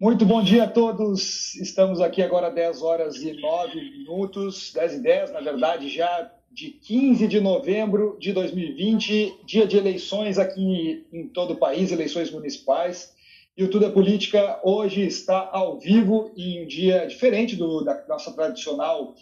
Muito 0.00 0.24
bom 0.24 0.40
dia 0.40 0.62
a 0.62 0.68
todos. 0.68 1.56
Estamos 1.56 2.00
aqui 2.00 2.22
agora 2.22 2.52
10 2.52 2.82
horas 2.82 3.16
e 3.16 3.32
9 3.32 3.74
minutos, 3.74 4.72
10 4.72 4.94
e 4.94 5.00
10, 5.00 5.32
na 5.32 5.40
verdade, 5.40 5.88
já 5.88 6.30
de 6.52 6.70
15 6.70 7.26
de 7.26 7.40
novembro 7.40 8.16
de 8.20 8.32
2020, 8.32 9.40
dia 9.44 9.66
de 9.66 9.76
eleições 9.76 10.38
aqui 10.38 11.04
em 11.12 11.26
todo 11.26 11.54
o 11.54 11.56
país, 11.56 11.90
eleições 11.90 12.30
municipais. 12.30 13.12
E 13.56 13.64
o 13.64 13.68
Tudo 13.68 13.86
é 13.86 13.90
Política 13.90 14.60
hoje 14.62 15.04
está 15.04 15.50
ao 15.50 15.80
vivo 15.80 16.30
em 16.36 16.62
um 16.62 16.66
dia 16.68 17.04
diferente 17.08 17.56
do, 17.56 17.82
da 17.82 18.00
nossa 18.08 18.32
tradicional 18.32 19.16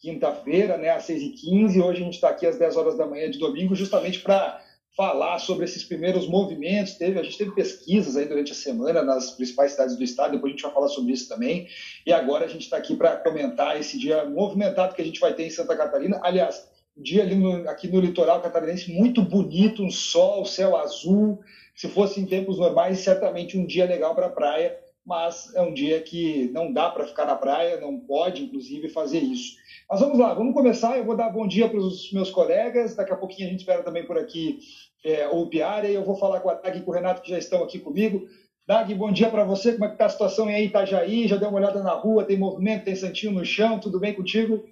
quinta-feira, 0.00 0.78
né, 0.78 0.88
às 0.88 1.06
6h15. 1.06 1.84
Hoje 1.84 2.00
a 2.00 2.04
gente 2.04 2.14
está 2.14 2.30
aqui 2.30 2.46
às 2.46 2.58
10 2.58 2.74
horas 2.78 2.96
da 2.96 3.06
manhã 3.06 3.30
de 3.30 3.38
domingo, 3.38 3.74
justamente 3.74 4.20
para 4.20 4.61
falar 4.96 5.38
sobre 5.38 5.64
esses 5.64 5.82
primeiros 5.84 6.26
movimentos. 6.26 6.94
Teve, 6.94 7.18
a 7.18 7.22
gente 7.22 7.38
teve 7.38 7.52
pesquisas 7.52 8.16
aí 8.16 8.26
durante 8.26 8.52
a 8.52 8.54
semana 8.54 9.02
nas 9.02 9.30
principais 9.30 9.72
cidades 9.72 9.96
do 9.96 10.04
estado, 10.04 10.32
depois 10.32 10.50
a 10.50 10.54
gente 10.54 10.62
vai 10.62 10.72
falar 10.72 10.88
sobre 10.88 11.12
isso 11.12 11.28
também. 11.28 11.66
E 12.06 12.12
agora 12.12 12.44
a 12.44 12.48
gente 12.48 12.62
está 12.62 12.76
aqui 12.76 12.94
para 12.94 13.16
comentar 13.16 13.78
esse 13.80 13.98
dia 13.98 14.24
movimentado 14.24 14.94
que 14.94 15.02
a 15.02 15.04
gente 15.04 15.20
vai 15.20 15.32
ter 15.34 15.44
em 15.44 15.50
Santa 15.50 15.76
Catarina. 15.76 16.20
Aliás, 16.22 16.68
um 16.96 17.02
dia 17.02 17.22
ali 17.22 17.34
no, 17.34 17.68
aqui 17.68 17.88
no 17.88 18.00
litoral 18.00 18.42
catarinense 18.42 18.92
muito 18.92 19.22
bonito, 19.22 19.82
um 19.82 19.90
sol, 19.90 20.44
céu 20.44 20.76
azul. 20.76 21.40
Se 21.74 21.88
fosse 21.88 22.20
em 22.20 22.26
tempos 22.26 22.58
normais, 22.58 22.98
certamente 23.00 23.56
um 23.56 23.64
dia 23.64 23.86
legal 23.86 24.14
para 24.14 24.26
a 24.26 24.30
praia, 24.30 24.78
mas 25.04 25.52
é 25.54 25.62
um 25.62 25.74
dia 25.74 26.00
que 26.00 26.48
não 26.52 26.72
dá 26.72 26.88
para 26.88 27.06
ficar 27.06 27.26
na 27.26 27.34
praia, 27.34 27.80
não 27.80 27.98
pode, 27.98 28.44
inclusive, 28.44 28.88
fazer 28.88 29.18
isso. 29.18 29.56
Mas 29.90 30.00
vamos 30.00 30.18
lá, 30.18 30.32
vamos 30.32 30.54
começar. 30.54 30.96
Eu 30.96 31.04
vou 31.04 31.16
dar 31.16 31.28
bom 31.28 31.46
dia 31.46 31.68
para 31.68 31.78
os 31.78 32.12
meus 32.12 32.30
colegas. 32.30 32.94
Daqui 32.94 33.12
a 33.12 33.16
pouquinho 33.16 33.48
a 33.48 33.50
gente 33.50 33.60
espera 33.60 33.82
também 33.82 34.06
por 34.06 34.16
aqui 34.16 34.60
é, 35.04 35.26
o 35.28 35.46
Piara. 35.46 35.88
E 35.88 35.94
eu 35.94 36.04
vou 36.04 36.14
falar 36.14 36.40
com 36.40 36.50
a 36.50 36.54
Dag 36.54 36.78
e 36.78 36.82
com 36.82 36.90
o 36.90 36.94
Renato, 36.94 37.20
que 37.20 37.30
já 37.30 37.38
estão 37.38 37.64
aqui 37.64 37.80
comigo. 37.80 38.28
Dag, 38.66 38.94
bom 38.94 39.10
dia 39.10 39.28
para 39.28 39.44
você. 39.44 39.72
Como 39.72 39.84
é 39.84 39.88
que 39.88 39.94
está 39.94 40.06
a 40.06 40.10
situação 40.10 40.46
aí 40.46 40.62
em 40.62 40.66
Itajaí? 40.66 41.26
Já 41.26 41.36
deu 41.36 41.48
uma 41.48 41.58
olhada 41.58 41.82
na 41.82 41.92
rua? 41.92 42.24
Tem 42.24 42.38
movimento? 42.38 42.84
Tem 42.84 42.94
santinho 42.94 43.32
no 43.32 43.44
chão? 43.44 43.80
Tudo 43.80 43.98
bem 43.98 44.14
contigo? 44.14 44.64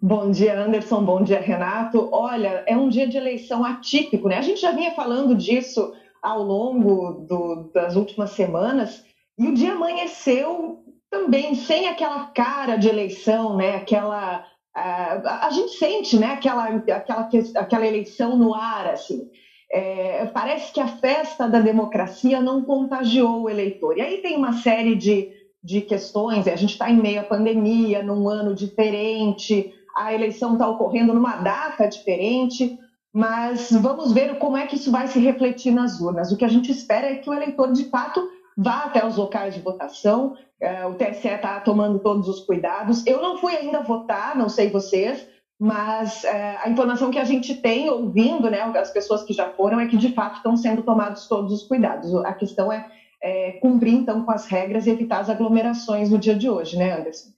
Bom 0.00 0.30
dia, 0.30 0.56
Anderson. 0.56 1.04
Bom 1.04 1.22
dia, 1.24 1.40
Renato. 1.40 2.08
Olha, 2.12 2.62
é 2.66 2.76
um 2.76 2.88
dia 2.88 3.08
de 3.08 3.16
eleição 3.16 3.64
atípico, 3.64 4.28
né? 4.28 4.36
A 4.38 4.42
gente 4.42 4.60
já 4.60 4.70
vinha 4.70 4.92
falando 4.92 5.34
disso 5.34 5.92
ao 6.22 6.42
longo 6.42 7.26
do, 7.26 7.70
das 7.74 7.96
últimas 7.96 8.30
semanas 8.30 9.04
e 9.38 9.48
o 9.48 9.54
dia 9.54 9.72
amanheceu 9.72 10.84
também 11.10 11.54
sem 11.54 11.88
aquela 11.88 12.26
cara 12.26 12.76
de 12.76 12.88
eleição, 12.88 13.56
né? 13.56 13.76
Aquela 13.76 14.44
a, 14.74 15.46
a 15.46 15.50
gente 15.50 15.72
sente, 15.76 16.18
né? 16.18 16.32
Aquela, 16.32 16.64
aquela, 16.64 17.28
aquela 17.56 17.86
eleição 17.86 18.36
no 18.36 18.54
ar, 18.54 18.88
assim. 18.88 19.28
É, 19.70 20.26
parece 20.26 20.72
que 20.72 20.80
a 20.80 20.86
festa 20.86 21.48
da 21.48 21.60
democracia 21.60 22.40
não 22.40 22.62
contagiou 22.62 23.42
o 23.42 23.50
eleitor. 23.50 23.96
E 23.96 24.02
aí 24.02 24.18
tem 24.18 24.36
uma 24.36 24.52
série 24.52 24.94
de, 24.94 25.32
de 25.62 25.80
questões. 25.80 26.46
A 26.46 26.56
gente 26.56 26.72
está 26.72 26.90
em 26.90 26.96
meio 26.96 27.20
à 27.20 27.24
pandemia, 27.24 28.02
num 28.02 28.28
ano 28.28 28.54
diferente 28.54 29.72
a 29.94 30.12
eleição 30.12 30.54
está 30.54 30.68
ocorrendo 30.68 31.14
numa 31.14 31.36
data 31.36 31.86
diferente, 31.86 32.78
mas 33.12 33.70
vamos 33.70 34.12
ver 34.12 34.38
como 34.38 34.56
é 34.56 34.66
que 34.66 34.74
isso 34.74 34.90
vai 34.90 35.06
se 35.06 35.20
refletir 35.20 35.72
nas 35.72 36.00
urnas. 36.00 36.32
O 36.32 36.36
que 36.36 36.44
a 36.44 36.48
gente 36.48 36.72
espera 36.72 37.06
é 37.06 37.16
que 37.16 37.30
o 37.30 37.34
eleitor, 37.34 37.72
de 37.72 37.84
fato, 37.84 38.28
vá 38.56 38.84
até 38.84 39.04
os 39.04 39.16
locais 39.16 39.54
de 39.54 39.60
votação. 39.60 40.36
É, 40.60 40.86
o 40.86 40.94
TSE 40.94 41.28
está 41.28 41.60
tomando 41.60 41.98
todos 41.98 42.28
os 42.28 42.40
cuidados. 42.40 43.06
Eu 43.06 43.20
não 43.20 43.38
fui 43.38 43.54
ainda 43.54 43.80
votar, 43.80 44.36
não 44.36 44.48
sei 44.48 44.70
vocês, 44.70 45.26
mas 45.58 46.24
é, 46.24 46.58
a 46.62 46.68
informação 46.68 47.10
que 47.10 47.18
a 47.18 47.24
gente 47.24 47.54
tem 47.54 47.88
ouvindo, 47.88 48.50
né, 48.50 48.62
as 48.62 48.90
pessoas 48.90 49.22
que 49.22 49.32
já 49.32 49.50
foram, 49.50 49.80
é 49.80 49.86
que 49.86 49.96
de 49.96 50.12
fato 50.12 50.36
estão 50.36 50.56
sendo 50.56 50.82
tomados 50.82 51.26
todos 51.26 51.52
os 51.52 51.62
cuidados. 51.64 52.14
A 52.24 52.32
questão 52.32 52.72
é, 52.72 52.88
é 53.22 53.52
cumprir 53.52 53.94
então 53.94 54.24
com 54.24 54.30
as 54.30 54.46
regras 54.46 54.86
e 54.86 54.90
evitar 54.90 55.20
as 55.20 55.30
aglomerações 55.30 56.10
no 56.10 56.18
dia 56.18 56.34
de 56.34 56.48
hoje, 56.48 56.76
né, 56.76 56.92
Anderson? 56.92 57.30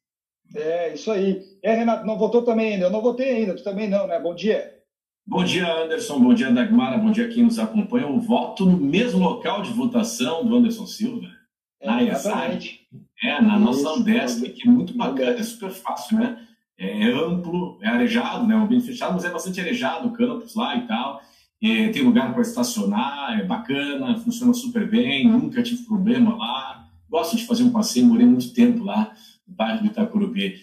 É, 0.55 0.93
isso 0.93 1.11
aí. 1.11 1.43
É, 1.63 1.75
Renato, 1.75 2.07
não 2.07 2.19
votou 2.19 2.43
também 2.43 2.75
ainda? 2.75 2.87
Eu 2.87 2.91
não 2.91 3.03
votei 3.03 3.31
ainda, 3.31 3.55
tu 3.55 3.65
também 3.65 3.89
não, 3.89 4.07
né? 4.07 4.19
Bom 4.19 4.35
dia. 4.35 4.76
Bom 5.29 5.43
dia, 5.43 5.83
Anderson. 5.83 6.21
Bom 6.21 6.33
dia, 6.33 6.53
Dagmara. 6.53 6.99
Bom 6.99 7.11
dia 7.11 7.27
quem 7.27 7.43
nos 7.43 7.59
acompanha. 7.59 8.07
Eu 8.07 8.21
voto 8.21 8.65
no 8.65 8.77
mesmo 8.77 9.19
local 9.19 9.61
de 9.61 9.73
votação 9.73 10.47
do 10.47 10.55
Anderson 10.55 10.87
Silva. 10.87 11.27
É, 11.81 11.87
na 11.87 12.03
exatamente. 12.05 12.87
É, 13.21 13.43
na 13.43 13.59
nossa 13.59 13.91
Andesp, 13.91 14.49
que 14.51 14.69
é 14.69 14.71
muito 14.71 14.97
bacana, 14.97 15.33
é 15.33 15.43
super 15.43 15.71
fácil, 15.71 16.19
né? 16.19 16.39
É 16.79 17.09
amplo, 17.11 17.77
é 17.83 17.89
arejado, 17.89 18.47
né? 18.47 18.55
Um 18.55 18.63
ambiente 18.63 18.87
fechado, 18.87 19.15
mas 19.15 19.25
é 19.25 19.31
bastante 19.31 19.61
arejado 19.61 20.07
o 20.07 20.13
campus 20.13 20.55
lá 20.55 20.77
e 20.77 20.87
tal. 20.87 21.21
É, 21.61 21.89
tem 21.89 22.03
lugar 22.03 22.33
para 22.33 22.43
estacionar, 22.43 23.41
é 23.41 23.43
bacana, 23.43 24.17
funciona 24.19 24.55
super 24.55 24.89
bem, 24.89 25.27
nunca 25.27 25.61
tive 25.61 25.83
problema 25.87 26.37
lá. 26.37 26.87
Gosto 27.11 27.37
de 27.37 27.47
fazer 27.47 27.65
um 27.65 27.73
passeio, 27.73 28.07
morei 28.07 28.27
muito 28.27 28.55
tempo 28.55 28.85
lá 28.85 29.13
bairro 29.47 29.81
do 29.81 29.87
Itacurubi. 29.87 30.55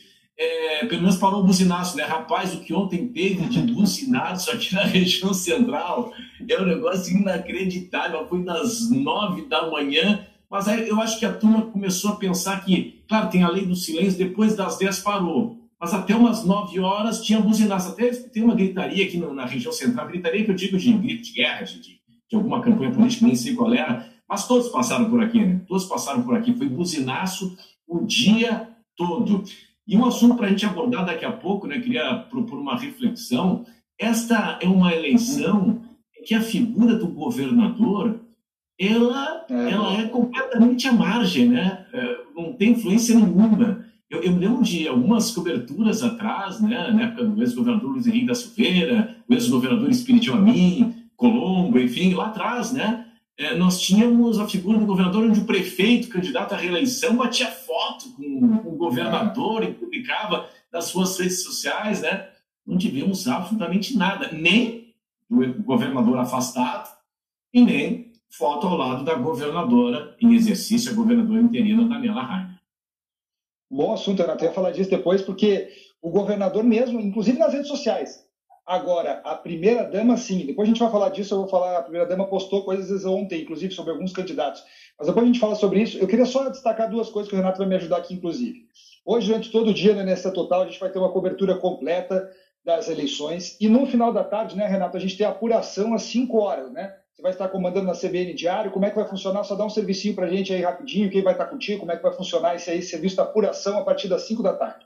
É, 0.44 0.86
pelo 0.86 1.02
menos 1.02 1.18
parou 1.18 1.42
o 1.42 1.44
buzinaço, 1.44 1.96
né? 1.96 2.04
Rapaz, 2.04 2.54
o 2.54 2.60
que 2.60 2.74
ontem 2.74 3.08
teve 3.08 3.46
de 3.48 3.62
buzinaço 3.62 4.52
aqui 4.52 4.74
na 4.74 4.84
região 4.84 5.34
central 5.34 6.12
é 6.48 6.62
um 6.62 6.66
negócio 6.66 7.16
inacreditável. 7.16 8.28
Foi 8.28 8.44
das 8.44 8.90
nove 8.90 9.48
da 9.48 9.70
manhã, 9.70 10.26
mas 10.50 10.68
aí 10.68 10.88
eu 10.88 11.00
acho 11.00 11.18
que 11.18 11.26
a 11.26 11.34
turma 11.34 11.62
começou 11.64 12.12
a 12.12 12.16
pensar 12.16 12.64
que, 12.66 13.04
claro, 13.08 13.30
tem 13.30 13.44
a 13.44 13.50
lei 13.50 13.66
do 13.66 13.76
silêncio, 13.76 14.18
depois 14.18 14.56
das 14.56 14.78
dez 14.78 15.00
parou. 15.00 15.58
Mas 15.80 15.94
até 15.94 16.16
umas 16.16 16.46
nove 16.46 16.80
horas 16.80 17.22
tinha 17.22 17.40
buzinaço. 17.40 17.90
Até 17.90 18.10
tem 18.12 18.44
uma 18.44 18.56
gritaria 18.56 19.06
aqui 19.06 19.18
na, 19.18 19.46
região 19.46 19.72
central, 19.72 20.08
gritaria 20.08 20.44
que 20.44 20.52
eu 20.52 20.56
digo 20.56 20.78
de 20.78 20.92
grito 20.94 21.24
de 21.24 21.34
guerra, 21.34 21.64
de, 21.64 21.80
de 21.80 22.36
alguma 22.36 22.62
campanha 22.62 22.92
política, 22.92 23.26
nem 23.26 23.36
sei 23.36 23.54
qual 23.54 23.74
era, 23.74 24.10
mas 24.28 24.48
todos 24.48 24.70
passaram 24.70 25.10
por 25.10 25.22
aqui, 25.22 25.40
né? 25.40 25.62
Todos 25.68 25.86
passaram 25.86 26.24
por 26.24 26.36
aqui. 26.36 26.54
Foi 26.54 26.68
buzinaço 26.68 27.58
o 27.88 28.06
dia 28.06 28.70
todo. 28.96 29.44
E 29.88 29.98
um 29.98 30.06
assunto 30.06 30.36
para 30.36 30.48
a 30.48 30.50
gente 30.50 30.66
abordar 30.66 31.06
daqui 31.06 31.26
a 31.26 31.32
pouco, 31.32 31.68
né, 31.68 31.80
queria 31.80 32.16
propor 32.30 32.60
uma 32.60 32.78
reflexão. 32.78 33.66
Esta 34.00 34.58
é 34.62 34.68
uma 34.68 34.94
eleição 34.94 35.82
em 36.18 36.24
que 36.24 36.34
a 36.34 36.42
figura 36.42 36.96
do 36.96 37.08
governador 37.08 38.20
ela 38.80 39.46
é, 39.50 39.72
ela 39.72 39.94
é 39.94 40.08
completamente 40.08 40.88
à 40.88 40.92
margem, 40.92 41.48
né? 41.48 41.86
É, 41.94 42.18
não 42.36 42.54
tem 42.54 42.72
influência 42.72 43.16
nenhuma. 43.16 43.86
Eu, 44.10 44.22
eu 44.22 44.32
me 44.32 44.40
lembro 44.40 44.64
de 44.64 44.88
algumas 44.88 45.32
coberturas 45.32 46.04
atrás, 46.04 46.60
né, 46.62 46.92
na 46.92 47.04
época 47.04 47.26
do 47.26 47.42
ex-governador 47.42 47.92
Luiz 47.92 48.08
Henrique 48.08 48.28
da 48.28 48.36
Silveira, 48.36 49.16
o 49.28 49.34
ex-governador 49.34 49.90
Espírito 49.90 50.34
Amin, 50.34 50.94
Colombo, 51.16 51.80
enfim, 51.80 52.14
lá 52.14 52.28
atrás, 52.28 52.74
né? 52.74 53.06
É, 53.38 53.56
nós 53.56 53.82
tínhamos 53.82 54.40
a 54.40 54.48
figura 54.48 54.78
do 54.78 54.86
governador 54.86 55.24
onde 55.24 55.40
o 55.40 55.46
prefeito, 55.46 56.10
candidato 56.10 56.54
à 56.54 56.58
reeleição, 56.58 57.18
batia 57.18 57.48
foto 57.48 58.12
com, 58.16 58.58
com 58.60 58.70
o 58.70 58.78
governador 58.78 59.64
e 59.64 59.74
publicava 59.74 60.48
nas 60.72 60.86
suas 60.86 61.18
redes 61.20 61.44
sociais, 61.44 62.02
né? 62.02 62.30
Não 62.66 62.78
tivemos 62.78 63.28
absolutamente 63.28 63.98
nada, 63.98 64.32
nem 64.32 64.94
do 65.30 65.64
governador 65.64 66.18
afastado 66.20 66.90
e 67.54 67.62
nem 67.62 68.14
foto 68.30 68.68
ao 68.68 68.78
lado 68.78 69.04
da 69.04 69.16
governadora 69.16 70.16
em 70.20 70.34
exercício, 70.34 70.92
a 70.92 70.96
governadora 70.96 71.42
interina 71.42 71.88
Daniela 71.88 72.22
Rainer. 72.22 72.60
Bom 73.70 73.94
assunto. 73.94 74.22
Eu 74.22 74.38
ia 74.40 74.52
falar 74.52 74.72
disso 74.72 74.90
depois, 74.90 75.22
porque 75.22 75.70
o 76.02 76.10
governador 76.10 76.64
mesmo, 76.64 77.00
inclusive 77.00 77.40
nas 77.40 77.54
redes 77.54 77.68
sociais, 77.68 78.24
Agora, 78.66 79.22
a 79.26 79.36
primeira-dama, 79.36 80.16
sim. 80.16 80.46
Depois 80.46 80.68
a 80.68 80.72
gente 80.72 80.80
vai 80.80 80.90
falar 80.90 81.10
disso, 81.10 81.34
eu 81.34 81.40
vou 81.40 81.48
falar. 81.50 81.78
A 81.78 81.82
primeira-dama 81.82 82.26
postou 82.28 82.64
coisas 82.64 83.04
ontem, 83.06 83.42
inclusive, 83.42 83.74
sobre 83.74 83.92
alguns 83.92 84.14
candidatos. 84.14 84.64
Mas 84.98 85.08
depois 85.08 85.24
a 85.24 85.28
gente 85.28 85.40
fala 85.40 85.56
sobre 85.56 85.82
isso. 85.82 85.98
Eu 85.98 86.08
queria 86.08 86.26
só 86.26 86.50
destacar 86.50 86.90
duas 86.90 87.10
coisas 87.10 87.30
que 87.30 87.36
o 87.36 87.38
Renato 87.40 87.58
vai 87.58 87.68
me 87.68 87.76
ajudar 87.76 87.98
aqui, 87.98 88.14
inclusive. 88.14 88.68
Hoje, 89.06 89.28
durante 89.28 89.52
todo 89.52 89.72
o 89.72 89.74
dia, 89.74 89.94
né, 89.94 90.04
nessa 90.04 90.32
total, 90.32 90.62
a 90.62 90.66
gente 90.66 90.80
vai 90.80 90.90
ter 90.90 90.98
uma 90.98 91.12
cobertura 91.12 91.58
completa 91.58 92.30
das 92.64 92.88
eleições. 92.88 93.58
E 93.60 93.68
no 93.68 93.86
final 93.86 94.14
da 94.14 94.24
tarde, 94.24 94.56
né, 94.56 94.66
Renato, 94.66 94.96
a 94.96 95.00
gente 95.00 95.18
tem 95.18 95.26
a 95.26 95.30
apuração 95.32 95.94
às 95.94 96.04
5 96.04 96.38
horas, 96.38 96.72
né? 96.72 96.96
Você 97.14 97.22
vai 97.22 97.32
estar 97.32 97.50
comandando 97.50 97.86
na 97.86 97.94
CBN 97.94 98.34
Diário. 98.34 98.72
Como 98.72 98.86
é 98.86 98.90
que 98.90 98.96
vai 98.96 99.08
funcionar? 99.08 99.44
Só 99.44 99.56
dá 99.56 99.66
um 99.66 99.70
servicinho 99.70 100.16
para 100.16 100.26
a 100.26 100.30
gente 100.30 100.54
aí 100.54 100.62
rapidinho. 100.62 101.12
Quem 101.12 101.22
vai 101.22 101.34
estar 101.34 101.46
contigo? 101.46 101.82
Como 101.82 101.92
é 101.92 101.98
que 101.98 102.02
vai 102.02 102.14
funcionar 102.14 102.56
esse 102.56 102.72
aí, 102.72 102.82
serviço 102.82 103.18
da 103.18 103.24
apuração 103.24 103.78
a 103.78 103.84
partir 103.84 104.08
das 104.08 104.22
5 104.24 104.42
da 104.42 104.54
tarde? 104.54 104.86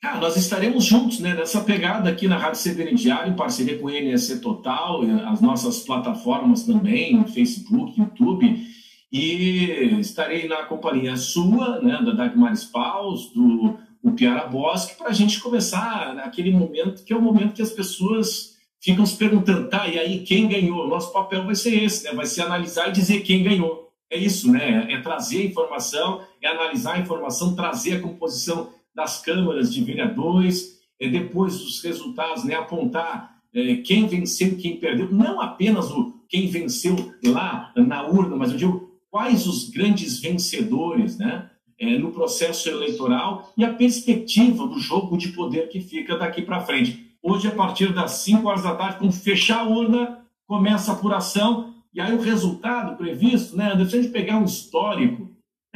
Cara, 0.00 0.20
nós 0.20 0.36
estaremos 0.36 0.84
juntos 0.84 1.18
né, 1.18 1.34
nessa 1.34 1.60
pegada 1.60 2.08
aqui 2.08 2.28
na 2.28 2.38
Rádio 2.38 2.62
CBN 2.62 2.94
Diário, 2.94 3.32
em 3.32 3.36
parceria 3.36 3.76
com 3.78 3.86
o 3.86 3.90
NSC 3.90 4.40
Total, 4.40 5.00
as 5.26 5.40
nossas 5.40 5.80
plataformas 5.80 6.62
também, 6.62 7.26
Facebook, 7.26 8.00
YouTube, 8.00 8.64
e 9.10 9.98
estarei 9.98 10.46
na 10.46 10.62
companhia 10.64 11.16
sua, 11.16 11.80
né, 11.80 12.00
da 12.04 12.12
Dagmar 12.12 12.54
Paus, 12.72 13.32
do 13.32 13.76
o 14.00 14.12
Piara 14.12 14.46
Bosque, 14.46 14.96
para 14.96 15.08
a 15.08 15.12
gente 15.12 15.40
começar 15.40 16.14
naquele 16.14 16.52
momento 16.52 17.02
que 17.02 17.12
é 17.12 17.16
o 17.16 17.20
momento 17.20 17.54
que 17.54 17.62
as 17.62 17.72
pessoas 17.72 18.56
ficam 18.80 19.04
se 19.04 19.16
perguntando, 19.16 19.68
tá, 19.68 19.88
e 19.88 19.98
aí 19.98 20.20
quem 20.20 20.46
ganhou? 20.46 20.86
Nosso 20.86 21.12
papel 21.12 21.44
vai 21.44 21.56
ser 21.56 21.82
esse, 21.82 22.04
né? 22.04 22.12
vai 22.12 22.26
ser 22.26 22.42
analisar 22.42 22.88
e 22.88 22.92
dizer 22.92 23.22
quem 23.22 23.42
ganhou. 23.42 23.88
É 24.10 24.16
isso, 24.16 24.50
né? 24.50 24.86
É 24.90 25.00
trazer 25.00 25.42
a 25.42 25.44
informação, 25.44 26.22
é 26.40 26.46
analisar 26.46 26.94
a 26.94 26.98
informação, 27.00 27.54
trazer 27.54 27.96
a 27.96 28.00
composição 28.00 28.70
das 28.98 29.22
câmaras 29.22 29.72
de 29.72 29.80
vereadores, 29.84 30.80
é, 30.98 31.08
depois 31.08 31.56
dos 31.58 31.80
resultados, 31.84 32.42
né, 32.42 32.56
apontar 32.56 33.38
é, 33.54 33.76
quem 33.76 34.08
venceu 34.08 34.48
e 34.48 34.56
quem 34.56 34.76
perdeu, 34.76 35.08
não 35.12 35.40
apenas 35.40 35.88
o 35.92 36.18
quem 36.28 36.48
venceu 36.48 36.96
lá 37.24 37.72
na 37.76 38.04
urna, 38.04 38.34
mas 38.34 38.50
eu 38.50 38.56
digo 38.58 38.90
quais 39.08 39.46
os 39.46 39.70
grandes 39.70 40.18
vencedores 40.18 41.16
né, 41.16 41.48
é, 41.78 41.96
no 41.96 42.10
processo 42.10 42.68
eleitoral 42.68 43.52
e 43.56 43.64
a 43.64 43.72
perspectiva 43.72 44.66
do 44.66 44.80
jogo 44.80 45.16
de 45.16 45.28
poder 45.28 45.68
que 45.68 45.80
fica 45.80 46.18
daqui 46.18 46.42
para 46.42 46.66
frente. 46.66 47.06
Hoje, 47.22 47.46
a 47.46 47.52
partir 47.52 47.94
das 47.94 48.10
5 48.24 48.48
horas 48.48 48.64
da 48.64 48.74
tarde, 48.74 48.98
quando 48.98 49.12
fechar 49.12 49.60
a 49.60 49.68
urna, 49.68 50.26
começa 50.44 50.90
a 50.90 50.94
apuração, 50.94 51.72
e 51.94 52.00
aí 52.00 52.12
o 52.12 52.20
resultado 52.20 52.96
previsto, 52.96 53.56
né, 53.56 53.76
se 53.88 53.96
a 53.96 54.02
gente 54.02 54.12
pegar 54.12 54.38
um 54.38 54.44
histórico, 54.44 55.27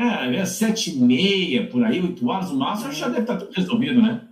é, 0.03 0.37
é 0.37 0.45
sete 0.45 0.91
e 0.91 0.97
meia, 0.97 1.69
por 1.69 1.85
aí, 1.85 2.01
oito 2.01 2.29
horas 2.29 2.51
no 2.51 2.59
máximo, 2.59 2.93
já 2.93 3.09
deve 3.09 3.23
estar 3.23 3.37
tudo 3.37 3.53
resolvido, 3.53 4.03
né? 4.03 4.29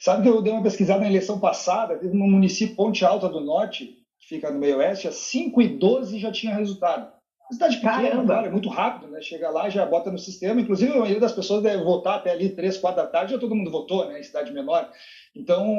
Sabe 0.00 0.22
que 0.22 0.28
eu 0.28 0.42
dei 0.42 0.52
uma 0.52 0.62
pesquisada 0.62 1.00
na 1.00 1.08
eleição 1.08 1.38
passada, 1.38 1.96
teve 1.96 2.16
no 2.16 2.26
município 2.26 2.76
Ponte 2.76 3.04
Alta 3.04 3.28
do 3.28 3.40
Norte, 3.40 3.86
que 4.20 4.28
fica 4.28 4.50
no 4.50 4.58
meio 4.58 4.78
oeste, 4.78 5.08
às 5.08 5.16
5 5.16 5.60
e 5.62 5.68
12 5.68 6.18
já 6.18 6.30
tinha 6.30 6.54
resultado. 6.54 7.16
Cidade 7.50 7.76
pequena, 7.76 8.24
claro, 8.24 8.46
é 8.48 8.50
muito 8.50 8.68
rápido, 8.68 9.08
né? 9.08 9.20
Chega 9.20 9.48
lá, 9.50 9.68
já 9.68 9.86
bota 9.86 10.10
no 10.10 10.18
sistema. 10.18 10.60
Inclusive, 10.60 10.90
a 10.90 10.98
maioria 10.98 11.20
das 11.20 11.32
pessoas 11.32 11.62
deve 11.62 11.82
votar 11.84 12.16
até 12.16 12.32
ali 12.32 12.48
3, 12.48 12.76
4 12.76 13.02
da 13.02 13.08
tarde, 13.08 13.32
já 13.32 13.38
todo 13.38 13.54
mundo 13.54 13.70
votou, 13.70 14.08
né? 14.08 14.18
Em 14.18 14.22
cidade 14.22 14.52
menor. 14.52 14.90
Então, 15.34 15.78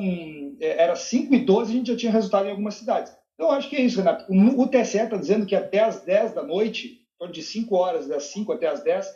é, 0.62 0.82
era 0.84 0.96
5 0.96 1.34
e 1.36 1.40
12 1.40 1.72
a 1.72 1.76
gente 1.76 1.92
já 1.92 1.98
tinha 1.98 2.12
resultado 2.12 2.48
em 2.48 2.52
algumas 2.52 2.76
cidades. 2.76 3.14
Então, 3.34 3.52
acho 3.52 3.70
que 3.70 3.76
é 3.76 3.82
isso, 3.82 3.98
Renato. 3.98 4.26
O 4.32 4.68
TSE 4.68 4.98
está 4.98 5.18
dizendo 5.18 5.46
que 5.46 5.56
até 5.56 5.80
as 5.80 6.02
10 6.06 6.34
da 6.34 6.42
noite, 6.42 7.02
torno 7.18 7.34
de 7.34 7.42
5 7.42 7.76
horas, 7.76 8.08
das 8.08 8.24
5 8.26 8.52
até 8.52 8.68
as 8.68 8.84
10, 8.84 9.08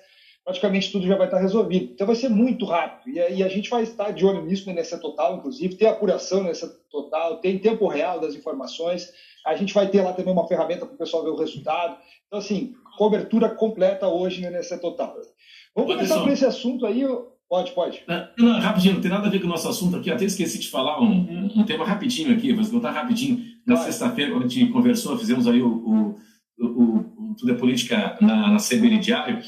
praticamente 0.43 0.91
tudo 0.91 1.07
já 1.07 1.15
vai 1.15 1.27
estar 1.27 1.39
resolvido. 1.39 1.91
Então 1.93 2.07
vai 2.07 2.15
ser 2.15 2.29
muito 2.29 2.65
rápido. 2.65 3.15
E, 3.15 3.43
a 3.43 3.47
gente 3.47 3.69
vai 3.69 3.83
estar 3.83 4.11
de 4.11 4.25
olho 4.25 4.43
nisso 4.43 4.65
no 4.65 4.73
NSC 4.73 4.99
Total, 4.99 5.35
inclusive, 5.35 5.75
tem 5.75 5.87
apuração 5.87 6.39
no 6.39 6.45
NSC 6.45 6.67
Total, 6.89 7.37
tem 7.37 7.59
tempo 7.59 7.87
real 7.87 8.19
das 8.19 8.35
informações. 8.35 9.09
A 9.45 9.55
gente 9.55 9.73
vai 9.73 9.87
ter 9.87 10.01
lá 10.01 10.13
também 10.13 10.33
uma 10.33 10.47
ferramenta 10.47 10.85
para 10.85 10.95
o 10.95 10.97
pessoal 10.97 11.23
ver 11.23 11.29
o 11.29 11.37
resultado. 11.37 11.97
Então, 12.27 12.39
assim, 12.39 12.73
cobertura 12.97 13.49
completa 13.49 14.07
hoje 14.07 14.41
no 14.41 14.47
NSC 14.47 14.77
Total. 14.79 15.15
Vamos 15.75 15.95
começar 15.95 16.21
com 16.21 16.29
esse 16.29 16.45
assunto 16.45 16.85
aí. 16.85 17.03
Pode, 17.49 17.71
pode. 17.73 18.03
Não, 18.37 18.59
rapidinho, 18.59 18.95
não 18.95 19.01
tem 19.01 19.11
nada 19.11 19.27
a 19.27 19.29
ver 19.29 19.39
com 19.39 19.45
o 19.45 19.49
nosso 19.49 19.67
assunto 19.67 19.97
aqui. 19.97 20.09
Até 20.09 20.23
esqueci 20.23 20.57
de 20.57 20.69
falar 20.69 21.01
um, 21.01 21.11
um, 21.11 21.51
um 21.57 21.65
tema 21.65 21.85
rapidinho 21.85 22.33
aqui, 22.33 22.53
vou 22.53 22.65
contar 22.65 22.91
rapidinho. 22.91 23.43
Na 23.67 23.75
sexta-feira, 23.75 24.31
quando 24.31 24.45
a 24.45 24.47
gente 24.47 24.71
conversou, 24.71 25.17
fizemos 25.17 25.47
aí 25.47 25.61
o, 25.61 25.67
o, 25.67 26.15
o 26.59 27.10
Tudo 27.37 27.51
é 27.51 27.55
Política 27.55 28.17
na, 28.21 28.51
na 28.51 28.57
CBN 28.57 28.99
Diário. 28.99 29.39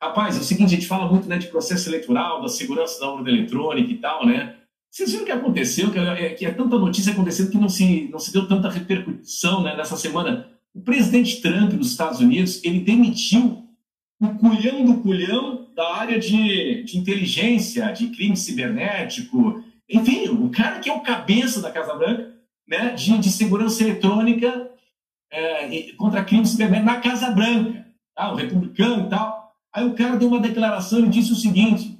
Rapaz, 0.00 0.36
é 0.36 0.40
o 0.40 0.44
seguinte, 0.44 0.74
a 0.74 0.76
gente 0.76 0.86
fala 0.86 1.10
muito 1.10 1.28
né, 1.28 1.38
de 1.38 1.46
processo 1.46 1.88
eleitoral, 1.88 2.42
da 2.42 2.48
segurança 2.48 3.00
da 3.00 3.10
urna 3.10 3.30
eletrônica 3.30 3.90
e 3.90 3.96
tal, 3.96 4.26
né? 4.26 4.54
Vocês 4.90 5.10
viram 5.10 5.24
o 5.24 5.26
que 5.26 5.32
aconteceu? 5.32 5.90
Que 5.90 5.98
é, 5.98 6.28
que 6.30 6.46
é 6.46 6.50
tanta 6.52 6.78
notícia 6.78 7.12
acontecendo 7.12 7.50
que 7.50 7.58
não 7.58 7.68
se, 7.68 8.08
não 8.12 8.18
se 8.18 8.32
deu 8.32 8.46
tanta 8.46 8.68
repercussão 8.68 9.62
né, 9.62 9.74
nessa 9.76 9.96
semana. 9.96 10.46
O 10.74 10.80
presidente 10.80 11.40
Trump 11.40 11.72
dos 11.72 11.90
Estados 11.90 12.20
Unidos, 12.20 12.62
ele 12.62 12.80
demitiu 12.80 13.64
o 14.20 14.28
culhão 14.36 14.84
do 14.84 14.94
culhão 14.98 15.68
da 15.74 15.96
área 15.96 16.18
de, 16.18 16.84
de 16.84 16.98
inteligência, 16.98 17.90
de 17.92 18.08
crime 18.08 18.36
cibernético, 18.36 19.64
enfim, 19.88 20.28
o 20.28 20.48
cara 20.50 20.78
que 20.78 20.88
é 20.88 20.92
o 20.92 21.00
cabeça 21.00 21.60
da 21.60 21.70
Casa 21.70 21.94
Branca, 21.94 22.32
né, 22.66 22.90
de, 22.90 23.18
de 23.18 23.30
segurança 23.30 23.82
eletrônica 23.82 24.70
é, 25.34 25.92
contra 25.96 26.24
crime 26.24 26.46
cibernético 26.46 26.86
na 26.86 27.00
Casa 27.00 27.30
Branca, 27.32 27.84
tá? 28.14 28.32
o 28.32 28.36
republicano 28.36 29.06
e 29.06 29.10
tal. 29.10 29.52
Aí 29.74 29.84
o 29.84 29.94
cara 29.94 30.16
deu 30.16 30.28
uma 30.28 30.38
declaração 30.38 31.00
e 31.00 31.08
disse 31.08 31.32
o 31.32 31.36
seguinte: 31.36 31.98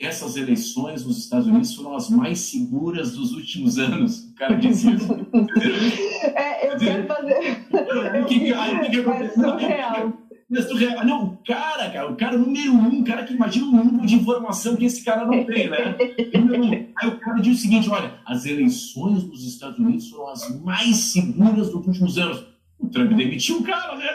essas 0.00 0.36
eleições 0.36 1.04
nos 1.04 1.18
Estados 1.18 1.46
Unidos 1.46 1.74
foram 1.74 1.94
as 1.94 2.08
mais 2.08 2.38
seguras 2.40 3.12
dos 3.12 3.32
últimos 3.32 3.78
anos. 3.78 4.24
O 4.24 4.34
cara 4.34 4.56
disse 4.56 4.90
isso. 4.90 5.12
é, 6.34 6.72
eu 6.72 6.78
quero 6.78 7.06
fazer. 7.06 7.66
O 8.22 8.26
que, 8.26 8.52
aí, 8.54 8.80
que, 8.80 8.90
que 8.90 9.00
aconteceu? 9.00 9.44
É 9.44 9.50
surreal. 9.50 10.12
É 10.48 11.04
não, 11.04 11.24
o 11.24 11.36
cara, 11.44 11.90
cara, 11.90 12.08
o 12.08 12.16
cara 12.16 12.38
número 12.38 12.72
um, 12.72 13.00
o 13.00 13.04
cara 13.04 13.24
que 13.24 13.34
imagina 13.34 13.66
o 13.66 13.84
nível 13.84 14.06
de 14.06 14.14
informação 14.14 14.76
que 14.76 14.84
esse 14.84 15.04
cara 15.04 15.24
não 15.24 15.44
tem, 15.44 15.68
né? 15.68 15.96
Aí 16.96 17.08
o 17.08 17.18
cara 17.18 17.40
diz 17.40 17.58
o 17.58 17.60
seguinte: 17.62 17.90
olha, 17.90 18.14
as 18.24 18.46
eleições 18.46 19.24
nos 19.24 19.44
Estados 19.44 19.76
Unidos 19.76 20.08
foram 20.08 20.28
as 20.28 20.62
mais 20.62 20.96
seguras 20.96 21.68
dos 21.70 21.86
últimos 21.86 22.16
anos. 22.16 22.46
O 22.78 22.88
Trump 22.88 23.12
demitiu 23.12 23.58
o 23.58 23.64
cara, 23.64 23.96
né? 23.96 24.06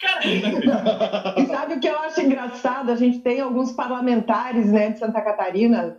e 1.36 1.46
sabe 1.46 1.74
o 1.74 1.80
que 1.80 1.88
eu 1.88 1.98
acho 2.00 2.20
engraçado? 2.22 2.90
A 2.90 2.96
gente 2.96 3.20
tem 3.20 3.40
alguns 3.40 3.72
parlamentares 3.72 4.66
né, 4.66 4.90
de 4.90 4.98
Santa 4.98 5.20
Catarina, 5.20 5.96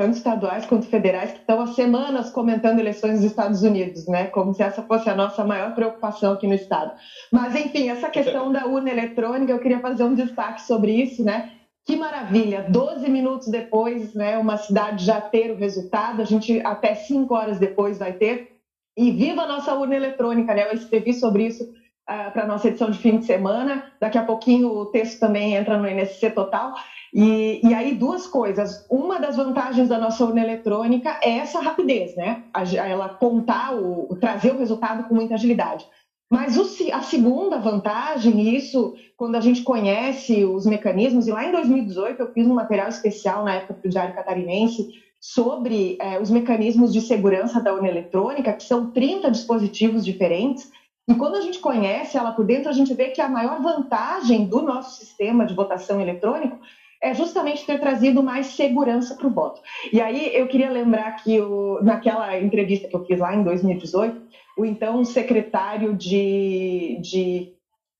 tanto 0.00 0.16
estaduais 0.16 0.64
quanto 0.64 0.86
federais, 0.86 1.30
que 1.30 1.40
estão 1.40 1.60
há 1.60 1.66
semanas 1.66 2.30
comentando 2.30 2.78
eleições 2.78 3.16
dos 3.16 3.24
Estados 3.24 3.62
Unidos, 3.62 4.06
né? 4.06 4.28
Como 4.28 4.54
se 4.54 4.62
essa 4.62 4.82
fosse 4.82 5.10
a 5.10 5.14
nossa 5.14 5.44
maior 5.44 5.74
preocupação 5.74 6.32
aqui 6.32 6.46
no 6.46 6.54
estado. 6.54 6.92
Mas, 7.30 7.54
enfim, 7.54 7.90
essa 7.90 8.08
questão 8.08 8.50
da 8.50 8.64
urna 8.64 8.88
eletrônica, 8.88 9.52
eu 9.52 9.58
queria 9.58 9.78
fazer 9.78 10.04
um 10.04 10.14
destaque 10.14 10.62
sobre 10.62 10.92
isso, 10.92 11.22
né? 11.22 11.50
Que 11.84 11.96
maravilha! 11.96 12.64
12 12.70 13.10
minutos 13.10 13.48
depois, 13.48 14.14
né, 14.14 14.38
uma 14.38 14.56
cidade 14.56 15.04
já 15.04 15.20
ter 15.20 15.50
o 15.50 15.56
resultado, 15.56 16.22
a 16.22 16.24
gente 16.24 16.58
até 16.64 16.94
5 16.94 17.34
horas 17.34 17.58
depois 17.58 17.98
vai 17.98 18.14
ter. 18.14 18.56
E 18.96 19.10
viva 19.10 19.42
a 19.42 19.48
nossa 19.48 19.74
urna 19.74 19.96
eletrônica, 19.96 20.54
né? 20.54 20.66
Eu 20.66 20.72
escrevi 20.72 21.12
sobre 21.12 21.48
isso 21.48 21.64
uh, 21.64 22.32
para 22.32 22.44
a 22.44 22.46
nossa 22.46 22.68
edição 22.68 22.90
de 22.90 22.96
fim 22.96 23.18
de 23.18 23.26
semana. 23.26 23.84
Daqui 24.00 24.16
a 24.16 24.24
pouquinho 24.24 24.68
o 24.68 24.86
texto 24.86 25.20
também 25.20 25.56
entra 25.56 25.76
no 25.76 25.86
NSC 25.86 26.30
Total. 26.30 26.72
E, 27.12 27.60
e, 27.66 27.74
aí, 27.74 27.94
duas 27.94 28.26
coisas. 28.26 28.86
Uma 28.88 29.18
das 29.18 29.36
vantagens 29.36 29.88
da 29.88 29.98
nossa 29.98 30.24
urna 30.24 30.40
eletrônica 30.40 31.18
é 31.22 31.38
essa 31.38 31.60
rapidez, 31.60 32.14
né? 32.16 32.44
Ela 32.76 33.08
contar, 33.08 33.74
o, 33.74 34.16
trazer 34.20 34.52
o 34.52 34.58
resultado 34.58 35.08
com 35.08 35.14
muita 35.14 35.34
agilidade. 35.34 35.86
Mas 36.30 36.56
o, 36.56 36.62
a 36.92 37.02
segunda 37.02 37.58
vantagem, 37.58 38.54
isso 38.54 38.94
quando 39.16 39.34
a 39.34 39.40
gente 39.40 39.62
conhece 39.62 40.44
os 40.44 40.64
mecanismos, 40.64 41.26
e 41.26 41.32
lá 41.32 41.44
em 41.44 41.50
2018 41.50 42.20
eu 42.20 42.32
fiz 42.32 42.46
um 42.46 42.54
material 42.54 42.88
especial 42.88 43.44
na 43.44 43.54
época 43.54 43.74
para 43.74 43.88
o 43.88 43.90
Diário 43.90 44.14
Catarinense 44.14 44.88
sobre 45.20 45.98
é, 46.00 46.20
os 46.20 46.30
mecanismos 46.30 46.92
de 46.92 47.00
segurança 47.00 47.60
da 47.60 47.74
urna 47.74 47.88
eletrônica, 47.88 48.52
que 48.52 48.62
são 48.62 48.92
30 48.92 49.30
dispositivos 49.30 50.04
diferentes, 50.04 50.70
e 51.08 51.14
quando 51.16 51.34
a 51.34 51.40
gente 51.40 51.58
conhece 51.58 52.16
ela 52.16 52.30
por 52.30 52.44
dentro, 52.44 52.68
a 52.68 52.72
gente 52.72 52.94
vê 52.94 53.08
que 53.08 53.20
a 53.20 53.28
maior 53.28 53.60
vantagem 53.60 54.46
do 54.46 54.62
nosso 54.62 55.00
sistema 55.00 55.44
de 55.44 55.54
votação 55.54 56.00
eletrônico 56.00 56.56
é 57.02 57.14
justamente 57.14 57.64
ter 57.64 57.80
trazido 57.80 58.22
mais 58.22 58.48
segurança 58.48 59.14
para 59.14 59.26
o 59.26 59.30
voto. 59.30 59.60
E 59.92 60.00
aí 60.00 60.34
eu 60.34 60.46
queria 60.46 60.70
lembrar 60.70 61.12
que 61.16 61.40
o, 61.40 61.80
naquela 61.82 62.38
entrevista 62.38 62.88
que 62.88 62.94
eu 62.94 63.04
fiz 63.04 63.18
lá 63.18 63.34
em 63.34 63.42
2018, 63.42 64.20
o 64.58 64.64
então 64.64 65.04
secretário 65.04 65.94
de, 65.94 66.98
de 67.00 67.54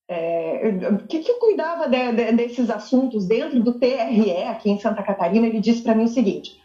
é, 0.09 0.73
que, 1.09 1.21
que 1.21 1.35
cuidava 1.35 1.89
de, 1.89 2.13
de, 2.13 2.33
desses 2.33 2.69
assuntos 2.69 3.27
dentro 3.27 3.63
do 3.63 3.79
TRE 3.79 4.33
aqui 4.49 4.71
em 4.71 4.79
Santa 4.79 5.03
Catarina, 5.03 5.47
ele 5.47 5.61
disse 5.61 5.83
para 5.83 5.95
mim 5.95 6.05
o 6.05 6.09
seguinte: 6.09 6.61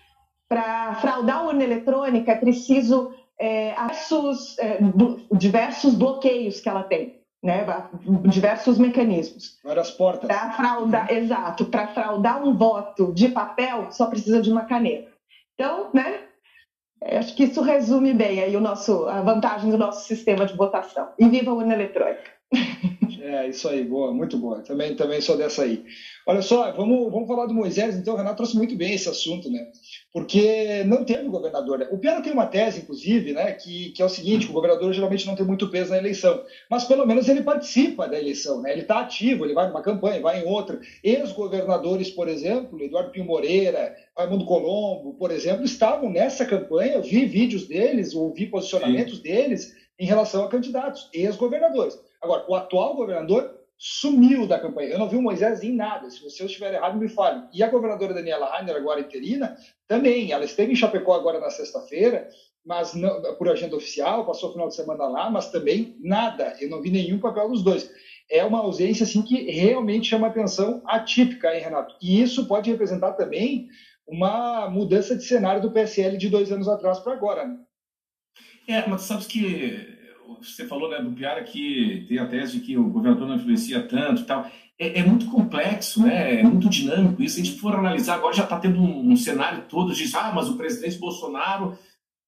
para 0.50 0.96
fraudar 0.96 1.38
a 1.38 1.44
urna 1.48 1.64
eletrônica 1.64 2.32
é 2.32 2.36
preciso 2.36 3.14
é, 3.40 3.72
diversos, 3.72 4.60
é, 4.60 4.80
diversos 5.32 5.94
bloqueios 5.94 6.60
que 6.60 6.68
ela 6.68 6.84
tem, 6.84 7.22
né? 7.46 7.64
diversos 8.26 8.80
mecanismos. 8.80 9.60
Várias 9.64 9.92
portas. 9.92 10.28
Para 10.28 10.52
fraudar, 10.52 11.12
exato, 11.12 11.66
para 11.66 11.88
fraudar 11.90 12.44
um 12.44 12.58
voto 12.58 13.14
de 13.14 13.30
papel 13.30 13.92
só 13.92 14.08
precisa 14.08 14.42
de 14.42 14.52
uma 14.52 14.66
caneta. 14.66 15.12
Então, 15.54 15.92
né? 15.94 16.22
Acho 17.04 17.36
que 17.36 17.44
isso 17.44 17.62
resume 17.62 18.14
bem 18.14 18.42
aí 18.42 18.56
o 18.58 18.62
nosso, 18.62 19.06
a 19.06 19.22
vantagem 19.22 19.70
do 19.70 19.78
nosso 19.78 20.08
sistema 20.08 20.46
de 20.46 20.56
votação. 20.56 21.10
E 21.20 21.30
viva 21.30 21.52
a 21.52 21.54
urna 21.54 21.76
eletrônica! 21.76 22.32
É, 23.28 23.48
isso 23.48 23.68
aí, 23.68 23.84
boa, 23.84 24.14
muito 24.14 24.38
boa. 24.38 24.62
Também, 24.62 24.96
também 24.96 25.20
sou 25.20 25.36
dessa 25.36 25.64
aí. 25.64 25.84
Olha 26.28 26.44
só, 26.44 26.72
vamos, 26.74 27.12
vamos 27.12 27.28
falar 27.28 27.48
do 27.48 27.56
Moisés, 27.56 27.96
então 27.96 28.14
o 28.14 28.18
Renato 28.18 28.36
trouxe 28.36 28.56
muito 28.56 28.76
bem 28.76 28.94
esse 28.94 29.10
assunto, 29.10 29.50
né? 29.50 29.66
Porque 30.14 30.84
não 30.84 31.04
teve 31.04 31.28
governador. 31.28 31.80
Né? 31.80 31.88
O 31.92 31.98
Piara 31.98 32.22
tem 32.22 32.32
uma 32.32 32.46
tese, 32.46 32.82
inclusive, 32.82 33.34
né, 33.34 33.54
que, 33.54 33.90
que 33.94 34.02
é 34.04 34.06
o 34.06 34.10
seguinte: 34.10 34.48
o 34.48 34.54
governador 34.54 34.94
geralmente 34.94 35.26
não 35.26 35.36
tem 35.36 35.44
muito 35.44 35.72
peso 35.72 35.90
na 35.90 35.98
eleição, 35.98 36.40
mas 36.70 36.84
pelo 36.84 37.04
menos 37.04 37.28
ele 37.28 37.42
participa 37.42 38.08
da 38.08 38.20
eleição, 38.20 38.62
né? 38.62 38.74
Ele 38.74 38.82
está 38.82 39.00
ativo, 39.00 39.44
ele 39.44 39.56
vai 39.56 39.68
numa 39.70 39.82
campanha, 39.82 40.22
vai 40.22 40.42
em 40.42 40.46
outra. 40.46 40.80
Ex-governadores, 41.04 42.12
por 42.12 42.28
exemplo, 42.28 42.80
Eduardo 42.80 43.10
Pinho 43.10 43.26
Moreira, 43.26 43.96
Raimundo 44.16 44.46
Colombo, 44.46 45.16
por 45.16 45.32
exemplo, 45.32 45.66
estavam 45.66 46.12
nessa 46.12 46.46
campanha, 46.46 46.94
eu 46.94 47.02
vi 47.02 47.26
vídeos 47.26 47.68
deles, 47.68 48.14
ouvi 48.14 48.46
posicionamentos 48.46 49.18
Sim. 49.18 49.24
deles 49.24 49.74
em 50.00 50.06
relação 50.06 50.44
a 50.44 50.50
candidatos, 50.50 51.10
ex-governadores. 51.12 51.98
Agora, 52.26 52.44
o 52.48 52.56
atual 52.56 52.96
governador 52.96 53.56
sumiu 53.78 54.48
da 54.48 54.60
campanha. 54.60 54.90
Eu 54.90 55.00
não 55.00 55.08
vi 55.08 55.16
o 55.16 55.22
Moisés 55.22 55.62
em 55.64 55.76
nada. 55.76 56.10
Se 56.10 56.24
você 56.24 56.46
estiver 56.46 56.74
errado, 56.74 56.98
me 56.98 57.08
fale. 57.08 57.44
E 57.54 57.62
a 57.62 57.70
governadora 57.70 58.16
Daniela 58.16 58.48
Rainer, 58.48 58.76
agora 58.76 59.00
interina, 59.00 59.56
também. 59.88 60.32
Ela 60.32 60.44
esteve 60.44 60.72
em 60.72 60.76
Chapecó 60.76 61.14
agora 61.14 61.40
na 61.40 61.52
sexta-feira, 61.52 62.28
mas 62.66 62.96
não, 62.96 63.22
por 63.36 63.48
agenda 63.48 63.76
oficial, 63.76 64.26
passou 64.26 64.50
o 64.50 64.54
final 64.54 64.68
de 64.70 64.76
semana 64.76 65.08
lá, 65.08 65.30
mas 65.30 65.52
também 65.52 65.96
nada. 66.00 66.56
Eu 66.60 66.70
não 66.70 66.82
vi 66.82 66.90
nenhum 66.90 67.20
papel 67.20 67.48
dos 67.48 67.64
dois. 67.64 67.88
É 68.32 68.44
uma 68.44 68.60
ausência 68.60 69.04
assim 69.04 69.22
que 69.22 69.52
realmente 69.52 70.10
chama 70.10 70.28
atenção 70.28 70.82
atípica, 70.88 71.54
hein, 71.54 71.62
Renato? 71.62 71.96
E 72.02 72.20
isso 72.20 72.48
pode 72.48 72.72
representar 72.72 73.14
também 73.14 73.68
uma 74.08 74.68
mudança 74.68 75.16
de 75.16 75.24
cenário 75.24 75.62
do 75.62 75.72
PSL 75.72 76.18
de 76.18 76.30
dois 76.30 76.52
anos 76.52 76.68
atrás 76.68 76.98
para 77.00 77.14
agora. 77.14 77.46
Né? 77.46 77.60
É, 78.68 78.88
mas 78.88 79.02
sabe 79.02 79.26
que 79.26 79.95
você 80.42 80.66
falou 80.66 80.90
né, 80.90 81.02
do 81.02 81.12
Piara 81.12 81.44
que 81.44 82.06
tem 82.08 82.18
a 82.18 82.26
tese 82.26 82.60
de 82.60 82.66
que 82.66 82.78
o 82.78 82.90
governador 82.90 83.28
não 83.28 83.36
influencia 83.36 83.82
tanto 83.82 84.22
e 84.22 84.26
tal. 84.26 84.50
É, 84.78 85.00
é, 85.00 85.04
muito 85.04 85.28
complexo, 85.28 86.04
né? 86.04 86.42
é 86.42 86.44
muito 86.44 86.70
dinâmico 86.70 87.22
isso. 87.24 87.36
Se 87.36 87.42
a 87.42 87.44
gente 87.44 87.60
for 87.60 87.76
analisar, 87.76 88.16
agora 88.16 88.36
já 88.36 88.44
está 88.44 88.60
tendo 88.60 88.82
um, 88.82 89.12
um, 89.12 89.16
cenário 89.16 89.64
todo 89.70 89.94
de 89.94 90.10
ah, 90.16 90.32
mas 90.36 90.50
o 90.50 90.58
presidente 90.58 90.98
Bolsonaro 90.98 91.78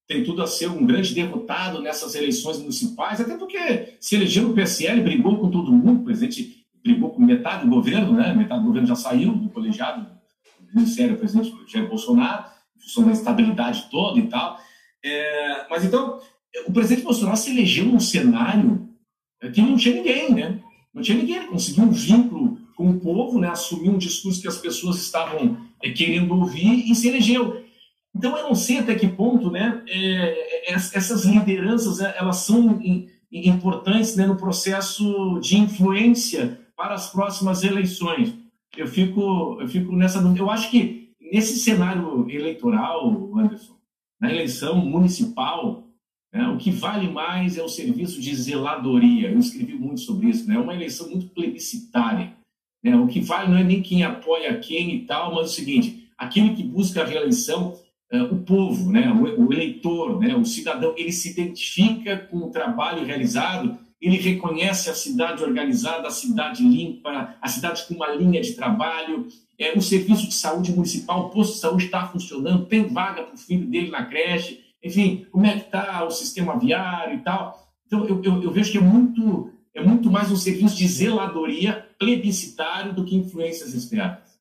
tem 0.07 0.23
tudo 0.23 0.41
a 0.41 0.47
ser 0.47 0.69
um 0.69 0.85
grande 0.85 1.13
derrotado 1.13 1.81
nessas 1.81 2.15
eleições 2.15 2.57
municipais, 2.59 3.19
até 3.19 3.37
porque 3.37 3.97
se 3.99 4.15
elegeu 4.15 4.47
no 4.47 4.53
PSL, 4.53 5.01
brigou 5.01 5.37
com 5.37 5.51
todo 5.51 5.71
mundo, 5.71 6.01
o 6.01 6.05
presidente 6.05 6.65
brigou 6.81 7.09
com 7.09 7.21
metade 7.21 7.65
do 7.65 7.69
governo, 7.69 8.13
né? 8.13 8.33
metade 8.33 8.61
do 8.61 8.67
governo 8.67 8.87
já 8.87 8.95
saiu 8.95 9.33
do 9.33 9.49
colegiado, 9.49 10.07
do 10.61 10.75
Ministério, 10.75 11.15
o 11.15 11.17
presidente 11.17 11.53
Jair 11.67 11.89
Bolsonaro, 11.89 12.45
em 12.77 12.81
função 12.81 13.03
da 13.03 13.11
estabilidade 13.11 13.87
toda 13.91 14.17
e 14.17 14.27
tal. 14.27 14.57
É, 15.03 15.67
mas 15.69 15.83
então, 15.83 16.19
o 16.65 16.71
presidente 16.71 17.03
Bolsonaro 17.03 17.37
se 17.37 17.51
elegeu 17.51 17.85
num 17.85 17.99
cenário 17.99 18.87
que 19.53 19.61
não 19.61 19.77
tinha 19.77 19.95
ninguém, 19.95 20.33
né? 20.33 20.59
Não 20.93 21.01
tinha 21.01 21.17
ninguém, 21.17 21.35
ele 21.37 21.47
conseguiu 21.47 21.83
um 21.83 21.91
vínculo 21.91 22.57
com 22.75 22.89
o 22.89 22.99
povo, 22.99 23.39
né? 23.39 23.49
assumiu 23.49 23.91
um 23.91 23.97
discurso 23.97 24.41
que 24.41 24.47
as 24.47 24.57
pessoas 24.57 24.97
estavam 24.97 25.57
é, 25.83 25.91
querendo 25.91 26.33
ouvir 26.33 26.89
e 26.89 26.95
se 26.95 27.07
elegeu. 27.07 27.63
Então, 28.15 28.35
eu 28.37 28.43
não 28.43 28.55
sei 28.55 28.79
até 28.79 28.95
que 28.95 29.07
ponto 29.07 29.51
né, 29.51 29.83
é, 29.87 30.71
é 30.71 30.73
essas 30.73 31.25
lideranças 31.25 31.99
né, 31.99 32.13
elas 32.17 32.37
são 32.37 32.79
importantes 33.31 34.15
né, 34.15 34.25
no 34.25 34.37
processo 34.37 35.39
de 35.39 35.57
influência 35.57 36.59
para 36.75 36.93
as 36.93 37.11
próximas 37.11 37.63
eleições. 37.63 38.33
Eu 38.75 38.87
fico, 38.87 39.57
eu 39.59 39.67
fico 39.67 39.95
nessa. 39.95 40.19
Eu 40.37 40.49
acho 40.49 40.69
que 40.69 41.11
nesse 41.31 41.57
cenário 41.59 42.29
eleitoral, 42.29 43.09
Anderson, 43.35 43.75
na 44.19 44.31
eleição 44.31 44.77
municipal, 44.77 45.86
né, 46.37 46.47
o 46.47 46.57
que 46.57 46.71
vale 46.71 47.09
mais 47.09 47.57
é 47.57 47.63
o 47.63 47.69
serviço 47.69 48.21
de 48.21 48.35
zeladoria. 48.35 49.29
Eu 49.29 49.39
escrevi 49.39 49.73
muito 49.73 50.01
sobre 50.01 50.29
isso. 50.29 50.47
Né? 50.47 50.55
É 50.55 50.59
uma 50.59 50.73
eleição 50.73 51.09
muito 51.09 51.27
plebiscitária. 51.27 52.33
Né? 52.83 52.95
O 52.95 53.07
que 53.07 53.19
vale 53.19 53.49
não 53.49 53.57
é 53.57 53.63
nem 53.63 53.81
quem 53.81 54.03
apoia 54.03 54.57
quem 54.59 54.95
e 54.95 55.05
tal, 55.05 55.33
mas 55.33 55.47
é 55.47 55.49
o 55.49 55.53
seguinte: 55.53 56.09
aquele 56.17 56.55
que 56.55 56.63
busca 56.63 57.01
a 57.01 57.05
reeleição, 57.05 57.77
é, 58.11 58.21
o 58.21 58.37
povo, 58.37 58.91
né? 58.91 59.11
o, 59.11 59.47
o 59.47 59.53
eleitor, 59.53 60.19
né? 60.19 60.35
o 60.35 60.45
cidadão, 60.45 60.93
ele 60.95 61.11
se 61.11 61.31
identifica 61.31 62.17
com 62.17 62.37
o 62.37 62.51
trabalho 62.51 63.05
realizado 63.05 63.77
ele 63.99 64.17
reconhece 64.17 64.89
a 64.89 64.93
cidade 64.93 65.43
organizada, 65.43 66.07
a 66.07 66.11
cidade 66.11 66.63
limpa, 66.63 67.35
a 67.41 67.47
cidade 67.47 67.85
com 67.87 67.95
uma 67.95 68.07
linha 68.09 68.41
de 68.41 68.53
trabalho, 68.53 69.27
é, 69.57 69.73
o 69.75 69.81
serviço 69.81 70.27
de 70.27 70.35
saúde 70.35 70.71
municipal, 70.71 71.25
o 71.25 71.29
posto 71.29 71.53
de 71.53 71.59
saúde 71.59 71.85
está 71.85 72.07
funcionando, 72.07 72.67
tem 72.67 72.87
vaga 72.87 73.23
para 73.23 73.33
o 73.33 73.37
filho 73.37 73.65
dele 73.65 73.89
na 73.89 74.05
creche, 74.05 74.63
enfim, 74.83 75.25
como 75.31 75.45
é 75.45 75.53
que 75.53 75.65
está 75.65 76.03
o 76.03 76.11
sistema 76.11 76.57
viário 76.57 77.15
e 77.15 77.21
tal. 77.21 77.67
Então, 77.85 78.05
eu, 78.05 78.21
eu, 78.23 78.43
eu, 78.43 78.51
vejo 78.51 78.71
que 78.71 78.77
é 78.77 78.81
muito, 78.81 79.51
é 79.73 79.81
muito 79.81 80.11
mais 80.11 80.31
um 80.31 80.35
serviço 80.35 80.75
de 80.75 80.87
zeladoria 80.87 81.87
plebiscitário 81.97 82.93
do 82.93 83.05
que 83.05 83.15
influências 83.15 83.73
externas. 83.73 84.37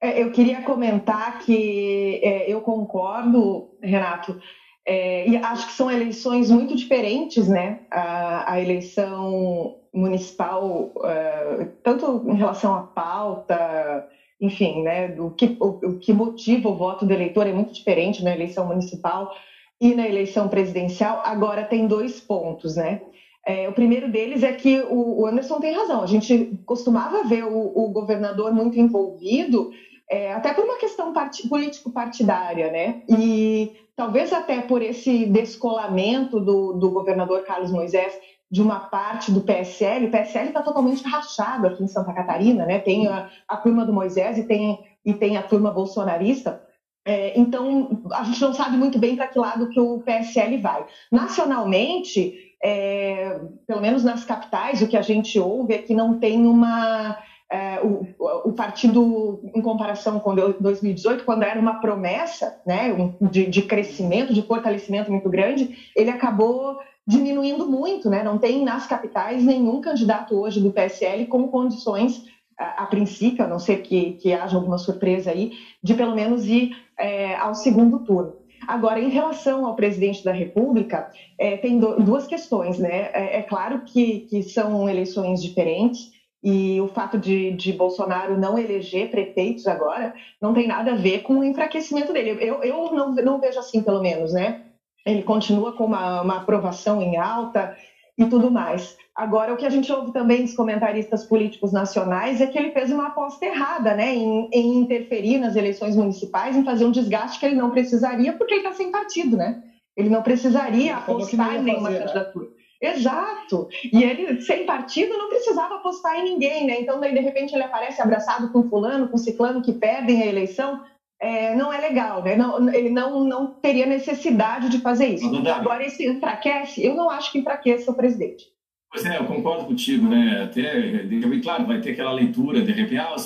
É, 0.00 0.22
eu 0.22 0.30
queria 0.30 0.62
comentar 0.62 1.40
que 1.40 2.20
é, 2.22 2.50
eu 2.50 2.60
concordo, 2.60 3.70
Renato, 3.82 4.40
é, 4.86 5.28
e 5.28 5.36
acho 5.36 5.66
que 5.66 5.72
são 5.72 5.90
eleições 5.90 6.50
muito 6.50 6.76
diferentes, 6.76 7.48
né? 7.48 7.80
A, 7.90 8.52
a 8.52 8.60
eleição 8.60 9.78
municipal, 9.92 10.92
uh, 10.96 11.66
tanto 11.82 12.22
em 12.28 12.36
relação 12.36 12.74
à 12.74 12.82
pauta, 12.82 14.06
enfim, 14.40 14.82
né? 14.82 15.08
Do 15.08 15.30
que, 15.30 15.56
o, 15.58 15.66
o, 15.66 15.98
que 15.98 16.12
motiva 16.12 16.68
o 16.68 16.76
voto 16.76 17.04
do 17.04 17.12
eleitor 17.12 17.46
é 17.46 17.52
muito 17.52 17.72
diferente 17.72 18.22
na 18.22 18.32
eleição 18.32 18.66
municipal 18.66 19.32
e 19.80 19.94
na 19.94 20.06
eleição 20.06 20.48
presidencial. 20.48 21.22
Agora 21.24 21.64
tem 21.64 21.86
dois 21.86 22.20
pontos, 22.20 22.76
né? 22.76 23.00
É, 23.46 23.68
o 23.68 23.72
primeiro 23.72 24.10
deles 24.10 24.42
é 24.42 24.52
que 24.52 24.80
o, 24.80 25.20
o, 25.20 25.26
Anderson 25.26 25.60
tem 25.60 25.72
razão. 25.72 26.02
A 26.02 26.06
gente 26.06 26.58
costumava 26.66 27.22
ver 27.22 27.44
o, 27.44 27.72
o 27.74 27.90
governador 27.90 28.52
muito 28.52 28.76
envolvido, 28.78 29.70
é, 30.10 30.32
até 30.32 30.52
por 30.52 30.64
uma 30.64 30.78
questão 30.78 31.12
part, 31.12 31.48
político-partidária, 31.48 32.72
né? 32.72 33.02
E 33.08 33.72
talvez 33.94 34.32
até 34.32 34.60
por 34.60 34.82
esse 34.82 35.26
descolamento 35.26 36.40
do, 36.40 36.72
do 36.72 36.90
governador 36.90 37.44
Carlos 37.44 37.70
Moisés 37.70 38.18
de 38.50 38.62
uma 38.62 38.80
parte 38.80 39.30
do 39.30 39.40
PSL, 39.40 40.06
o 40.06 40.10
PSL 40.10 40.48
está 40.48 40.62
totalmente 40.62 41.02
rachado 41.04 41.66
aqui 41.66 41.82
em 41.82 41.88
Santa 41.88 42.12
Catarina, 42.12 42.66
né? 42.66 42.80
Tem 42.80 43.06
a, 43.06 43.28
a 43.46 43.56
turma 43.56 43.84
do 43.84 43.92
Moisés 43.92 44.38
e 44.38 44.44
tem, 44.44 44.78
e 45.04 45.14
tem 45.14 45.36
a 45.36 45.42
turma 45.42 45.70
bolsonarista. 45.70 46.65
É, 47.06 47.38
então, 47.38 48.02
a 48.12 48.24
gente 48.24 48.40
não 48.40 48.52
sabe 48.52 48.76
muito 48.76 48.98
bem 48.98 49.14
para 49.14 49.28
que 49.28 49.38
lado 49.38 49.68
que 49.68 49.78
o 49.78 50.00
PSL 50.00 50.58
vai. 50.58 50.84
Nacionalmente, 51.10 52.34
é, 52.60 53.38
pelo 53.64 53.80
menos 53.80 54.02
nas 54.02 54.24
capitais, 54.24 54.82
o 54.82 54.88
que 54.88 54.96
a 54.96 55.02
gente 55.02 55.38
ouve 55.38 55.74
é 55.74 55.78
que 55.78 55.94
não 55.94 56.18
tem 56.18 56.44
uma 56.44 57.16
é, 57.48 57.80
o, 57.80 58.04
o, 58.48 58.52
partido, 58.52 59.40
em 59.54 59.62
comparação 59.62 60.18
com 60.18 60.34
2018, 60.34 61.24
quando 61.24 61.44
era 61.44 61.60
uma 61.60 61.74
promessa 61.74 62.60
né, 62.66 62.92
de, 63.20 63.46
de, 63.46 63.62
crescimento, 63.62 64.34
de 64.34 64.42
fortalecimento 64.42 65.10
muito 65.12 65.30
grande, 65.30 65.92
ele 65.94 66.10
acabou 66.10 66.80
diminuindo 67.06 67.68
muito. 67.68 68.10
Né? 68.10 68.24
Não 68.24 68.36
tem 68.36 68.64
nas 68.64 68.88
capitais 68.88 69.44
nenhum 69.44 69.80
candidato 69.80 70.34
hoje 70.34 70.60
do 70.60 70.72
PSL 70.72 71.26
com 71.26 71.46
condições, 71.46 72.24
a, 72.58 72.86
princípio, 72.86 73.44
a 73.44 73.48
não 73.48 73.58
ser 73.58 73.82
que, 73.82 74.12
que 74.12 74.32
haja 74.32 74.56
alguma 74.56 74.78
surpresa 74.78 75.30
aí, 75.30 75.52
de 75.82 75.94
pelo 75.94 76.14
menos 76.14 76.46
ir 76.46 76.76
é, 76.98 77.34
ao 77.36 77.54
segundo 77.54 78.00
turno. 78.00 78.34
Agora, 78.66 78.98
em 78.98 79.10
relação 79.10 79.66
ao 79.66 79.76
presidente 79.76 80.24
da 80.24 80.32
República, 80.32 81.10
é, 81.38 81.56
tem 81.56 81.78
do, 81.78 81.96
duas 82.02 82.26
questões. 82.26 82.78
Né? 82.78 83.10
É, 83.12 83.38
é 83.38 83.42
claro 83.42 83.82
que, 83.84 84.20
que 84.20 84.42
são 84.42 84.88
eleições 84.88 85.42
diferentes, 85.42 86.16
e 86.42 86.80
o 86.80 86.86
fato 86.86 87.18
de, 87.18 87.52
de, 87.52 87.72
Bolsonaro 87.72 88.38
não 88.38 88.56
eleger 88.56 89.10
prefeitos 89.10 89.66
agora 89.66 90.14
não 90.40 90.54
tem 90.54 90.68
nada 90.68 90.92
a 90.92 90.94
ver 90.94 91.22
com 91.22 91.38
o 91.38 91.44
enfraquecimento 91.44 92.12
dele. 92.12 92.38
Eu, 92.40 92.62
eu 92.62 92.92
não, 92.92 93.14
não 93.14 93.40
vejo 93.40 93.58
assim, 93.58 93.82
pelo 93.82 94.00
menos, 94.00 94.32
né? 94.32 94.62
Ele 95.04 95.22
continua 95.22 95.72
com 95.72 95.84
uma, 95.84 96.20
uma 96.20 96.36
aprovação 96.36 97.02
em 97.02 97.16
alta 97.16 97.76
e 98.18 98.24
tudo 98.26 98.50
mais. 98.50 98.96
Agora, 99.14 99.52
o 99.52 99.56
que 99.56 99.64
a 99.64 99.70
gente 99.70 99.90
ouve 99.90 100.12
também 100.12 100.42
dos 100.42 100.54
comentaristas 100.54 101.24
políticos 101.24 101.72
nacionais 101.72 102.40
é 102.40 102.46
que 102.46 102.58
ele 102.58 102.72
fez 102.72 102.90
uma 102.90 103.08
aposta 103.08 103.44
errada, 103.46 103.94
né, 103.94 104.14
em, 104.14 104.48
em 104.52 104.78
interferir 104.78 105.38
nas 105.38 105.56
eleições 105.56 105.96
municipais, 105.96 106.56
em 106.56 106.64
fazer 106.64 106.84
um 106.84 106.90
desgaste 106.90 107.40
que 107.40 107.46
ele 107.46 107.54
não 107.54 107.70
precisaria, 107.70 108.32
porque 108.34 108.54
ele 108.54 108.62
está 108.62 108.72
sem 108.72 108.90
partido, 108.90 109.36
né? 109.36 109.62
Ele 109.96 110.10
não 110.10 110.22
precisaria 110.22 110.96
apostar 110.96 111.56
em 111.56 111.62
nenhuma 111.62 111.88
né? 111.88 111.98
candidatura. 112.00 112.48
Exato. 112.80 113.68
E 113.90 114.04
ele, 114.04 114.40
sem 114.42 114.66
partido, 114.66 115.16
não 115.16 115.30
precisava 115.30 115.76
apostar 115.76 116.18
em 116.18 116.24
ninguém, 116.24 116.66
né? 116.66 116.80
Então, 116.80 117.00
daí, 117.00 117.14
de 117.14 117.20
repente, 117.20 117.54
ele 117.54 117.62
aparece 117.62 118.02
abraçado 118.02 118.52
com 118.52 118.68
fulano, 118.68 119.08
com 119.08 119.16
ciclano, 119.16 119.62
que 119.62 119.72
perdem 119.72 120.22
a 120.22 120.26
eleição. 120.26 120.82
É, 121.20 121.54
não 121.54 121.72
é 121.72 121.80
legal, 121.80 122.22
né? 122.22 122.36
Não, 122.36 122.68
ele 122.72 122.90
não, 122.90 123.24
não 123.24 123.46
teria 123.46 123.86
necessidade 123.86 124.68
de 124.68 124.78
fazer 124.78 125.08
isso. 125.08 125.34
Agora, 125.48 125.84
esse 125.84 126.06
enfraquece? 126.06 126.84
Eu 126.84 126.94
não 126.94 127.08
acho 127.08 127.32
que 127.32 127.38
enfraqueça 127.38 127.90
o 127.90 127.94
presidente. 127.94 128.44
Pois 128.90 129.04
é, 129.04 129.18
eu 129.18 129.24
concordo 129.24 129.64
contigo, 129.64 130.08
né? 130.08 130.44
Até, 130.44 131.06
claro, 131.42 131.66
vai 131.66 131.80
ter 131.80 131.90
aquela 131.90 132.12
leitura, 132.12 132.62
de 132.62 132.72
repente, 132.72 132.98
ah, 132.98 133.16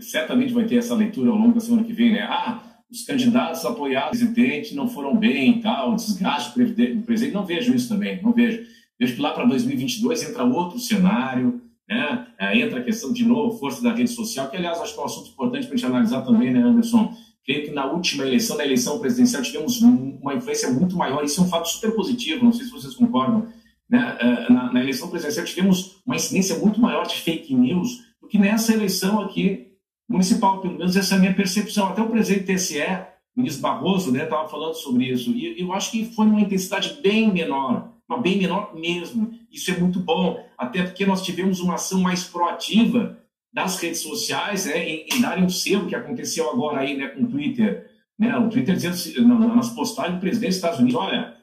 certamente 0.00 0.52
vai 0.52 0.64
ter 0.64 0.76
essa 0.76 0.94
leitura 0.94 1.30
ao 1.30 1.36
longo 1.36 1.54
da 1.54 1.60
semana 1.60 1.84
que 1.84 1.92
vem, 1.92 2.12
né? 2.12 2.22
Ah, 2.22 2.62
os 2.90 3.04
candidatos 3.04 3.64
apoiados 3.64 4.20
o 4.20 4.32
presidente 4.32 4.74
não 4.74 4.88
foram 4.88 5.16
bem 5.16 5.58
e 5.58 5.60
tal, 5.60 5.94
desgaste 5.94 6.58
do 6.58 7.02
presidente. 7.02 7.34
Não 7.34 7.44
vejo 7.44 7.74
isso 7.74 7.88
também, 7.88 8.20
não 8.22 8.32
vejo. 8.32 8.64
Vejo 8.98 9.14
que 9.14 9.20
lá 9.20 9.32
para 9.32 9.44
2022 9.44 10.30
entra 10.30 10.44
outro 10.44 10.78
cenário, 10.78 11.60
né? 11.88 12.26
É, 12.38 12.58
entra 12.58 12.80
a 12.80 12.82
questão 12.82 13.12
de 13.12 13.24
novo, 13.24 13.58
força 13.58 13.82
da 13.82 13.92
rede 13.92 14.10
social, 14.10 14.50
que 14.50 14.56
aliás 14.56 14.80
acho 14.80 14.94
que 14.94 14.98
é 14.98 15.02
um 15.02 15.06
assunto 15.06 15.30
importante 15.30 15.66
para 15.66 15.74
a 15.74 15.76
gente 15.76 15.86
analisar 15.86 16.22
também, 16.22 16.50
né, 16.50 16.60
Anderson? 16.60 17.14
Creio 17.46 17.64
que 17.64 17.70
na 17.70 17.86
última 17.86 18.24
eleição, 18.26 18.56
na 18.56 18.64
eleição 18.64 18.98
presidencial, 18.98 19.42
tivemos 19.42 19.80
uma 19.80 20.34
influência 20.34 20.68
muito 20.70 20.96
maior. 20.96 21.24
Isso 21.24 21.40
é 21.40 21.44
um 21.44 21.48
fato 21.48 21.68
super 21.68 21.92
positivo, 21.92 22.44
não 22.44 22.52
sei 22.52 22.66
se 22.66 22.72
vocês 22.72 22.94
concordam. 22.94 23.46
Né? 23.88 24.16
É, 24.20 24.52
na, 24.52 24.72
na 24.72 24.80
eleição 24.80 25.08
presidencial, 25.08 25.46
tivemos 25.46 26.02
uma 26.04 26.16
incidência 26.16 26.58
muito 26.58 26.80
maior 26.80 27.06
de 27.06 27.14
fake 27.14 27.54
news 27.54 28.04
do 28.20 28.26
que 28.26 28.36
nessa 28.36 28.72
eleição 28.72 29.20
aqui 29.20 29.68
municipal, 30.08 30.60
pelo 30.60 30.76
menos 30.76 30.96
essa 30.96 31.14
é 31.14 31.18
a 31.18 31.20
minha 31.20 31.34
percepção. 31.34 31.86
Até 31.86 32.02
o 32.02 32.10
presidente 32.10 32.52
TSE, 32.52 32.80
o 32.80 33.40
ministro 33.40 33.62
Barroso, 33.62 34.16
estava 34.16 34.42
né, 34.42 34.48
falando 34.48 34.74
sobre 34.74 35.04
isso. 35.04 35.30
E 35.30 35.60
eu 35.60 35.72
acho 35.72 35.92
que 35.92 36.04
foi 36.04 36.26
uma 36.26 36.40
intensidade 36.40 36.98
bem 37.00 37.32
menor 37.32 37.96
uma 38.08 38.18
bem 38.18 38.38
menor 38.38 38.74
mesmo. 38.74 39.32
Isso 39.50 39.70
é 39.70 39.78
muito 39.78 39.98
bom, 39.98 40.38
até 40.56 40.82
porque 40.82 41.04
nós 41.04 41.22
tivemos 41.22 41.60
uma 41.60 41.74
ação 41.74 42.00
mais 42.00 42.24
proativa 42.24 43.18
das 43.56 43.80
redes 43.80 44.00
sociais 44.00 44.66
né, 44.66 44.86
em, 44.86 45.06
em 45.10 45.20
darem 45.22 45.42
um 45.42 45.48
selo 45.48 45.86
que 45.86 45.94
aconteceu 45.94 46.50
agora 46.50 46.80
aí 46.80 46.94
né, 46.94 47.08
com 47.08 47.22
o 47.22 47.26
Twitter. 47.26 47.90
Né, 48.18 48.36
o 48.36 48.50
Twitter 48.50 48.76
dizendo 48.76 49.34
nas 49.38 49.70
postagens 49.70 50.16
do 50.16 50.20
presidente 50.20 50.50
dos 50.50 50.56
Estados 50.56 50.78
Unidos, 50.78 51.00
olha, 51.00 51.34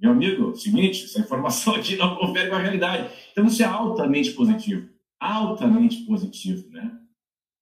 meu 0.00 0.12
amigo, 0.12 0.56
seguinte, 0.56 1.04
essa 1.04 1.20
informação 1.20 1.74
aqui 1.74 1.96
não 1.96 2.16
confere 2.16 2.48
com 2.48 2.56
a 2.56 2.60
realidade. 2.60 3.10
Então 3.30 3.44
isso 3.44 3.62
é 3.62 3.66
altamente 3.66 4.30
positivo, 4.30 4.88
altamente 5.20 5.98
positivo, 6.06 6.66
né? 6.70 6.90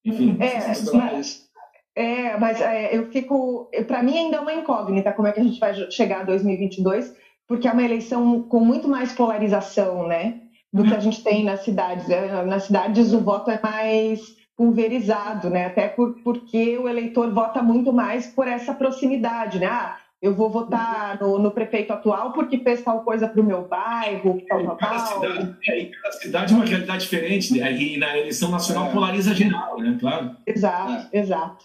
Enfim, 0.05 0.37
é, 0.41 0.69
mas, 0.95 1.49
é, 1.97 2.37
mas 2.39 2.61
é, 2.61 2.97
eu 2.97 3.11
fico, 3.11 3.69
para 3.89 4.03
mim 4.03 4.17
ainda 4.17 4.37
é 4.37 4.41
uma 4.41 4.55
incógnita 4.55 5.13
como 5.13 5.27
é 5.27 5.33
que 5.33 5.41
a 5.41 5.45
gente 5.45 5.59
vai 5.59 5.91
chegar 5.91 6.21
a 6.21 6.25
2022, 6.25 7.17
porque 7.49 7.67
é 7.67 7.73
uma 7.73 7.83
eleição 7.83 8.43
com 8.43 8.61
muito 8.61 8.87
mais 8.87 9.13
polarização, 9.13 10.07
né? 10.07 10.42
Do 10.73 10.85
que 10.85 10.95
a 10.95 11.01
gente 11.01 11.23
tem 11.23 11.45
nas 11.45 11.65
cidades. 11.65 12.09
É, 12.09 12.45
nas 12.45 12.65
cidades 12.65 13.13
o 13.13 13.21
voto 13.21 13.51
é 13.51 13.61
mais 13.63 14.37
pulverizado, 14.57 15.51
né? 15.51 15.67
Até 15.67 15.89
por, 15.89 16.15
porque 16.23 16.79
o 16.79 16.89
eleitor 16.89 17.33
vota 17.33 17.63
muito 17.63 17.93
mais 17.93 18.27
por 18.27 18.49
essa 18.49 18.73
proximidade, 18.73 19.59
né? 19.59 19.67
Ah, 19.67 19.99
eu 20.23 20.33
vou 20.33 20.49
votar 20.49 21.21
no, 21.21 21.37
no, 21.39 21.51
prefeito 21.51 21.93
atual 21.93 22.33
porque 22.33 22.59
fez 22.59 22.81
tal 22.81 23.01
coisa 23.01 23.27
para 23.27 23.41
o 23.41 23.45
meu 23.45 23.67
bairro, 23.67 24.41
tal, 24.49 24.65
tal, 24.65 24.77
cada 24.77 24.99
Cidade, 24.99 25.57
é, 25.69 25.85
cada 25.87 26.13
cidade 26.13 26.53
é 26.53 26.57
uma 26.57 26.65
realidade 26.65 27.03
diferente, 27.03 27.59
né? 27.59 27.73
e 27.73 27.97
na 27.97 28.17
eleição 28.17 28.49
nacional 28.49 28.87
é. 28.87 28.93
polariza 28.93 29.35
geral, 29.35 29.77
né? 29.79 29.97
Claro. 29.99 30.37
Exato, 30.47 31.09
é. 31.13 31.19
exato. 31.19 31.65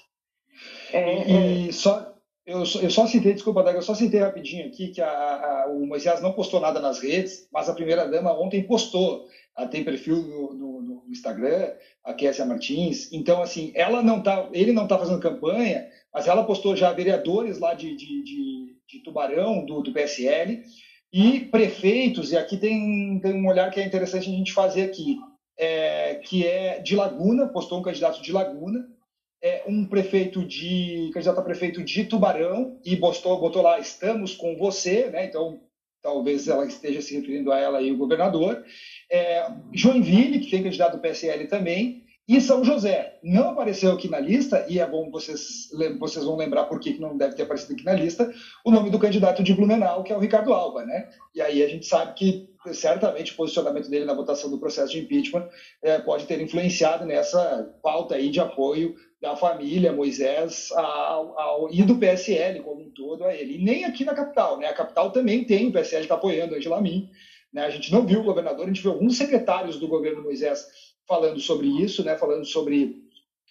É, 0.91 1.31
e, 1.31 1.69
é. 1.69 1.71
só, 1.71 2.16
eu, 2.47 2.59
eu 2.59 2.89
só 2.89 3.05
citei, 3.05 3.33
desculpa, 3.33 3.61
Daga, 3.61 3.79
eu 3.79 3.83
só 3.83 3.93
citei 3.93 4.21
rapidinho 4.21 4.67
aqui 4.67 4.87
que 4.87 5.01
a, 5.01 5.09
a, 5.09 5.67
o 5.69 5.85
Moisés 5.85 6.21
não 6.21 6.31
postou 6.31 6.61
nada 6.61 6.79
nas 6.79 6.97
redes, 6.97 7.45
mas 7.51 7.67
a 7.67 7.73
primeira-dama 7.73 8.31
ontem 8.39 8.63
postou. 8.63 9.27
Ela 9.55 9.67
tem 9.67 9.83
perfil 9.83 10.15
no, 10.15 10.53
no, 10.53 10.81
no 10.81 11.03
Instagram, 11.09 11.73
a 12.05 12.13
Késia 12.13 12.45
Martins. 12.45 13.11
Então, 13.11 13.41
assim, 13.41 13.73
ela 13.75 14.01
não 14.01 14.23
tá, 14.23 14.47
ele 14.53 14.71
não 14.71 14.83
está 14.83 14.97
fazendo 14.97 15.19
campanha, 15.19 15.89
mas 16.13 16.25
ela 16.25 16.45
postou 16.45 16.73
já 16.73 16.93
vereadores 16.93 17.59
lá 17.59 17.73
de, 17.73 17.93
de, 17.97 18.23
de, 18.23 18.75
de 18.87 19.03
Tubarão, 19.03 19.65
do, 19.65 19.81
do, 19.81 19.91
PSL, 19.91 20.63
e 21.11 21.41
prefeitos, 21.41 22.31
e 22.31 22.37
aqui 22.37 22.55
tem, 22.55 23.19
tem 23.19 23.33
um 23.33 23.47
olhar 23.47 23.69
que 23.71 23.81
é 23.81 23.85
interessante 23.85 24.29
a 24.29 24.33
gente 24.33 24.53
fazer 24.53 24.83
aqui, 24.83 25.17
é, 25.57 26.15
que 26.15 26.47
é 26.47 26.79
de 26.79 26.95
Laguna, 26.95 27.47
postou 27.47 27.79
um 27.79 27.83
candidato 27.83 28.21
de 28.21 28.31
Laguna, 28.31 28.87
é, 29.41 29.63
um 29.67 29.85
prefeito 29.85 30.43
de 30.43 31.09
candidato 31.13 31.39
a 31.39 31.43
prefeito 31.43 31.83
de 31.83 32.03
Tubarão 32.05 32.79
e 32.83 32.95
botou, 32.95 33.39
botou 33.39 33.61
lá 33.61 33.79
estamos 33.79 34.35
com 34.35 34.57
você, 34.57 35.09
né? 35.09 35.25
Então 35.25 35.61
talvez 36.01 36.47
ela 36.47 36.65
esteja 36.65 37.01
se 37.01 37.15
referindo 37.15 37.51
a 37.51 37.59
ela 37.59 37.81
e 37.81 37.91
o 37.91 37.97
governador. 37.97 38.63
É, 39.11 39.45
Joinville, 39.73 40.39
que 40.39 40.49
tem 40.49 40.63
candidato 40.63 40.95
do 40.95 41.01
PSL 41.01 41.47
também, 41.47 42.07
e 42.27 42.41
São 42.41 42.63
José. 42.63 43.17
Não 43.23 43.49
apareceu 43.49 43.91
aqui 43.93 44.09
na 44.09 44.19
lista, 44.19 44.65
e 44.67 44.79
é 44.79 44.85
bom 44.85 45.09
vocês, 45.09 45.69
vocês 45.97 46.25
vão 46.25 46.35
lembrar 46.35 46.65
por 46.65 46.79
que 46.79 46.99
não 46.99 47.17
deve 47.17 47.35
ter 47.35 47.43
aparecido 47.43 47.73
aqui 47.73 47.85
na 47.85 47.93
lista, 47.93 48.31
o 48.65 48.71
nome 48.71 48.89
do 48.89 48.99
candidato 48.99 49.41
de 49.41 49.53
Blumenau, 49.53 50.03
que 50.03 50.11
é 50.11 50.17
o 50.17 50.19
Ricardo 50.19 50.53
Alba, 50.53 50.85
né? 50.85 51.09
E 51.33 51.41
aí 51.41 51.63
a 51.63 51.67
gente 51.69 51.85
sabe 51.85 52.13
que 52.15 52.49
certamente 52.73 53.31
o 53.31 53.35
posicionamento 53.37 53.89
dele 53.89 54.03
na 54.03 54.13
votação 54.13 54.49
do 54.49 54.59
processo 54.59 54.91
de 54.91 54.99
impeachment 54.99 55.47
é, 55.81 55.99
pode 55.99 56.25
ter 56.25 56.41
influenciado 56.41 57.05
nessa 57.05 57.73
pauta 57.81 58.15
aí 58.15 58.29
de 58.29 58.41
apoio 58.41 58.95
da 59.21 59.35
família 59.35 59.91
Moisés 59.91 60.71
ao, 60.73 61.39
ao, 61.39 61.73
e 61.73 61.81
do 61.83 61.97
PSL 61.97 62.61
como 62.61 62.81
um 62.81 62.91
todo 62.91 63.23
a 63.23 63.33
ele. 63.33 63.55
E 63.55 63.63
nem 63.63 63.83
aqui 63.83 64.05
na 64.05 64.13
capital, 64.13 64.57
né? 64.57 64.67
A 64.67 64.73
capital 64.73 65.11
também 65.11 65.43
tem, 65.43 65.67
o 65.67 65.71
PSL 65.71 66.03
está 66.03 66.15
apoiando 66.15 66.55
Angela 66.55 66.81
Min. 66.81 67.09
Né? 67.51 67.63
A 67.65 67.69
gente 67.69 67.91
não 67.91 68.05
viu 68.05 68.19
o 68.19 68.23
governador, 68.23 68.65
a 68.65 68.67
gente 68.67 68.81
viu 68.81 68.91
alguns 68.91 69.17
secretários 69.17 69.77
do 69.77 69.87
governo 69.87 70.21
Moisés 70.21 70.65
falando 71.07 71.39
sobre 71.39 71.67
isso, 71.67 72.03
né? 72.03 72.15
Falando 72.15 72.45
sobre 72.45 72.95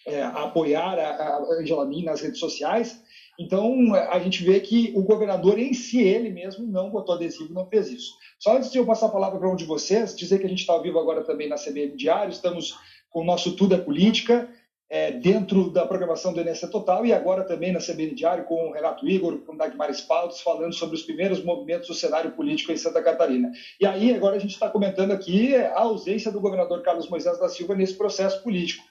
é, 0.05 0.21
apoiar 0.21 0.97
a, 0.97 1.09
a 1.09 1.59
Angela 1.59 1.85
Min 1.85 2.03
nas 2.03 2.21
redes 2.21 2.39
sociais. 2.39 3.03
Então, 3.39 3.93
a 3.93 4.17
gente 4.17 4.43
vê 4.43 4.59
que 4.59 4.91
o 4.95 5.03
governador 5.03 5.59
em 5.59 5.71
si, 5.71 6.01
ele 6.01 6.29
mesmo, 6.29 6.65
não 6.65 6.89
botou 6.89 7.13
adesivo, 7.13 7.53
não 7.53 7.67
fez 7.67 7.87
isso. 7.87 8.13
Só 8.39 8.57
antes 8.57 8.71
de 8.71 8.79
eu 8.79 8.85
passar 8.85 9.07
a 9.07 9.11
palavra 9.11 9.37
para 9.37 9.49
um 9.49 9.55
de 9.55 9.65
vocês, 9.65 10.15
dizer 10.15 10.39
que 10.39 10.45
a 10.45 10.49
gente 10.49 10.61
está 10.61 10.73
ao 10.73 10.81
vivo 10.81 10.97
agora 10.97 11.23
também 11.23 11.47
na 11.47 11.55
CBN 11.55 11.95
Diário, 11.95 12.31
estamos 12.31 12.75
com 13.09 13.21
o 13.21 13.23
nosso 13.23 13.55
Tudo 13.55 13.75
é 13.75 13.77
Política, 13.77 14.49
é, 14.89 15.11
dentro 15.11 15.69
da 15.69 15.85
programação 15.85 16.33
do 16.33 16.41
NSC 16.41 16.69
Total 16.69 17.05
e 17.05 17.11
agora 17.11 17.43
também 17.43 17.71
na 17.71 17.79
CBN 17.79 18.15
Diário 18.15 18.45
com 18.45 18.69
o 18.69 18.71
Renato 18.71 19.07
Igor, 19.07 19.37
com 19.39 19.53
o 19.53 19.57
Dagmar 19.57 19.89
Spaltz, 19.91 20.41
falando 20.41 20.73
sobre 20.73 20.95
os 20.95 21.03
primeiros 21.03 21.43
movimentos 21.43 21.87
do 21.87 21.93
cenário 21.93 22.31
político 22.31 22.71
em 22.71 22.77
Santa 22.77 23.01
Catarina. 23.01 23.51
E 23.79 23.85
aí 23.85 24.13
agora 24.13 24.37
a 24.37 24.39
gente 24.39 24.53
está 24.53 24.69
comentando 24.69 25.11
aqui 25.11 25.55
a 25.55 25.79
ausência 25.79 26.31
do 26.31 26.39
governador 26.39 26.81
Carlos 26.81 27.09
Moisés 27.09 27.37
da 27.37 27.49
Silva 27.49 27.75
nesse 27.75 27.95
processo 27.95 28.41
político. 28.41 28.83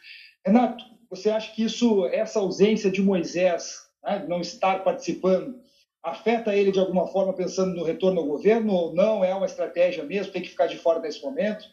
Renato, 0.44 0.84
você 1.08 1.30
acha 1.30 1.52
que 1.52 1.64
isso, 1.64 2.06
essa 2.06 2.40
ausência 2.40 2.90
de 2.90 3.00
Moisés, 3.00 3.76
né, 4.04 4.24
não 4.28 4.40
estar 4.40 4.84
participando, 4.84 5.58
afeta 6.02 6.54
ele 6.54 6.70
de 6.70 6.78
alguma 6.78 7.06
forma 7.06 7.32
pensando 7.32 7.74
no 7.74 7.84
retorno 7.84 8.20
ao 8.20 8.26
governo 8.26 8.72
ou 8.72 8.94
não? 8.94 9.24
É 9.24 9.34
uma 9.34 9.46
estratégia 9.46 10.04
mesmo? 10.04 10.32
Tem 10.32 10.42
que 10.42 10.50
ficar 10.50 10.66
de 10.66 10.76
fora 10.76 11.00
nesse 11.00 11.22
momento? 11.22 11.64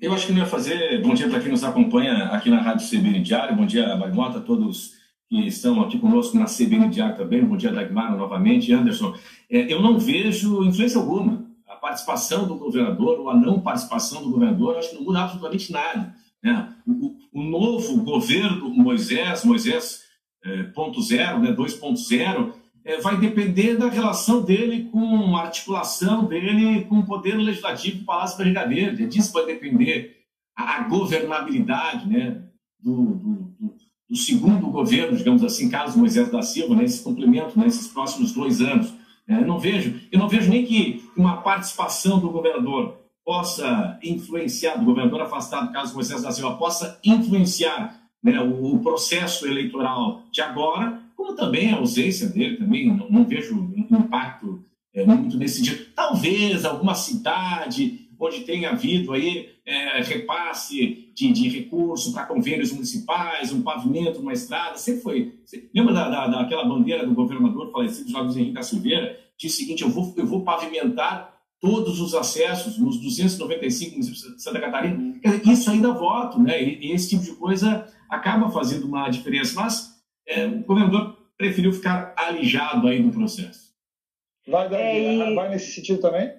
Eu 0.00 0.12
acho 0.12 0.26
que 0.26 0.32
não 0.32 0.38
ia 0.38 0.46
fazer. 0.46 1.02
Bom 1.02 1.12
dia 1.12 1.28
para 1.28 1.40
quem 1.40 1.50
nos 1.50 1.64
acompanha 1.64 2.26
aqui 2.26 2.48
na 2.48 2.60
Rádio 2.60 2.88
CBN 2.88 3.20
Diário. 3.20 3.56
Bom 3.56 3.66
dia, 3.66 3.96
Marmota, 3.96 4.38
a 4.38 4.40
todos 4.40 4.92
que 5.28 5.40
estão 5.48 5.80
aqui 5.80 5.98
conosco 5.98 6.38
na 6.38 6.44
CBN 6.44 6.88
Diário 6.88 7.16
também. 7.16 7.44
Bom 7.44 7.56
dia, 7.56 7.72
Dagmar, 7.72 8.16
novamente. 8.16 8.72
Anderson, 8.72 9.12
é, 9.50 9.72
eu 9.72 9.82
não 9.82 9.98
vejo 9.98 10.62
influência 10.62 11.00
alguma. 11.00 11.44
A 11.66 11.74
participação 11.74 12.46
do 12.46 12.54
governador 12.54 13.18
ou 13.18 13.28
a 13.28 13.34
não 13.34 13.60
participação 13.60 14.22
do 14.22 14.30
governador, 14.30 14.76
acho 14.76 14.90
que 14.90 14.96
não 14.96 15.02
muda 15.02 15.24
absolutamente 15.24 15.72
nada. 15.72 16.14
Né? 16.40 16.72
O, 16.86 17.16
o, 17.32 17.42
novo 17.42 18.00
governo 18.04 18.70
Moisés, 18.70 19.44
Moisés 19.44 20.04
é, 20.44 20.62
ponto 20.62 21.02
zero, 21.02 21.40
né, 21.40 21.52
2.0, 21.52 22.52
é, 22.88 22.98
vai 23.02 23.18
depender 23.18 23.76
da 23.76 23.90
relação 23.90 24.40
dele 24.40 24.88
com 24.90 25.36
a 25.36 25.42
articulação 25.42 26.24
dele 26.24 26.86
com 26.86 27.00
o 27.00 27.06
poder 27.06 27.36
legislativo 27.36 27.98
do 27.98 28.04
Palácio 28.06 28.38
Brigadeiro. 28.38 29.02
É 29.02 29.06
disso 29.06 29.34
vai 29.34 29.44
depender 29.44 30.16
a, 30.56 30.84
governabilidade 30.84 32.08
né, 32.08 32.44
do, 32.80 33.14
do, 33.14 33.54
do, 34.08 34.16
segundo 34.16 34.70
governo, 34.70 35.18
digamos 35.18 35.44
assim, 35.44 35.68
Carlos 35.68 35.96
Moisés 35.96 36.32
da 36.32 36.40
Silva, 36.40 36.74
né, 36.74 36.86
complemento, 37.04 37.60
nesses 37.60 37.88
próximos 37.88 38.32
dois 38.32 38.62
anos. 38.62 38.94
É, 39.28 39.38
não 39.38 39.58
vejo, 39.58 40.00
eu 40.10 40.18
não 40.18 40.26
vejo 40.26 40.48
nem 40.48 40.64
que 40.64 41.04
uma 41.14 41.42
participação 41.42 42.18
do 42.18 42.30
governador 42.30 42.96
possa 43.22 43.98
influenciar, 44.02 44.76
do 44.76 44.86
governador 44.86 45.20
afastado, 45.20 45.70
Carlos 45.74 45.92
Moisés 45.92 46.22
da 46.22 46.32
Silva, 46.32 46.56
possa 46.56 46.98
influenciar 47.04 48.00
né, 48.22 48.40
o, 48.40 48.76
o 48.76 48.78
processo 48.78 49.46
eleitoral 49.46 50.22
de 50.32 50.40
agora, 50.40 51.06
como 51.18 51.34
também 51.34 51.72
a 51.72 51.78
ausência 51.78 52.28
dele, 52.28 52.58
também 52.58 52.86
não, 52.86 53.10
não 53.10 53.24
vejo 53.24 53.74
impacto 53.76 54.64
é, 54.94 55.04
muito 55.04 55.36
nesse 55.36 55.56
sentido. 55.56 55.92
Talvez 55.92 56.64
alguma 56.64 56.94
cidade 56.94 58.08
onde 58.20 58.42
tenha 58.42 58.70
havido 58.70 59.12
aí 59.12 59.48
é, 59.66 60.00
repasse 60.00 61.12
de, 61.16 61.32
de 61.32 61.48
recurso 61.48 62.12
para 62.12 62.24
convênios 62.24 62.70
municipais, 62.70 63.52
um 63.52 63.62
pavimento, 63.62 64.20
uma 64.20 64.32
estrada, 64.32 64.76
sempre 64.78 65.02
foi. 65.02 65.34
Lembra 65.74 65.92
da, 65.92 66.08
da, 66.08 66.26
daquela 66.28 66.64
bandeira 66.64 67.04
do 67.04 67.14
governador 67.14 67.72
falecido 67.72 68.10
José 68.10 68.38
Henrique 68.38 68.54
da 68.54 68.62
Silveira? 68.62 69.18
Diz 69.36 69.54
o 69.54 69.56
seguinte: 69.56 69.82
eu 69.82 69.90
vou, 69.90 70.14
eu 70.16 70.26
vou 70.26 70.44
pavimentar 70.44 71.36
todos 71.60 72.00
os 72.00 72.14
acessos 72.14 72.78
nos 72.78 72.96
295 73.00 73.90
municípios 73.90 74.36
de 74.36 74.40
Santa 74.42 74.60
Catarina. 74.60 75.14
Isso 75.44 75.68
ainda 75.68 75.92
voto, 75.92 76.40
né? 76.40 76.62
E 76.62 76.92
esse 76.92 77.10
tipo 77.10 77.24
de 77.24 77.32
coisa 77.32 77.92
acaba 78.08 78.50
fazendo 78.50 78.86
uma 78.86 79.08
diferença. 79.08 79.60
Mas 79.60 79.97
é, 80.28 80.46
o 80.46 80.62
governador 80.64 81.16
preferiu 81.36 81.72
ficar 81.72 82.14
alijado 82.16 82.86
aí 82.86 83.02
do 83.02 83.10
processo. 83.10 83.68
Vai, 84.46 84.66
é, 84.72 85.34
vai 85.34 85.48
nesse 85.48 85.72
sentido 85.72 86.00
também? 86.00 86.32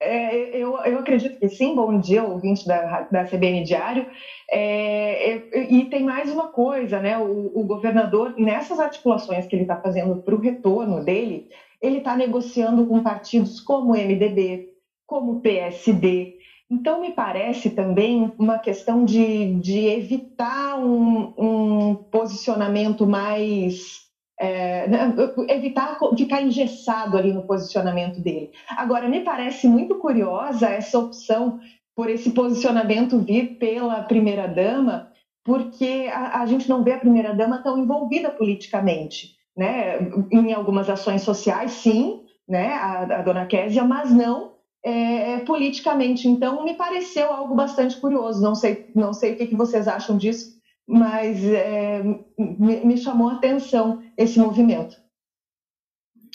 É, 0.00 0.56
eu, 0.56 0.76
eu 0.78 0.98
acredito 0.98 1.38
que 1.38 1.48
sim. 1.48 1.74
Bom 1.74 1.98
dia, 1.98 2.22
ouvinte 2.22 2.66
da, 2.66 3.02
da 3.02 3.24
CBN 3.24 3.64
Diário. 3.64 4.06
É, 4.50 5.34
é, 5.34 5.72
e 5.72 5.86
tem 5.86 6.04
mais 6.04 6.30
uma 6.30 6.48
coisa, 6.48 7.00
né? 7.00 7.18
O, 7.18 7.52
o 7.54 7.64
governador, 7.64 8.34
nessas 8.38 8.78
articulações 8.78 9.46
que 9.46 9.56
ele 9.56 9.62
está 9.62 9.76
fazendo 9.76 10.22
para 10.22 10.34
o 10.34 10.40
retorno 10.40 11.04
dele, 11.04 11.48
ele 11.82 11.98
está 11.98 12.16
negociando 12.16 12.86
com 12.86 13.02
partidos 13.02 13.60
como 13.60 13.92
o 13.92 13.96
MDB, 13.96 14.68
como 15.06 15.32
o 15.32 15.40
PSD, 15.40 16.37
então, 16.70 17.00
me 17.00 17.12
parece 17.12 17.70
também 17.70 18.30
uma 18.38 18.58
questão 18.58 19.04
de, 19.04 19.54
de 19.58 19.86
evitar 19.86 20.78
um, 20.78 21.32
um 21.36 21.94
posicionamento 21.94 23.06
mais. 23.06 24.06
É, 24.40 24.86
né, 24.86 25.14
evitar 25.48 25.98
ficar 26.16 26.40
engessado 26.40 27.16
ali 27.16 27.32
no 27.32 27.42
posicionamento 27.42 28.20
dele. 28.20 28.52
Agora, 28.76 29.08
me 29.08 29.20
parece 29.20 29.66
muito 29.66 29.96
curiosa 29.96 30.68
essa 30.68 30.96
opção 30.96 31.58
por 31.96 32.08
esse 32.08 32.30
posicionamento 32.30 33.18
vir 33.18 33.58
pela 33.58 34.00
primeira-dama, 34.02 35.10
porque 35.44 36.08
a, 36.12 36.42
a, 36.42 36.46
gente 36.46 36.68
não 36.68 36.84
vê 36.84 36.92
a 36.92 37.00
primeira-dama 37.00 37.58
tão 37.64 37.78
envolvida 37.78 38.30
politicamente. 38.30 39.34
Né? 39.56 39.98
Em 40.30 40.52
algumas 40.52 40.88
ações 40.88 41.22
sociais, 41.22 41.72
sim, 41.72 42.20
né? 42.48 42.74
a, 42.74 43.02
a 43.18 43.22
dona 43.22 43.44
Késia, 43.44 43.82
mas 43.82 44.14
não 44.14 44.57
é, 44.84 45.32
é, 45.32 45.38
politicamente. 45.40 46.28
Então, 46.28 46.64
me 46.64 46.74
pareceu 46.74 47.32
algo 47.32 47.54
bastante 47.54 47.96
curioso. 47.96 48.42
Não 48.42 48.54
sei, 48.54 48.90
não 48.94 49.12
sei 49.12 49.32
o 49.32 49.36
que, 49.36 49.46
que 49.46 49.56
vocês 49.56 49.88
acham 49.88 50.16
disso, 50.16 50.58
mas 50.86 51.44
é, 51.44 52.02
me, 52.38 52.84
me, 52.84 52.96
chamou 52.96 53.28
a 53.28 53.34
atenção 53.34 54.02
esse 54.16 54.38
movimento. 54.38 54.96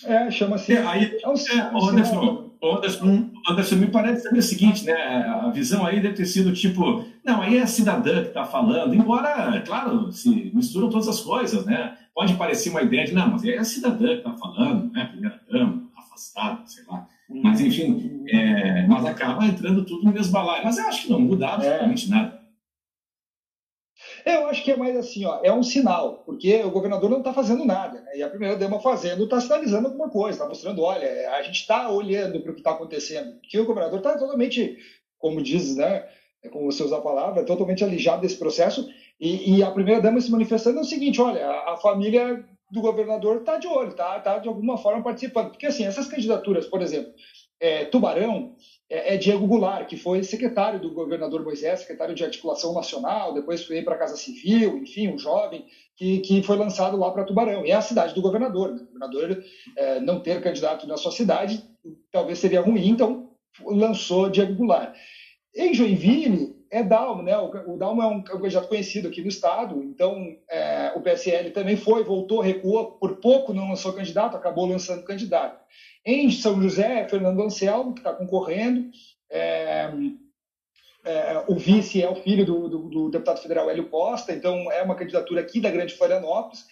É, 0.05 0.29
chama-se. 0.29 0.73
É, 0.73 0.85
aí, 0.85 1.17
é, 1.23 1.27
um, 1.27 1.33
é, 1.33 1.89
Anderson, 1.89 2.51
Anderson, 2.61 3.05
hum. 3.05 3.31
Anderson, 3.49 3.75
me 3.75 3.87
parece 3.87 4.23
também 4.23 4.39
o 4.39 4.43
seguinte, 4.43 4.85
né? 4.85 4.93
A 4.93 5.49
visão 5.49 5.85
aí 5.85 6.01
deve 6.01 6.15
ter 6.15 6.25
sido 6.25 6.53
tipo, 6.53 7.05
não, 7.23 7.41
aí 7.41 7.57
é 7.57 7.61
a 7.61 7.67
cidadã 7.67 8.21
que 8.21 8.29
está 8.29 8.45
falando, 8.45 8.93
embora, 8.93 9.61
claro, 9.65 10.11
se 10.11 10.51
misturam 10.53 10.89
todas 10.89 11.07
as 11.07 11.21
coisas, 11.21 11.65
né? 11.65 11.97
Pode 12.13 12.35
parecer 12.35 12.69
uma 12.69 12.81
ideia 12.81 13.05
de, 13.05 13.13
não, 13.13 13.31
mas 13.31 13.43
é 13.43 13.57
a 13.57 13.63
cidadã 13.63 14.07
que 14.07 14.27
está 14.27 14.33
falando, 14.33 14.91
né? 14.91 15.05
Primeira 15.05 15.41
dama, 15.49 15.89
afastado, 15.97 16.61
sei 16.67 16.83
lá. 16.87 17.07
Mas, 17.29 17.61
enfim, 17.61 18.23
é, 18.27 18.85
mas 18.87 19.05
acaba 19.05 19.45
entrando 19.45 19.85
tudo 19.85 20.03
no 20.03 20.11
mesmo 20.11 20.31
balaio. 20.31 20.63
Mas 20.63 20.77
eu 20.77 20.87
acho 20.87 21.03
que 21.03 21.11
não 21.11 21.19
muda 21.19 21.47
absolutamente 21.47 22.07
é. 22.07 22.09
nada. 22.09 22.43
Eu 24.25 24.47
acho 24.47 24.63
que 24.63 24.71
é 24.71 24.77
mais 24.77 24.95
assim, 24.95 25.25
ó, 25.25 25.39
é 25.43 25.51
um 25.51 25.63
sinal, 25.63 26.23
porque 26.25 26.55
o 26.63 26.71
governador 26.71 27.09
não 27.09 27.19
está 27.19 27.33
fazendo 27.33 27.65
nada, 27.65 28.01
né? 28.01 28.17
e 28.17 28.23
a 28.23 28.29
primeira 28.29 28.55
dama 28.55 28.79
fazendo 28.79 29.23
está 29.23 29.39
sinalizando 29.39 29.87
alguma 29.87 30.09
coisa, 30.09 30.37
está 30.37 30.47
mostrando, 30.47 30.81
olha, 30.81 31.31
a 31.35 31.41
gente 31.43 31.59
está 31.59 31.89
olhando 31.89 32.39
para 32.41 32.51
o 32.51 32.53
que 32.53 32.61
está 32.61 32.71
acontecendo, 32.71 33.39
porque 33.39 33.59
o 33.59 33.65
governador 33.65 33.99
está 33.99 34.17
totalmente, 34.17 34.77
como 35.17 35.41
diz, 35.41 35.75
né, 35.75 36.05
é 36.41 36.49
como 36.49 36.71
você 36.71 36.83
usa 36.83 36.97
a 36.97 37.01
palavra, 37.01 37.45
totalmente 37.45 37.83
alijado 37.83 38.21
desse 38.21 38.37
processo, 38.37 38.89
e, 39.19 39.57
e 39.57 39.63
a 39.63 39.71
primeira 39.71 40.01
dama 40.01 40.19
se 40.19 40.31
manifestando 40.31 40.79
é 40.79 40.81
o 40.81 40.85
seguinte, 40.85 41.21
olha, 41.21 41.45
a, 41.45 41.73
a 41.73 41.77
família 41.77 42.45
do 42.73 42.81
governador 42.81 43.37
está 43.37 43.57
de 43.57 43.67
olho, 43.67 43.91
está 43.91 44.19
tá 44.19 44.39
de 44.39 44.47
alguma 44.47 44.79
forma 44.79 45.03
participando, 45.03 45.51
porque 45.51 45.67
assim, 45.67 45.85
essas 45.85 46.07
candidaturas, 46.07 46.65
por 46.65 46.81
exemplo, 46.81 47.13
é, 47.59 47.85
Tubarão, 47.85 48.55
é, 48.89 49.13
é, 49.13 49.17
Diego 49.17 49.45
Goulart, 49.45 49.87
que 49.87 49.95
foi 49.95 50.23
secretário 50.23 50.79
do 50.79 50.91
governador 50.91 51.43
Moisés, 51.43 51.81
secretário 51.81 52.15
de 52.15 52.23
articulação 52.23 52.73
nacional, 52.73 53.31
depois 53.31 53.63
foi 53.63 53.83
para 53.83 53.93
a 53.93 53.97
Casa 53.99 54.17
Civil, 54.17 54.79
enfim, 54.79 55.07
um 55.07 55.19
jovem 55.19 55.65
que, 55.95 56.19
que 56.21 56.41
foi 56.41 56.57
lançado 56.57 56.97
lá 56.97 57.11
para 57.11 57.23
Tubarão. 57.23 57.63
E 57.63 57.69
é 57.69 57.75
a 57.75 57.81
cidade 57.81 58.15
do 58.15 58.21
governador. 58.21 58.71
Né? 58.71 58.81
O 58.81 58.85
governador 58.93 59.43
é, 59.77 59.99
não 59.99 60.19
ter 60.19 60.41
candidato 60.41 60.87
na 60.87 60.97
sua 60.97 61.11
cidade 61.11 61.63
talvez 62.11 62.39
seria 62.39 62.61
ruim, 62.61 62.87
então 62.87 63.29
lançou 63.63 64.29
Diego 64.31 64.55
Goulart. 64.55 64.95
Em 65.55 65.73
Joinville, 65.75 66.52
é 66.73 66.81
Dalmo, 66.81 67.21
né? 67.21 67.37
O, 67.37 67.77
Dalmo 67.77 68.01
é 68.01 68.07
um, 68.07 68.19
é 68.19 68.23
candidato 68.23 68.67
conhecido 68.67 69.07
aqui 69.07 69.21
no 69.21 69.27
estado, 69.27 69.83
então 69.83 70.35
é, 70.49 70.91
o 70.95 71.01
PSL 71.01 71.51
também 71.51 71.77
foi, 71.77 72.03
voltou, 72.03 72.41
recuou, 72.41 72.93
por 72.93 73.17
pouco 73.17 73.53
não 73.53 73.69
lançou 73.69 73.93
candidato, 73.93 74.35
acabou 74.35 74.65
lançando 74.65 75.03
candidato. 75.03 75.63
Em 76.03 76.31
São 76.31 76.59
José, 76.59 77.07
Fernando 77.07 77.43
Anselmo, 77.43 77.93
que 77.93 77.99
está 77.99 78.11
concorrendo. 78.11 78.89
É, 79.29 79.93
é, 81.05 81.43
o 81.47 81.55
vice 81.55 82.01
é 82.01 82.09
o 82.09 82.15
filho 82.15 82.43
do, 82.43 82.67
do, 82.67 82.89
do, 82.89 83.09
deputado 83.09 83.41
federal 83.41 83.69
Hélio 83.69 83.89
Costa, 83.89 84.33
então 84.33 84.71
é 84.71 84.81
uma 84.81 84.95
candidatura 84.95 85.41
aqui 85.41 85.61
da 85.61 85.69
Grande 85.69 85.93
Florianópolis. 85.93 86.65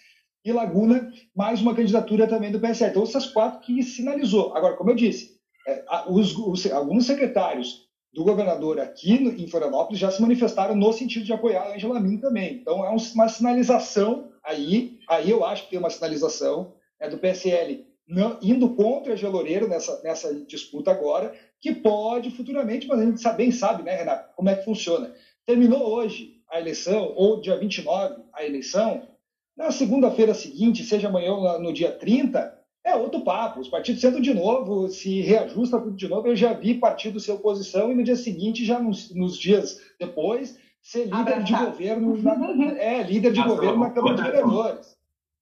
E 0.44 0.52
Laguna, 0.52 1.12
mais 1.36 1.62
uma 1.62 1.76
candidatura 1.76 2.26
também 2.26 2.50
do 2.50 2.58
PSL. 2.58 2.90
Então, 2.90 3.04
essas 3.04 3.26
quatro 3.26 3.60
que 3.60 3.80
sinalizou. 3.84 4.52
Agora, 4.56 4.74
como 4.74 4.90
eu 4.90 4.96
disse, 4.96 5.38
é, 5.68 5.84
os, 6.08 6.36
os, 6.36 6.66
alguns 6.72 7.06
secretários 7.06 7.91
do 8.12 8.24
governador 8.24 8.78
aqui 8.78 9.18
no, 9.18 9.32
em 9.32 9.48
Florianópolis 9.48 9.98
já 9.98 10.10
se 10.10 10.20
manifestaram 10.20 10.74
no 10.74 10.92
sentido 10.92 11.24
de 11.24 11.32
apoiar 11.32 11.62
a 11.62 11.74
Angela 11.74 11.98
Min 11.98 12.18
também. 12.18 12.56
Então, 12.56 12.84
é 12.84 12.90
um, 12.90 12.96
uma 13.14 13.28
sinalização 13.28 14.30
aí. 14.44 14.98
Aí 15.08 15.30
eu 15.30 15.44
acho 15.44 15.64
que 15.64 15.70
tem 15.70 15.78
uma 15.78 15.90
sinalização 15.90 16.74
é, 17.00 17.08
do 17.08 17.18
PSL 17.18 17.86
não, 18.06 18.38
indo 18.42 18.74
contra 18.74 19.14
a 19.14 19.16
Geloreiro 19.16 19.68
nessa, 19.68 20.02
nessa 20.02 20.34
disputa 20.44 20.90
agora, 20.90 21.32
que 21.60 21.72
pode 21.74 22.30
futuramente, 22.30 22.86
mas 22.86 23.00
a 23.00 23.04
gente 23.04 23.20
sabe, 23.20 23.36
bem 23.38 23.52
sabe, 23.52 23.82
né, 23.82 23.94
Renato, 23.94 24.34
como 24.36 24.50
é 24.50 24.56
que 24.56 24.64
funciona. 24.64 25.14
Terminou 25.46 25.82
hoje 25.82 26.42
a 26.50 26.60
eleição, 26.60 27.12
ou 27.16 27.40
dia 27.40 27.56
29 27.56 28.22
a 28.34 28.44
eleição, 28.44 29.08
na 29.56 29.70
segunda-feira 29.70 30.34
seguinte, 30.34 30.84
seja 30.84 31.08
amanhã 31.08 31.32
ou 31.32 31.60
no 31.60 31.72
dia 31.72 31.92
30, 31.92 32.61
é 32.84 32.94
outro 32.96 33.20
papo. 33.20 33.60
Os 33.60 33.68
partidos 33.68 34.00
sentam 34.00 34.20
de 34.20 34.34
novo, 34.34 34.88
se 34.88 35.20
reajusta 35.20 35.80
tudo 35.80 35.96
de 35.96 36.08
novo. 36.08 36.28
Eu 36.28 36.36
já 36.36 36.52
vi 36.52 36.74
partido 36.74 37.20
ser 37.20 37.32
oposição 37.32 37.90
e 37.90 37.94
no 37.94 38.04
dia 38.04 38.16
seguinte, 38.16 38.64
já 38.64 38.78
nos, 38.78 39.14
nos 39.14 39.38
dias 39.38 39.80
depois, 39.98 40.58
ser 40.80 41.06
líder 41.06 41.42
de 41.44 41.52
governo, 41.52 42.22
na, 42.22 42.78
é, 42.78 43.02
líder 43.02 43.32
de 43.32 43.40
ah, 43.40 43.46
governo 43.46 43.80
na 43.80 43.90
Câmara 43.90 44.16
de 44.16 44.22
Vereadores. 44.22 44.96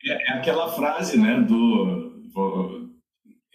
É, 0.05 0.33
é 0.33 0.37
aquela 0.37 0.69
frase, 0.73 1.19
né, 1.19 1.41
do 1.41 2.11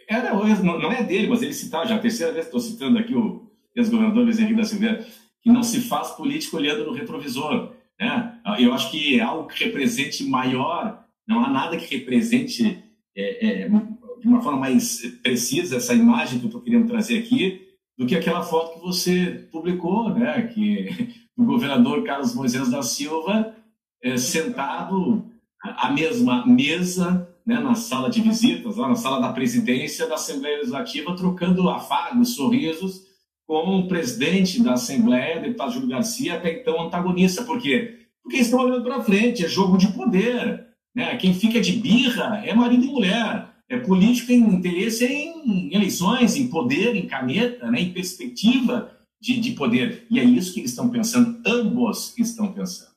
era, 0.07 0.33
não 0.33 0.91
é 0.91 1.03
dele, 1.03 1.27
mas 1.27 1.41
ele 1.41 1.53
citava, 1.53 1.87
já 1.87 1.95
a 1.95 1.99
terceira 1.99 2.31
vez 2.31 2.45
que 2.45 2.55
estou 2.55 2.59
citando 2.59 2.99
aqui 2.99 3.15
o 3.15 3.51
ex-governador 3.75 4.23
Luiz 4.23 4.39
Henrique 4.39 4.55
da 4.55 4.63
Silveira, 4.63 5.05
que 5.41 5.51
não 5.51 5.63
se 5.63 5.81
faz 5.81 6.11
política 6.11 6.57
olhando 6.57 6.85
no 6.85 6.93
retrovisor. 6.93 7.73
Né? 7.99 8.39
Eu 8.59 8.73
acho 8.73 8.91
que 8.91 9.19
é 9.19 9.23
algo 9.23 9.47
que 9.47 9.63
represente 9.63 10.23
maior, 10.23 11.03
não 11.27 11.43
há 11.43 11.49
nada 11.49 11.77
que 11.77 11.97
represente 11.97 12.83
é, 13.15 13.63
é, 13.63 13.69
de 13.69 14.27
uma 14.27 14.41
forma 14.41 14.59
mais 14.59 15.01
precisa 15.23 15.77
essa 15.77 15.93
imagem 15.93 16.39
que 16.39 16.45
eu 16.45 16.49
estou 16.49 16.61
querendo 16.61 16.87
trazer 16.87 17.19
aqui, 17.19 17.61
do 17.97 18.05
que 18.05 18.15
aquela 18.15 18.43
foto 18.43 18.75
que 18.75 18.85
você 18.85 19.47
publicou, 19.51 20.09
né? 20.09 20.41
que 20.53 20.89
o 21.37 21.45
governador 21.45 22.03
Carlos 22.03 22.35
Moisés 22.35 22.69
da 22.69 22.81
Silva 22.81 23.55
é, 24.03 24.17
sentado 24.17 25.25
à 25.61 25.91
mesma 25.91 26.45
mesa 26.45 27.27
né, 27.45 27.59
na 27.59 27.75
sala 27.75 28.09
de 28.09 28.21
visitas, 28.21 28.77
lá 28.77 28.89
na 28.89 28.95
sala 28.95 29.21
da 29.21 29.31
presidência 29.31 30.07
da 30.07 30.15
Assembleia 30.15 30.57
Legislativa, 30.57 31.15
trocando 31.15 31.69
afagos, 31.69 32.35
sorrisos 32.35 33.03
com 33.47 33.79
o 33.79 33.87
presidente 33.87 34.61
da 34.63 34.73
Assembleia, 34.73 35.39
deputado 35.39 35.73
Júlio 35.73 35.89
Garcia, 35.89 36.35
até 36.35 36.51
então 36.51 36.81
antagonista. 36.81 37.43
Por 37.43 37.59
quê? 37.59 38.07
Porque 38.23 38.37
estão 38.37 38.59
olhando 38.59 38.83
para 38.83 39.03
frente, 39.03 39.45
é 39.45 39.47
jogo 39.47 39.77
de 39.77 39.87
poder. 39.89 40.64
Né? 40.95 41.17
Quem 41.17 41.33
fica 41.33 41.59
de 41.59 41.73
birra 41.73 42.41
é 42.45 42.53
marido 42.53 42.85
e 42.85 42.87
mulher. 42.87 43.49
É 43.67 43.77
político 43.77 44.27
tem 44.27 44.39
interesse 44.39 45.05
em 45.05 45.73
eleições, 45.73 46.35
em 46.35 46.47
poder, 46.47 46.95
em 46.95 47.07
caneta, 47.07 47.69
né? 47.69 47.81
em 47.81 47.91
perspectiva 47.91 48.95
de, 49.19 49.39
de 49.39 49.51
poder. 49.51 50.05
E 50.09 50.19
é 50.19 50.23
isso 50.23 50.53
que 50.53 50.61
eles 50.61 50.71
estão 50.71 50.89
pensando, 50.89 51.41
ambos 51.45 52.17
estão 52.17 52.53
pensando. 52.53 52.95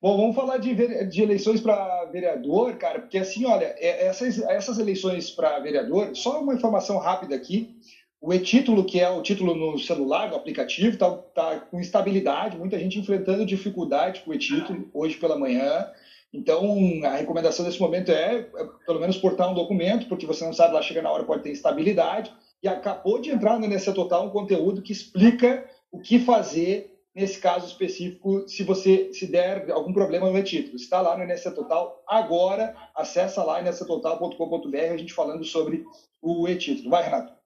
Bom, 0.00 0.16
vamos 0.16 0.36
falar 0.36 0.58
de, 0.58 0.72
de 1.06 1.22
eleições 1.22 1.60
para 1.60 2.04
vereador, 2.04 2.76
cara, 2.76 3.00
porque 3.00 3.18
assim, 3.18 3.44
olha, 3.44 3.74
é, 3.78 4.06
essas, 4.06 4.38
essas 4.38 4.78
eleições 4.78 5.28
para 5.28 5.58
vereador, 5.58 6.14
só 6.14 6.40
uma 6.40 6.54
informação 6.54 6.98
rápida 6.98 7.34
aqui. 7.34 7.76
O 8.20 8.34
e-título, 8.34 8.84
que 8.84 8.98
é 8.98 9.08
o 9.08 9.22
título 9.22 9.54
no 9.54 9.78
celular, 9.78 10.28
no 10.28 10.36
aplicativo, 10.36 10.90
está 10.90 11.08
tá 11.10 11.60
com 11.60 11.80
instabilidade, 11.80 12.58
muita 12.58 12.78
gente 12.78 12.98
enfrentando 12.98 13.46
dificuldade 13.46 14.22
com 14.22 14.32
o 14.32 14.34
e-título 14.34 14.90
hoje 14.92 15.16
pela 15.16 15.38
manhã. 15.38 15.88
Então, 16.32 16.76
a 17.04 17.16
recomendação 17.16 17.64
nesse 17.64 17.80
momento 17.80 18.10
é, 18.10 18.40
é, 18.40 18.68
pelo 18.84 19.00
menos, 19.00 19.16
portar 19.16 19.50
um 19.50 19.54
documento, 19.54 20.08
porque 20.08 20.26
você 20.26 20.44
não 20.44 20.52
sabe, 20.52 20.74
lá 20.74 20.82
chega 20.82 21.00
na 21.00 21.10
hora, 21.10 21.24
pode 21.24 21.42
ter 21.42 21.52
instabilidade. 21.52 22.32
E 22.60 22.66
acabou 22.66 23.20
de 23.20 23.30
entrar 23.30 23.58
no 23.58 23.66
NC 23.66 23.92
Total 23.94 24.26
um 24.26 24.30
conteúdo 24.30 24.82
que 24.82 24.92
explica 24.92 25.64
o 25.92 26.00
que 26.00 26.18
fazer 26.18 26.98
nesse 27.14 27.38
caso 27.40 27.66
específico, 27.66 28.46
se 28.48 28.62
você 28.62 29.12
se 29.12 29.26
der 29.26 29.70
algum 29.70 29.92
problema 29.92 30.30
no 30.30 30.38
e-título. 30.38 30.76
Está 30.76 31.00
lá 31.00 31.16
no 31.16 31.24
NSC 31.24 31.52
Total 31.52 32.02
agora, 32.06 32.76
acessa 32.94 33.42
lá 33.42 33.62
nsctotal.com.br, 33.62 34.76
a 34.92 34.96
gente 34.96 35.12
falando 35.12 35.44
sobre 35.44 35.84
o 36.20 36.48
e-título. 36.48 36.90
Vai, 36.90 37.04
Renato. 37.04 37.37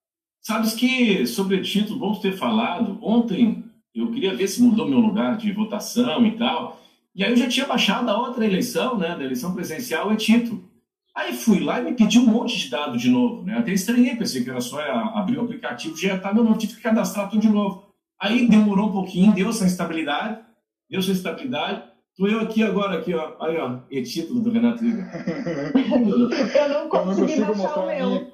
Sabes 0.43 0.75
que 0.75 1.25
sobre 1.25 1.57
e-título, 1.57 2.01
vamos 2.01 2.19
ter 2.19 2.33
falado, 2.33 2.99
ontem 3.01 3.65
eu 3.95 4.11
queria 4.11 4.35
ver 4.35 4.49
se 4.49 4.61
mudou 4.61 4.89
meu 4.89 4.99
lugar 4.99 5.37
de 5.37 5.53
votação 5.53 6.27
e 6.27 6.37
tal, 6.37 6.81
e 7.15 7.23
aí 7.23 7.31
eu 7.31 7.37
já 7.37 7.49
tinha 7.49 7.67
baixado 7.67 8.09
a 8.09 8.19
outra 8.19 8.45
eleição, 8.45 8.99
né, 8.99 9.15
da 9.15 9.23
eleição 9.23 9.55
presencial, 9.55 10.09
o 10.09 10.13
e-título. 10.13 10.69
Aí 11.15 11.35
fui 11.35 11.61
lá 11.61 11.81
e 11.81 11.85
me 11.85 11.93
pedi 11.93 12.19
um 12.19 12.27
monte 12.27 12.59
de 12.59 12.71
dado 12.71 12.97
de 12.97 13.11
novo, 13.11 13.43
né? 13.43 13.59
Até 13.59 13.71
estranhei, 13.71 14.17
pensei 14.17 14.43
que 14.43 14.49
era 14.49 14.63
só 14.63 14.81
abrir 15.15 15.39
o 15.39 15.43
aplicativo, 15.43 15.95
já 15.95 16.17
está, 16.17 16.33
meu, 16.33 16.43
não, 16.43 16.57
tive 16.57 16.75
que 16.75 16.81
cadastrar 16.81 17.29
tudo 17.29 17.43
de 17.43 17.51
novo. 17.51 17.93
Aí 18.19 18.49
demorou 18.49 18.89
um 18.89 18.93
pouquinho, 18.93 19.35
deu 19.35 19.51
essa 19.51 19.67
instabilidade, 19.67 20.41
deu 20.89 21.01
essa 21.01 21.11
instabilidade. 21.11 21.83
Tô 22.17 22.27
eu 22.27 22.41
aqui 22.41 22.63
agora, 22.63 22.99
aqui, 22.99 23.13
ó. 23.15 23.37
Aí, 23.41 23.57
ó, 23.59 23.81
e 23.91 24.03
título 24.03 24.41
do 24.41 24.51
Renato 24.51 24.83
Liga. 24.83 25.07
eu 26.57 26.69
não 26.69 26.89
consegui 26.89 27.33
eu 27.33 27.41
não 27.41 27.47
baixar 27.49 27.79
o 27.79 27.87
meu. 27.87 28.32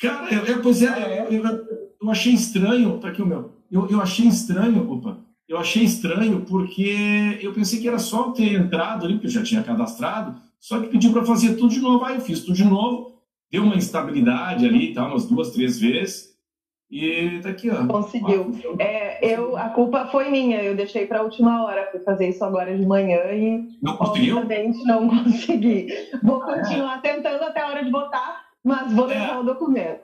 Cara, 0.00 0.32
eu, 0.32 0.46
eu, 0.46 0.62
pois 0.62 0.82
é, 0.82 1.26
eu, 1.28 1.44
eu, 2.02 2.10
achei 2.10 2.32
estranho. 2.32 2.98
Tá 2.98 3.08
aqui 3.08 3.20
o 3.20 3.26
meu. 3.26 3.52
Eu, 3.70 3.86
eu 3.88 4.00
achei 4.00 4.26
estranho, 4.26 4.90
opa. 4.90 5.18
Eu 5.46 5.58
achei 5.58 5.82
estranho 5.82 6.44
porque 6.48 7.38
eu 7.42 7.52
pensei 7.52 7.80
que 7.80 7.88
era 7.88 7.98
só 7.98 8.30
ter 8.30 8.54
entrado 8.54 9.04
ali, 9.04 9.14
porque 9.14 9.26
eu 9.26 9.32
já 9.32 9.42
tinha 9.42 9.62
cadastrado, 9.62 10.40
só 10.60 10.80
que 10.80 10.86
pediu 10.86 11.12
para 11.12 11.24
fazer 11.24 11.56
tudo 11.56 11.74
de 11.74 11.80
novo. 11.80 12.04
Aí 12.04 12.14
eu 12.14 12.20
fiz 12.20 12.40
tudo 12.40 12.54
de 12.54 12.64
novo, 12.64 13.20
deu 13.50 13.64
uma 13.64 13.74
instabilidade 13.74 14.64
ali, 14.64 14.94
tá, 14.94 15.06
umas 15.06 15.26
duas, 15.26 15.50
três 15.50 15.78
vezes. 15.78 16.30
E 16.90 17.38
tá 17.42 17.50
aqui, 17.50 17.70
ó. 17.70 17.86
Conseguiu. 17.86 18.52
É, 18.78 19.34
eu, 19.34 19.56
a 19.56 19.68
culpa 19.68 20.06
foi 20.06 20.28
minha, 20.28 20.62
eu 20.62 20.74
deixei 20.74 21.06
para 21.06 21.20
a 21.20 21.22
última 21.22 21.64
hora, 21.64 21.88
fui 21.90 22.00
fazer 22.00 22.28
isso 22.28 22.44
agora 22.44 22.76
de 22.76 22.84
manhã 22.84 23.20
e 23.32 23.68
não 23.80 23.96
conseguiu? 23.96 24.38
obviamente 24.38 24.84
não 24.84 25.06
consegui. 25.10 25.86
Vou 26.22 26.42
ah, 26.42 26.52
é? 26.52 26.58
continuar 26.60 26.98
é? 26.98 27.00
tentando 27.00 27.42
até 27.44 27.60
a 27.60 27.68
hora 27.68 27.84
de 27.84 27.90
votar, 27.90 28.49
mas 28.64 28.92
vou 28.92 29.06
levar 29.06 29.36
é. 29.36 29.38
o 29.38 29.42
documento. 29.42 30.00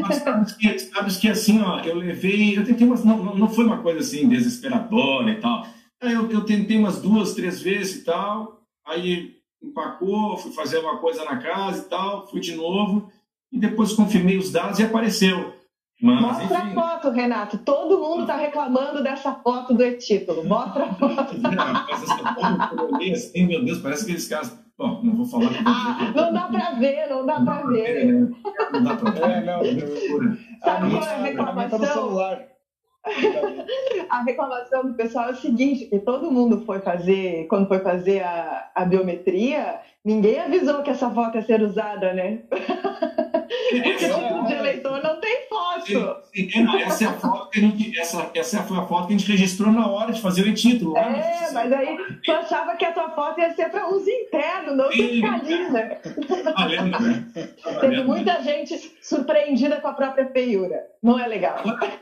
Mas 0.00 0.16
sabes 0.16 0.52
que, 0.52 0.78
sabes 0.78 1.16
que 1.18 1.28
assim, 1.28 1.60
ó, 1.60 1.80
eu 1.80 1.96
levei, 1.96 2.56
eu 2.56 2.64
tentei 2.64 2.86
umas, 2.86 3.04
não, 3.04 3.34
não 3.34 3.48
foi 3.48 3.64
uma 3.64 3.82
coisa 3.82 4.00
assim 4.00 4.28
desesperadora 4.28 5.30
e 5.30 5.40
tal. 5.40 5.66
Aí 6.00 6.12
eu, 6.12 6.30
eu 6.30 6.44
tentei 6.44 6.78
umas 6.78 7.00
duas, 7.00 7.34
três 7.34 7.60
vezes 7.60 7.96
e 7.96 8.04
tal, 8.04 8.62
aí 8.86 9.36
empacou, 9.62 10.38
fui 10.38 10.52
fazer 10.52 10.78
uma 10.78 10.98
coisa 10.98 11.24
na 11.24 11.36
casa 11.38 11.82
e 11.82 11.88
tal, 11.88 12.26
fui 12.28 12.40
de 12.40 12.54
novo, 12.54 13.10
e 13.52 13.58
depois 13.58 13.92
confirmei 13.92 14.38
os 14.38 14.50
dados 14.50 14.78
e 14.78 14.84
apareceu. 14.84 15.57
Mas, 16.00 16.20
Mostra 16.20 16.44
enfim. 16.44 16.54
a 16.54 16.74
foto, 16.74 17.10
Renato. 17.10 17.58
Todo 17.58 17.98
mundo 17.98 18.22
está 18.22 18.36
reclamando 18.36 19.02
dessa 19.02 19.34
foto 19.34 19.74
do 19.74 19.84
e-título. 19.84 20.44
Mostra 20.44 20.84
a 20.84 20.94
foto. 20.94 21.36
Não, 21.38 21.50
mas 21.50 22.02
essa 22.02 22.16
foto, 22.16 22.96
assim, 23.12 23.46
meu 23.46 23.64
Deus, 23.64 23.78
parece 23.80 24.04
aqueles 24.04 24.28
caras. 24.28 24.56
Bom, 24.78 25.00
não 25.02 25.16
vou 25.16 25.26
falar. 25.26 25.50
Ah, 25.66 26.12
não 26.14 26.32
dá 26.32 26.42
para 26.42 26.70
ver, 26.78 27.08
não 27.08 27.26
dá 27.26 27.40
para 27.40 27.66
ver. 27.66 28.06
Né? 28.06 28.30
Não 28.72 28.84
dá 28.84 28.94
para 28.94 29.10
ver. 29.10 29.22
É, 29.22 29.44
não, 29.44 29.58
não. 29.58 30.36
Sabe 30.62 30.90
qual 30.90 31.02
é 31.02 31.14
a 31.14 31.22
reclamação? 31.22 31.78
Tá 31.80 31.86
no 31.86 31.92
celular. 31.92 32.48
a 34.08 34.22
reclamação 34.22 34.86
do 34.86 34.94
pessoal 34.94 35.28
é 35.28 35.32
o 35.32 35.36
seguinte, 35.36 35.86
que 35.86 35.98
todo 35.98 36.30
mundo 36.30 36.64
foi 36.64 36.80
fazer, 36.80 37.46
quando 37.48 37.66
foi 37.66 37.80
fazer 37.80 38.22
a, 38.22 38.70
a 38.74 38.84
biometria, 38.84 39.80
ninguém 40.04 40.38
avisou 40.40 40.82
que 40.82 40.90
essa 40.90 41.10
foto 41.10 41.36
ia 41.36 41.42
ser 41.42 41.62
usada, 41.62 42.12
né? 42.12 42.42
Esse 43.72 43.80
tipo 43.82 44.04
de 44.04 44.04
eleitor 44.04 44.20
não 44.20 44.37
tem 45.28 45.48
foto. 45.48 46.22
Sim, 46.34 46.50
sim, 46.50 46.82
essa 46.82 47.04
é 47.04 47.06
a 47.08 47.12
foto 47.12 47.50
que 47.50 47.58
a 47.58 47.62
gente, 47.62 47.98
essa, 47.98 48.30
essa 48.34 48.62
foi 48.62 48.78
a 48.78 48.86
foto 48.86 49.06
que 49.06 49.14
a 49.14 49.18
gente 49.18 49.30
registrou 49.30 49.70
na 49.70 49.86
hora 49.86 50.12
de 50.12 50.20
fazer 50.22 50.48
o 50.48 50.54
título. 50.54 50.96
É, 50.96 51.50
mas 51.52 51.72
aí 51.72 51.98
tu 52.24 52.32
achava 52.32 52.76
que 52.76 52.84
a 52.84 52.92
tua 52.92 53.10
foto 53.10 53.38
ia 53.40 53.54
ser 53.54 53.70
para 53.70 53.88
uso 53.88 54.08
interno, 54.08 54.74
não 54.74 54.90
fiscaliza. 54.90 55.98
Valendo, 56.56 57.00
né? 57.00 57.28
Teve 57.80 58.02
muita 58.04 58.42
gente 58.42 58.96
surpreendida 59.02 59.80
com 59.80 59.88
a 59.88 59.92
própria 59.92 60.26
feiura. 60.30 60.80
Não 61.02 61.18
é 61.18 61.26
legal. 61.26 61.58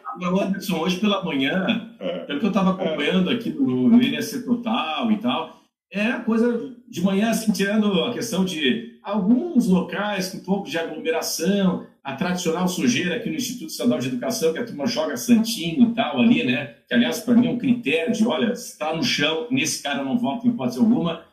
Agora, 0.06 0.46
Anderson, 0.46 0.78
hoje 0.78 0.98
pela 1.00 1.24
manhã, 1.24 1.94
é. 1.98 2.18
pelo 2.20 2.38
que 2.38 2.46
eu 2.46 2.50
estava 2.50 2.70
acompanhando 2.70 3.30
aqui 3.30 3.50
no, 3.50 3.88
no 3.88 3.98
NSC 3.98 4.44
Total 4.44 5.10
e 5.10 5.18
tal, 5.18 5.56
é 5.92 6.06
a 6.06 6.20
coisa 6.20 6.74
de 6.88 7.02
manhã, 7.02 7.30
assim, 7.30 7.52
tirando 7.52 8.04
a 8.04 8.12
questão 8.12 8.44
de 8.44 8.98
alguns 9.02 9.68
locais 9.68 10.30
com 10.30 10.38
um 10.38 10.44
pouco 10.44 10.68
de 10.68 10.78
aglomeração, 10.78 11.86
a 12.06 12.14
tradicional 12.14 12.68
sujeira 12.68 13.16
aqui 13.16 13.28
no 13.28 13.34
Instituto 13.34 13.68
Estadual 13.68 13.98
de 13.98 14.06
Educação, 14.06 14.52
que 14.52 14.60
a 14.60 14.64
turma 14.64 14.86
joga 14.86 15.16
santinho 15.16 15.90
e 15.90 15.92
tal 15.92 16.20
ali, 16.20 16.44
né? 16.44 16.76
Que, 16.86 16.94
aliás, 16.94 17.18
para 17.18 17.34
mim 17.34 17.48
é 17.48 17.50
um 17.50 17.58
critério 17.58 18.12
de, 18.12 18.24
olha, 18.24 18.52
está 18.52 18.94
no 18.94 19.02
chão, 19.02 19.48
nesse 19.50 19.82
cara 19.82 20.04
não 20.04 20.16
volta 20.16 20.46
em 20.46 20.50
hipótese 20.50 20.78
alguma. 20.78 21.24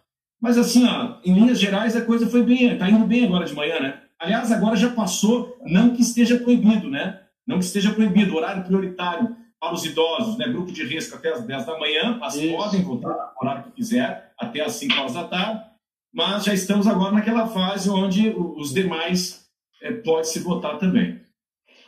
Mas, 0.41 0.57
assim, 0.57 0.83
ó, 0.87 1.17
em 1.23 1.31
linhas 1.31 1.59
gerais, 1.59 1.95
a 1.95 2.01
coisa 2.01 2.27
foi 2.27 2.41
bem, 2.41 2.73
está 2.73 2.89
indo 2.89 3.05
bem 3.05 3.23
agora 3.23 3.45
de 3.45 3.53
manhã, 3.53 3.79
né? 3.79 4.01
Aliás, 4.17 4.51
agora 4.51 4.75
já 4.75 4.89
passou, 4.89 5.55
não 5.63 5.91
que 5.91 6.01
esteja 6.01 6.39
proibido, 6.39 6.89
né? 6.89 7.19
Não 7.45 7.59
que 7.59 7.65
esteja 7.65 7.93
proibido, 7.93 8.35
horário 8.35 8.63
prioritário 8.63 9.35
para 9.59 9.75
os 9.75 9.85
idosos, 9.85 10.39
né? 10.39 10.47
Grupo 10.47 10.71
de 10.71 10.83
risco 10.83 11.15
até 11.15 11.33
as 11.33 11.43
10 11.43 11.67
da 11.67 11.77
manhã, 11.77 12.17
mas 12.19 12.33
Isso. 12.33 12.51
podem 12.51 12.81
voltar 12.81 13.09
no 13.09 13.47
horário 13.47 13.65
que 13.65 13.73
quiser, 13.73 14.33
até 14.39 14.61
as 14.61 14.73
5 14.73 14.99
horas 14.99 15.13
da 15.13 15.25
tarde. 15.25 15.61
Mas 16.11 16.45
já 16.45 16.53
estamos 16.53 16.87
agora 16.87 17.11
naquela 17.11 17.45
fase 17.45 17.91
onde 17.91 18.29
os 18.29 18.73
demais 18.73 19.42
pode 19.91 20.29
se 20.29 20.39
votar 20.39 20.77
também. 20.79 21.21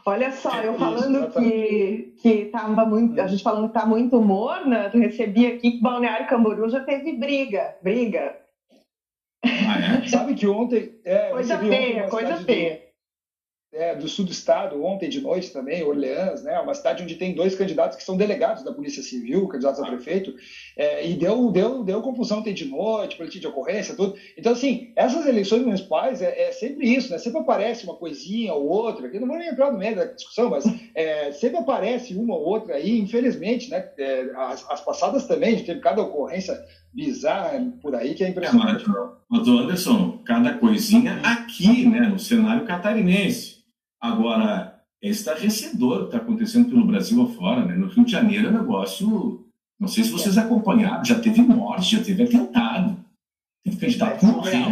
Olha 0.05 0.31
só, 0.31 0.61
eu 0.61 0.75
falando 0.75 1.31
que, 1.31 2.13
que 2.21 2.45
tava 2.45 2.85
muito, 2.85 3.19
a 3.19 3.25
gente 3.25 3.41
falando 3.41 3.69
que 3.69 3.73
tá 3.73 3.85
muito 3.85 4.21
morna, 4.21 4.89
recebi 4.89 5.47
aqui 5.47 5.71
que 5.71 5.81
Balneário 5.81 6.27
Camboriú 6.27 6.69
já 6.69 6.81
teve 6.81 7.13
briga, 7.13 7.75
briga. 7.81 8.37
Ah, 9.43 10.03
é? 10.03 10.05
Sabe 10.07 10.35
que 10.35 10.45
ontem... 10.47 10.99
É, 11.03 11.31
coisa 11.31 11.57
feia, 11.57 12.07
coisa 12.07 12.37
feia 12.37 12.84
é, 13.75 13.93
do 13.93 14.07
sul 14.07 14.25
do 14.25 14.31
estado, 14.31 14.81
ontem 14.83 15.09
de 15.09 15.19
noite 15.19 15.51
também, 15.51 15.83
Orleans, 15.83 16.43
né, 16.43 16.57
uma 16.59 16.73
cidade 16.73 17.03
onde 17.03 17.15
tem 17.15 17.35
dois 17.35 17.55
candidatos 17.55 17.97
que 17.97 18.03
são 18.03 18.15
delegados 18.15 18.63
da 18.63 18.71
Polícia 18.71 19.03
Civil, 19.03 19.47
candidatos 19.49 19.81
a 19.81 19.85
prefeito, 19.85 20.33
é, 20.77 21.05
e 21.05 21.13
deu, 21.13 21.51
deu, 21.51 21.83
deu 21.83 22.01
confusão 22.01 22.39
ontem 22.39 22.53
de 22.53 22.65
noite, 22.65 23.17
boletim 23.17 23.39
de 23.39 23.47
ocorrência, 23.47 23.95
tudo. 23.95 24.15
Então, 24.37 24.53
assim, 24.53 24.93
essas 24.95 25.25
eleições 25.25 25.63
municipais 25.63 26.21
é, 26.21 26.47
é, 26.47 26.51
sempre 26.51 26.87
isso, 26.87 27.11
né? 27.11 27.17
Sempre 27.17 27.39
aparece 27.39 27.83
uma 27.83 27.95
coisinha 27.95 28.53
ou 28.53 28.67
outra, 28.67 29.09
que 29.09 29.19
não 29.19 29.27
vou 29.27 29.37
nem 29.37 29.49
entrar 29.49 29.71
no 29.71 29.77
meio 29.77 29.95
da 29.95 30.05
discussão, 30.05 30.49
mas 30.49 30.63
é, 30.93 31.31
sempre 31.33 31.57
aparece 31.57 32.15
uma 32.15 32.35
ou 32.35 32.43
outra 32.43 32.75
aí, 32.75 32.97
infelizmente, 32.97 33.69
né? 33.69 33.89
É, 33.97 34.31
as, 34.35 34.69
as, 34.69 34.81
passadas 34.81 35.27
também, 35.27 35.49
a 35.49 35.51
gente 35.57 35.65
teve 35.65 35.81
cada 35.81 36.01
ocorrência 36.01 36.57
bizarra 36.93 37.59
por 37.81 37.93
aí 37.95 38.13
que 38.13 38.23
é 38.23 38.29
impressionante. 38.29 38.85
Mas, 39.29 39.47
Anderson, 39.47 40.21
cada 40.25 40.53
coisinha 40.53 41.19
aqui, 41.23 41.87
né, 41.87 42.01
no 42.01 42.19
cenário 42.19 42.65
catarinense. 42.65 43.54
Agora, 44.01 44.75
é 45.01 45.09
estarrecedor 45.09 45.97
o 45.97 45.99
que 46.01 46.05
está 46.05 46.17
acontecendo 46.17 46.69
pelo 46.69 46.87
Brasil 46.87 47.21
afora. 47.21 47.65
Né? 47.65 47.75
No 47.75 47.87
Rio 47.87 48.05
de 48.05 48.11
Janeiro 48.11 48.47
é 48.47 48.49
um 48.49 48.53
negócio. 48.53 49.45
Não 49.79 49.87
sei 49.87 50.03
se 50.03 50.11
vocês 50.11 50.37
acompanharam, 50.37 51.03
já 51.03 51.19
teve 51.19 51.41
morte, 51.41 51.97
já 51.97 52.03
teve 52.03 52.23
atentado. 52.23 52.97
Teve 53.63 53.77
candidato 53.77 54.19
que 54.19 54.25
morreu. 54.25 54.69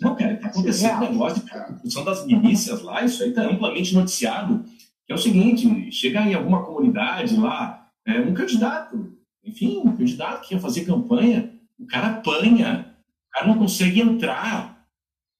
Não, 0.00 0.14
cara, 0.16 0.34
está 0.34 0.48
acontecendo 0.48 0.96
um 0.96 1.10
negócio 1.12 1.42
de 1.84 2.04
das 2.04 2.26
milícias 2.26 2.82
lá, 2.82 3.04
isso 3.04 3.22
aí 3.22 3.30
está 3.30 3.42
amplamente 3.42 3.94
noticiado. 3.94 4.64
Que 5.06 5.12
é 5.12 5.14
o 5.14 5.18
seguinte: 5.18 5.90
chegar 5.92 6.26
em 6.28 6.34
alguma 6.34 6.64
comunidade 6.64 7.36
lá, 7.36 7.88
é, 8.06 8.20
um 8.20 8.34
candidato, 8.34 9.16
enfim, 9.44 9.80
um 9.84 9.96
candidato 9.96 10.46
que 10.46 10.54
ia 10.54 10.60
fazer 10.60 10.84
campanha, 10.84 11.52
o 11.78 11.86
cara 11.86 12.08
apanha, 12.08 12.94
o 13.28 13.30
cara 13.32 13.46
não 13.46 13.58
consegue 13.58 14.00
entrar 14.00 14.73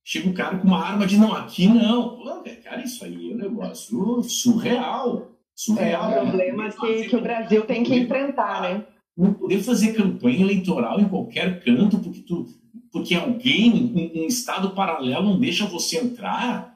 Chega 0.07 0.29
o 0.29 0.35
cara 0.35 0.59
com 0.59 0.69
uma 0.69 0.85
arma 0.85 1.07
de 1.07 1.17
não, 1.17 1.35
aqui 1.35 1.67
não. 1.67 2.11
Pô, 2.11 2.45
cara, 2.63 2.85
isso 2.85 3.03
aí 3.05 3.33
é 3.33 3.35
um 3.35 3.39
negócio 3.39 4.23
surreal. 4.23 5.31
Surreal. 5.55 6.13
É 6.13 6.21
um 6.21 6.29
problema 6.29 6.71
que, 6.71 7.09
que 7.09 7.17
o 7.17 7.23
Brasil 7.23 7.63
tem 7.65 7.83
que 7.83 7.95
enfrentar, 7.95 8.61
né? 8.61 8.85
Não 9.17 9.33
poder 9.33 9.63
fazer 9.63 9.95
campanha 9.95 10.43
eleitoral 10.43 11.01
em 11.01 11.09
qualquer 11.09 11.65
canto 11.65 11.99
porque, 11.99 12.21
tu, 12.21 12.47
porque 12.93 13.15
alguém, 13.15 13.73
um, 13.73 14.23
um 14.23 14.27
Estado 14.27 14.71
paralelo, 14.71 15.31
não 15.31 15.41
deixa 15.41 15.65
você 15.65 15.99
entrar. 15.99 16.75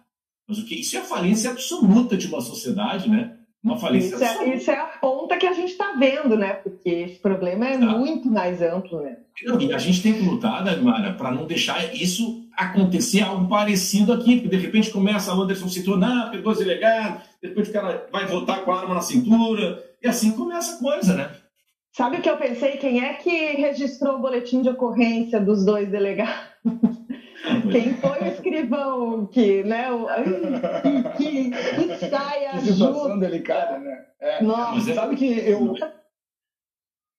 Mas 0.48 0.58
o 0.58 0.64
que? 0.64 0.76
Isso 0.76 0.96
é 0.96 1.00
a 1.00 1.04
falência 1.04 1.50
absoluta 1.50 2.16
de 2.16 2.28
uma 2.28 2.40
sociedade, 2.40 3.10
né? 3.10 3.34
Uma 3.62 3.76
falência 3.76 4.14
isso 4.14 4.24
é, 4.24 4.54
isso 4.54 4.70
é 4.70 4.76
a 4.76 4.86
ponta 4.86 5.36
que 5.36 5.46
a 5.46 5.52
gente 5.52 5.72
está 5.72 5.92
vendo, 5.92 6.36
né? 6.36 6.54
Porque 6.54 6.88
esse 6.88 7.18
problema 7.18 7.66
é 7.66 7.76
tá. 7.76 7.86
muito 7.86 8.30
mais 8.30 8.62
amplo, 8.62 9.02
né? 9.02 9.18
e 9.60 9.72
a 9.72 9.78
gente 9.78 10.02
tem 10.02 10.14
que 10.14 10.22
lutar, 10.22 10.64
Dagmara, 10.64 11.12
para 11.12 11.32
não 11.32 11.46
deixar 11.46 11.94
isso 11.94 12.47
acontecer 12.58 13.20
algo 13.20 13.48
parecido 13.48 14.12
aqui, 14.12 14.40
porque 14.40 14.56
de 14.56 14.60
repente 14.60 14.90
começa, 14.90 15.32
o 15.32 15.40
Anderson 15.40 15.68
citou, 15.68 15.96
não, 15.96 16.30
pegou 16.30 16.50
os 16.50 16.58
delegados, 16.58 17.22
depois 17.40 17.68
o 17.68 17.72
cara 17.72 18.08
vai 18.10 18.26
votar 18.26 18.64
com 18.64 18.72
a 18.72 18.80
arma 18.80 18.96
na 18.96 19.00
cintura, 19.00 19.80
e 20.02 20.08
assim 20.08 20.32
começa 20.32 20.74
a 20.74 20.78
coisa, 20.78 21.14
né? 21.14 21.30
Sabe 21.92 22.16
o 22.16 22.20
que 22.20 22.28
eu 22.28 22.36
pensei? 22.36 22.72
Quem 22.72 23.04
é 23.04 23.14
que 23.14 23.30
registrou 23.30 24.16
o 24.16 24.18
boletim 24.18 24.60
de 24.60 24.70
ocorrência 24.70 25.40
dos 25.40 25.64
dois 25.64 25.88
delegados? 25.88 26.34
Quem 27.70 27.94
foi 27.94 28.22
o 28.22 28.26
escrivão 28.26 29.26
que, 29.26 29.62
né? 29.62 29.90
O, 29.92 30.06
que, 31.16 31.50
que, 31.50 31.98
que 31.98 32.10
saia 32.10 32.50
que 32.58 32.72
situação 32.72 33.18
delicada, 33.18 33.78
né? 33.78 34.04
É, 34.20 34.42
Nossa. 34.42 34.94
Sabe 34.94 35.16
que 35.16 35.26
eu, 35.26 35.74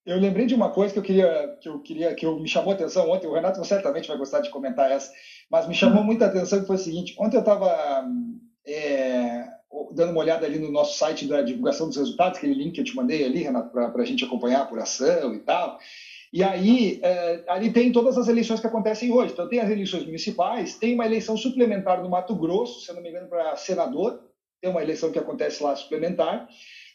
eu 0.05 0.17
lembrei 0.17 0.45
de 0.45 0.55
uma 0.55 0.69
coisa 0.69 0.93
que 0.93 0.99
eu 0.99 1.03
queria, 1.03 1.57
que 1.61 1.69
eu 1.69 1.79
queria, 1.79 2.15
que 2.15 2.25
eu, 2.25 2.39
me 2.39 2.47
chamou 2.47 2.71
a 2.71 2.75
atenção 2.75 3.09
ontem. 3.09 3.27
O 3.27 3.33
Renato 3.33 3.63
certamente 3.65 4.07
vai 4.07 4.17
gostar 4.17 4.39
de 4.39 4.49
comentar 4.49 4.91
essa, 4.91 5.11
mas 5.51 5.67
me 5.67 5.73
chamou 5.73 6.03
muita 6.03 6.25
atenção 6.25 6.61
que 6.61 6.67
foi 6.67 6.77
o 6.77 6.79
seguinte: 6.79 7.15
ontem 7.19 7.37
eu 7.37 7.41
estava 7.41 8.05
é, 8.65 9.45
dando 9.91 10.11
uma 10.11 10.21
olhada 10.21 10.45
ali 10.45 10.57
no 10.57 10.71
nosso 10.71 10.97
site 10.97 11.27
da 11.27 11.41
divulgação 11.41 11.87
dos 11.87 11.97
resultados, 11.97 12.37
aquele 12.37 12.53
link 12.53 12.73
que 12.73 12.81
eu 12.81 12.85
te 12.85 12.95
mandei 12.95 13.23
ali, 13.25 13.43
Renato, 13.43 13.71
para 13.71 14.01
a 14.01 14.05
gente 14.05 14.23
acompanhar 14.23 14.59
a 14.59 14.63
apuração 14.63 15.33
e 15.33 15.39
tal. 15.39 15.77
E 16.31 16.43
aí, 16.43 16.99
é, 17.01 17.43
ali 17.47 17.71
tem 17.71 17.91
todas 17.91 18.17
as 18.17 18.27
eleições 18.27 18.59
que 18.59 18.67
acontecem 18.67 19.11
hoje. 19.11 19.33
Então, 19.33 19.49
tem 19.49 19.59
as 19.59 19.69
eleições 19.69 20.05
municipais, 20.05 20.75
tem 20.75 20.93
uma 20.93 21.05
eleição 21.05 21.35
suplementar 21.35 22.03
no 22.03 22.09
Mato 22.09 22.35
Grosso, 22.35 22.81
se 22.81 22.93
não 22.93 23.01
me 23.01 23.09
engano, 23.09 23.27
para 23.27 23.55
senador, 23.55 24.23
tem 24.61 24.69
uma 24.69 24.83
eleição 24.83 25.11
que 25.11 25.17
acontece 25.17 25.63
lá 25.63 25.75
suplementar. 25.75 26.47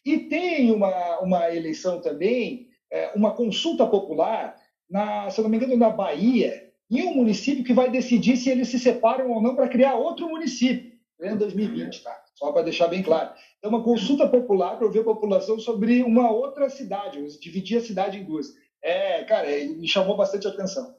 E 0.04 0.18
tem 0.18 0.70
uma, 0.70 1.18
uma 1.20 1.54
eleição 1.54 2.00
também 2.00 2.68
uma 3.14 3.32
consulta 3.32 3.86
popular, 3.86 4.56
na, 4.88 5.30
se 5.30 5.40
não 5.40 5.48
me 5.48 5.56
engano, 5.56 5.76
na 5.76 5.90
Bahia, 5.90 6.70
em 6.90 7.02
um 7.02 7.14
município 7.14 7.64
que 7.64 7.72
vai 7.72 7.90
decidir 7.90 8.36
se 8.36 8.50
eles 8.50 8.68
se 8.68 8.78
separam 8.78 9.30
ou 9.30 9.42
não 9.42 9.56
para 9.56 9.68
criar 9.68 9.94
outro 9.94 10.28
município, 10.28 10.92
né, 11.18 11.32
em 11.32 11.36
2020, 11.36 12.02
tá? 12.02 12.16
Só 12.34 12.52
para 12.52 12.62
deixar 12.62 12.88
bem 12.88 13.02
claro. 13.02 13.30
Então, 13.58 13.70
uma 13.70 13.82
consulta 13.82 14.28
popular 14.28 14.76
para 14.76 14.86
ouvir 14.86 15.00
a 15.00 15.04
população 15.04 15.58
sobre 15.58 16.02
uma 16.02 16.30
outra 16.30 16.68
cidade, 16.68 17.18
dividir 17.40 17.78
a 17.78 17.80
cidade 17.80 18.18
em 18.18 18.24
duas. 18.24 18.48
É, 18.82 19.24
cara, 19.24 19.48
me 19.48 19.88
chamou 19.88 20.16
bastante 20.16 20.46
atenção. 20.46 20.94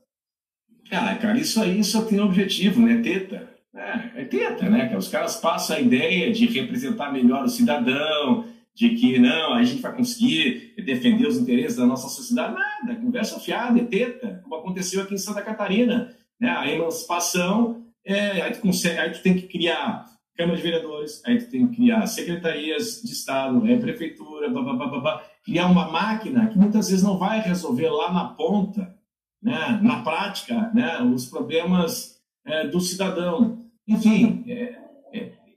Cara, 0.90 1.16
cara, 1.18 1.38
isso 1.38 1.62
aí 1.62 1.84
só 1.84 2.04
tem 2.04 2.20
objetivo, 2.20 2.82
né? 2.82 3.02
Teta. 3.02 3.50
É, 3.76 4.22
é 4.22 4.26
teta, 4.26 4.70
né? 4.70 4.96
Os 4.98 5.08
caras 5.08 5.36
passam 5.36 5.76
a 5.76 5.80
ideia 5.80 6.32
de 6.32 6.46
representar 6.46 7.12
melhor 7.12 7.44
o 7.44 7.50
cidadão, 7.50 8.46
de 8.76 8.90
que 8.90 9.18
não, 9.18 9.54
a 9.54 9.64
gente 9.64 9.82
vai 9.82 9.96
conseguir 9.96 10.74
defender 10.86 11.26
os 11.26 11.38
interesses 11.38 11.78
da 11.78 11.86
nossa 11.86 12.10
sociedade. 12.10 12.54
Nada, 12.54 13.00
conversa 13.00 13.40
fiada, 13.40 13.80
é 13.80 13.84
teta, 13.86 14.42
como 14.44 14.56
aconteceu 14.56 15.02
aqui 15.02 15.14
em 15.14 15.18
Santa 15.18 15.42
Catarina. 15.42 16.14
Né? 16.40 16.50
A 16.50 16.70
emancipação, 16.70 17.86
é, 18.06 18.42
aí, 18.42 18.52
tu 18.52 18.60
consegue, 18.60 19.00
aí 19.00 19.12
tu 19.12 19.22
tem 19.22 19.34
que 19.34 19.48
criar 19.48 20.06
Câmara 20.38 20.58
de 20.58 20.64
Vereadores, 20.64 21.22
aí 21.26 21.38
tu 21.38 21.50
tem 21.50 21.66
que 21.68 21.78
criar 21.78 22.06
secretarias 22.08 23.02
de 23.02 23.14
Estado, 23.14 23.66
é, 23.66 23.78
prefeitura, 23.78 24.50
blá, 24.50 24.62
blá, 24.62 24.74
blá, 24.74 25.00
blá, 25.00 25.24
criar 25.46 25.68
uma 25.68 25.90
máquina 25.90 26.48
que 26.48 26.58
muitas 26.58 26.90
vezes 26.90 27.04
não 27.04 27.18
vai 27.18 27.40
resolver 27.40 27.90
lá 27.90 28.12
na 28.12 28.26
ponta, 28.26 28.94
né? 29.42 29.80
na 29.82 30.04
prática, 30.04 30.70
né? 30.74 31.02
os 31.02 31.28
problemas 31.28 32.20
é, 32.46 32.68
do 32.68 32.82
cidadão. 32.82 33.64
Enfim, 33.88 34.44
é, 34.48 34.78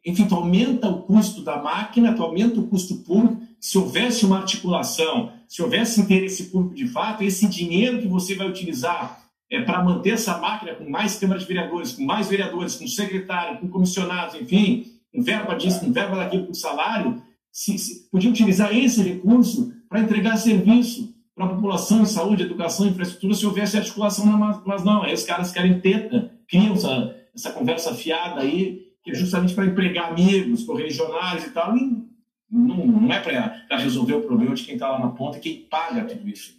enfim, 0.08 0.26
tu 0.26 0.34
aumenta 0.34 0.88
o 0.88 1.02
custo 1.02 1.42
da 1.42 1.62
máquina, 1.62 2.14
tu 2.14 2.22
aumenta 2.22 2.60
o 2.60 2.66
custo 2.66 2.96
público. 2.96 3.42
Se 3.60 3.76
houvesse 3.76 4.24
uma 4.24 4.38
articulação, 4.38 5.32
se 5.46 5.62
houvesse 5.62 6.00
interesse 6.00 6.44
público 6.44 6.74
de 6.74 6.86
fato, 6.88 7.22
esse 7.22 7.46
dinheiro 7.48 8.00
que 8.00 8.06
você 8.06 8.34
vai 8.34 8.48
utilizar 8.48 9.28
é, 9.50 9.62
para 9.62 9.82
manter 9.82 10.10
essa 10.10 10.38
máquina 10.38 10.74
com 10.74 10.88
mais 10.88 11.18
câmaras 11.18 11.42
de 11.42 11.48
vereadores, 11.48 11.92
com 11.92 12.04
mais 12.04 12.28
vereadores, 12.28 12.76
com 12.76 12.86
secretário, 12.86 13.58
com 13.58 13.68
comissionados, 13.68 14.34
enfim, 14.34 14.86
com 15.12 15.22
verba 15.22 15.54
disso, 15.54 15.80
com 15.80 15.92
verba 15.92 16.16
daquilo, 16.16 16.46
com 16.46 16.54
salário, 16.54 17.22
se, 17.50 17.78
se, 17.78 18.08
podia 18.10 18.30
utilizar 18.30 18.76
esse 18.76 19.02
recurso 19.02 19.72
para 19.88 20.00
entregar 20.00 20.36
serviço 20.36 21.14
para 21.34 21.46
a 21.46 21.48
população 21.50 22.04
saúde, 22.04 22.42
educação, 22.42 22.86
infraestrutura, 22.88 23.34
se 23.34 23.46
houvesse 23.46 23.76
articulação, 23.76 24.26
mas 24.66 24.84
não, 24.84 25.02
aí 25.02 25.14
os 25.14 25.22
caras 25.22 25.52
querem 25.52 25.80
teta, 25.80 26.32
criam 26.48 26.74
essa, 26.74 27.16
essa 27.34 27.52
conversa 27.52 27.94
fiada 27.94 28.40
aí, 28.40 28.87
que 29.02 29.10
é 29.10 29.14
justamente 29.14 29.54
para 29.54 29.66
empregar 29.66 30.10
amigos, 30.10 30.64
correligionários 30.64 31.44
e 31.44 31.50
tal, 31.50 31.76
e 31.76 32.08
não, 32.50 32.86
não 32.86 33.12
é 33.12 33.20
para 33.20 33.76
resolver 33.76 34.14
o 34.14 34.22
problema 34.22 34.54
de 34.54 34.64
quem 34.64 34.74
está 34.74 34.90
lá 34.90 34.98
na 34.98 35.10
ponta 35.10 35.38
e 35.38 35.40
quem 35.40 35.62
paga 35.62 36.04
tudo 36.04 36.28
isso. 36.28 36.58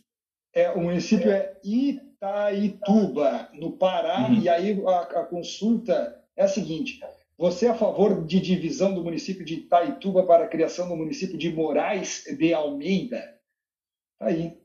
É, 0.53 0.71
o 0.71 0.81
município 0.81 1.29
é 1.29 1.57
Itaituba, 1.63 3.49
no 3.53 3.73
Pará, 3.73 4.27
uhum. 4.27 4.41
e 4.41 4.49
aí 4.49 4.81
a, 4.85 4.99
a, 4.99 5.25
consulta 5.25 6.15
é 6.35 6.43
a 6.43 6.47
seguinte: 6.47 6.99
você 7.37 7.67
é 7.67 7.69
a 7.69 7.75
favor 7.75 8.25
de 8.25 8.39
divisão 8.39 8.93
do 8.93 9.03
município 9.03 9.45
de 9.45 9.55
Itaituba 9.55 10.23
para 10.23 10.45
a 10.45 10.47
criação 10.47 10.89
do 10.89 10.95
município 10.95 11.37
de 11.37 11.51
Moraes 11.51 12.23
de 12.37 12.53
Almeida? 12.53 13.23
Tá 14.17 14.27
aí. 14.27 14.57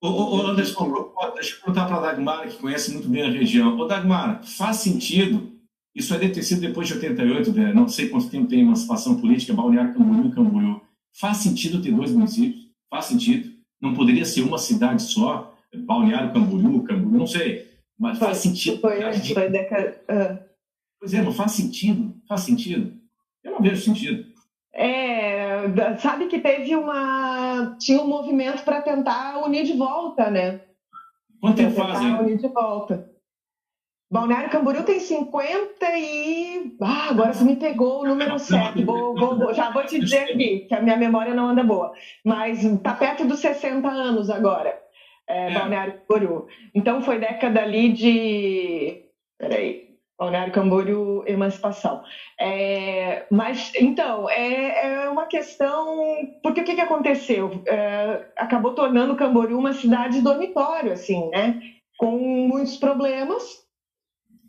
Ô, 0.00 0.08
ô, 0.08 0.46
Anderson, 0.46 1.12
deixa 1.34 1.56
eu 1.56 1.60
perguntar 1.60 1.86
para 1.86 1.96
a 1.96 2.00
Dagmar, 2.00 2.48
que 2.48 2.58
conhece 2.58 2.92
muito 2.92 3.08
bem 3.08 3.22
a 3.22 3.30
região. 3.30 3.76
Ô, 3.76 3.86
Dagmar, 3.86 4.44
faz 4.44 4.76
sentido, 4.76 5.57
isso 5.98 6.14
é 6.14 6.18
ter 6.28 6.42
sido 6.42 6.60
depois 6.60 6.86
de 6.86 6.94
88, 6.94 7.52
né? 7.52 7.72
não 7.72 7.88
sei 7.88 8.08
quanto 8.08 8.30
tempo 8.30 8.46
tem 8.46 8.60
emancipação 8.60 9.20
política, 9.20 9.52
Balneário 9.52 9.94
Camboriú 9.94 10.26
e 10.26 10.32
Camboriú. 10.32 10.80
Faz 11.18 11.38
sentido 11.38 11.82
ter 11.82 11.92
dois 11.92 12.12
municípios? 12.12 12.68
Faz 12.88 13.06
sentido. 13.06 13.50
Não 13.80 13.94
poderia 13.94 14.24
ser 14.24 14.42
uma 14.42 14.58
cidade 14.58 15.02
só? 15.02 15.54
Balneário 15.74 16.32
Camboriú, 16.32 16.84
Camboriú, 16.84 17.18
não 17.18 17.26
sei. 17.26 17.66
Mas 17.98 18.18
faz 18.18 18.38
sentido. 18.38 18.80
Foi, 18.80 19.02
antes, 19.02 19.28
foi 19.28 19.50
década... 19.50 20.00
Uh. 20.08 20.48
Pois 21.00 21.14
é, 21.14 21.22
não 21.22 21.32
faz 21.32 21.52
sentido. 21.52 22.14
Faz 22.28 22.42
sentido. 22.42 22.92
Eu 23.42 23.52
não 23.52 23.60
vejo 23.60 23.82
sentido. 23.82 24.24
É, 24.72 25.96
sabe 25.98 26.26
que 26.26 26.38
teve 26.38 26.76
uma. 26.76 27.76
Tinha 27.80 28.00
um 28.00 28.06
movimento 28.06 28.62
para 28.64 28.82
tentar 28.82 29.38
unir 29.44 29.64
de 29.64 29.72
volta, 29.72 30.30
né? 30.30 30.60
Quanto 31.40 31.56
tempo 31.56 31.74
faz, 31.74 32.00
unir 32.20 32.36
de 32.36 32.48
volta. 32.48 33.07
Balneário 34.10 34.48
Camboriú 34.48 34.84
tem 34.84 35.00
50 35.00 35.84
e. 35.98 36.76
Ah, 36.80 37.08
agora 37.10 37.32
você 37.34 37.44
me 37.44 37.56
pegou 37.56 38.00
o 38.00 38.08
número 38.08 38.38
certo. 38.38 38.82
Vou, 38.84 39.14
vou, 39.14 39.38
vou, 39.38 39.52
já 39.52 39.70
vou 39.70 39.84
te 39.84 40.00
dizer 40.00 40.30
aqui, 40.30 40.60
que 40.60 40.74
a 40.74 40.80
minha 40.80 40.96
memória 40.96 41.34
não 41.34 41.48
anda 41.48 41.62
boa. 41.62 41.92
Mas 42.24 42.60
tá 42.82 42.94
perto 42.94 43.26
dos 43.26 43.38
60 43.40 43.86
anos 43.86 44.30
agora, 44.30 44.80
é, 45.28 45.50
é. 45.50 45.54
Balneário 45.54 46.00
Camboriú. 46.00 46.46
Então 46.74 47.02
foi 47.02 47.18
década 47.18 47.62
ali 47.62 47.92
de. 47.92 49.04
Peraí. 49.38 49.88
Balneário 50.18 50.52
Camboriú, 50.54 51.22
emancipação. 51.26 52.02
É, 52.40 53.26
mas, 53.30 53.70
então, 53.76 54.28
é, 54.28 55.04
é, 55.04 55.08
uma 55.08 55.26
questão... 55.26 55.96
Porque 56.42 56.60
o 56.62 56.64
que, 56.64 56.74
que 56.74 56.80
aconteceu? 56.80 57.62
É, 57.64 58.26
acabou 58.36 58.74
tornando 58.74 59.14
Camboriú 59.14 59.56
uma 59.56 59.72
cidade 59.72 60.20
dormitório, 60.20 60.90
assim, 60.92 61.30
né? 61.30 61.60
Com 61.96 62.18
muitos 62.18 62.76
problemas 62.78 63.67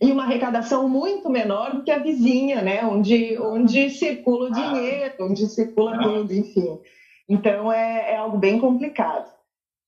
e 0.01 0.11
uma 0.11 0.23
arrecadação 0.23 0.87
muito 0.87 1.29
menor 1.29 1.75
do 1.75 1.83
que 1.83 1.91
a 1.91 1.99
vizinha, 1.99 2.61
né? 2.61 2.85
Onde, 2.85 3.37
onde 3.39 3.89
circula 3.89 4.49
o 4.49 4.53
dinheiro, 4.53 5.13
onde 5.19 5.47
circula 5.47 5.97
tudo, 6.01 6.33
enfim. 6.33 6.79
Então, 7.27 7.71
é, 7.71 8.13
é 8.13 8.15
algo 8.17 8.37
bem 8.37 8.59
complicado. 8.59 9.29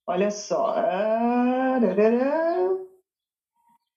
Olha 0.06 0.30
só... 0.30 0.76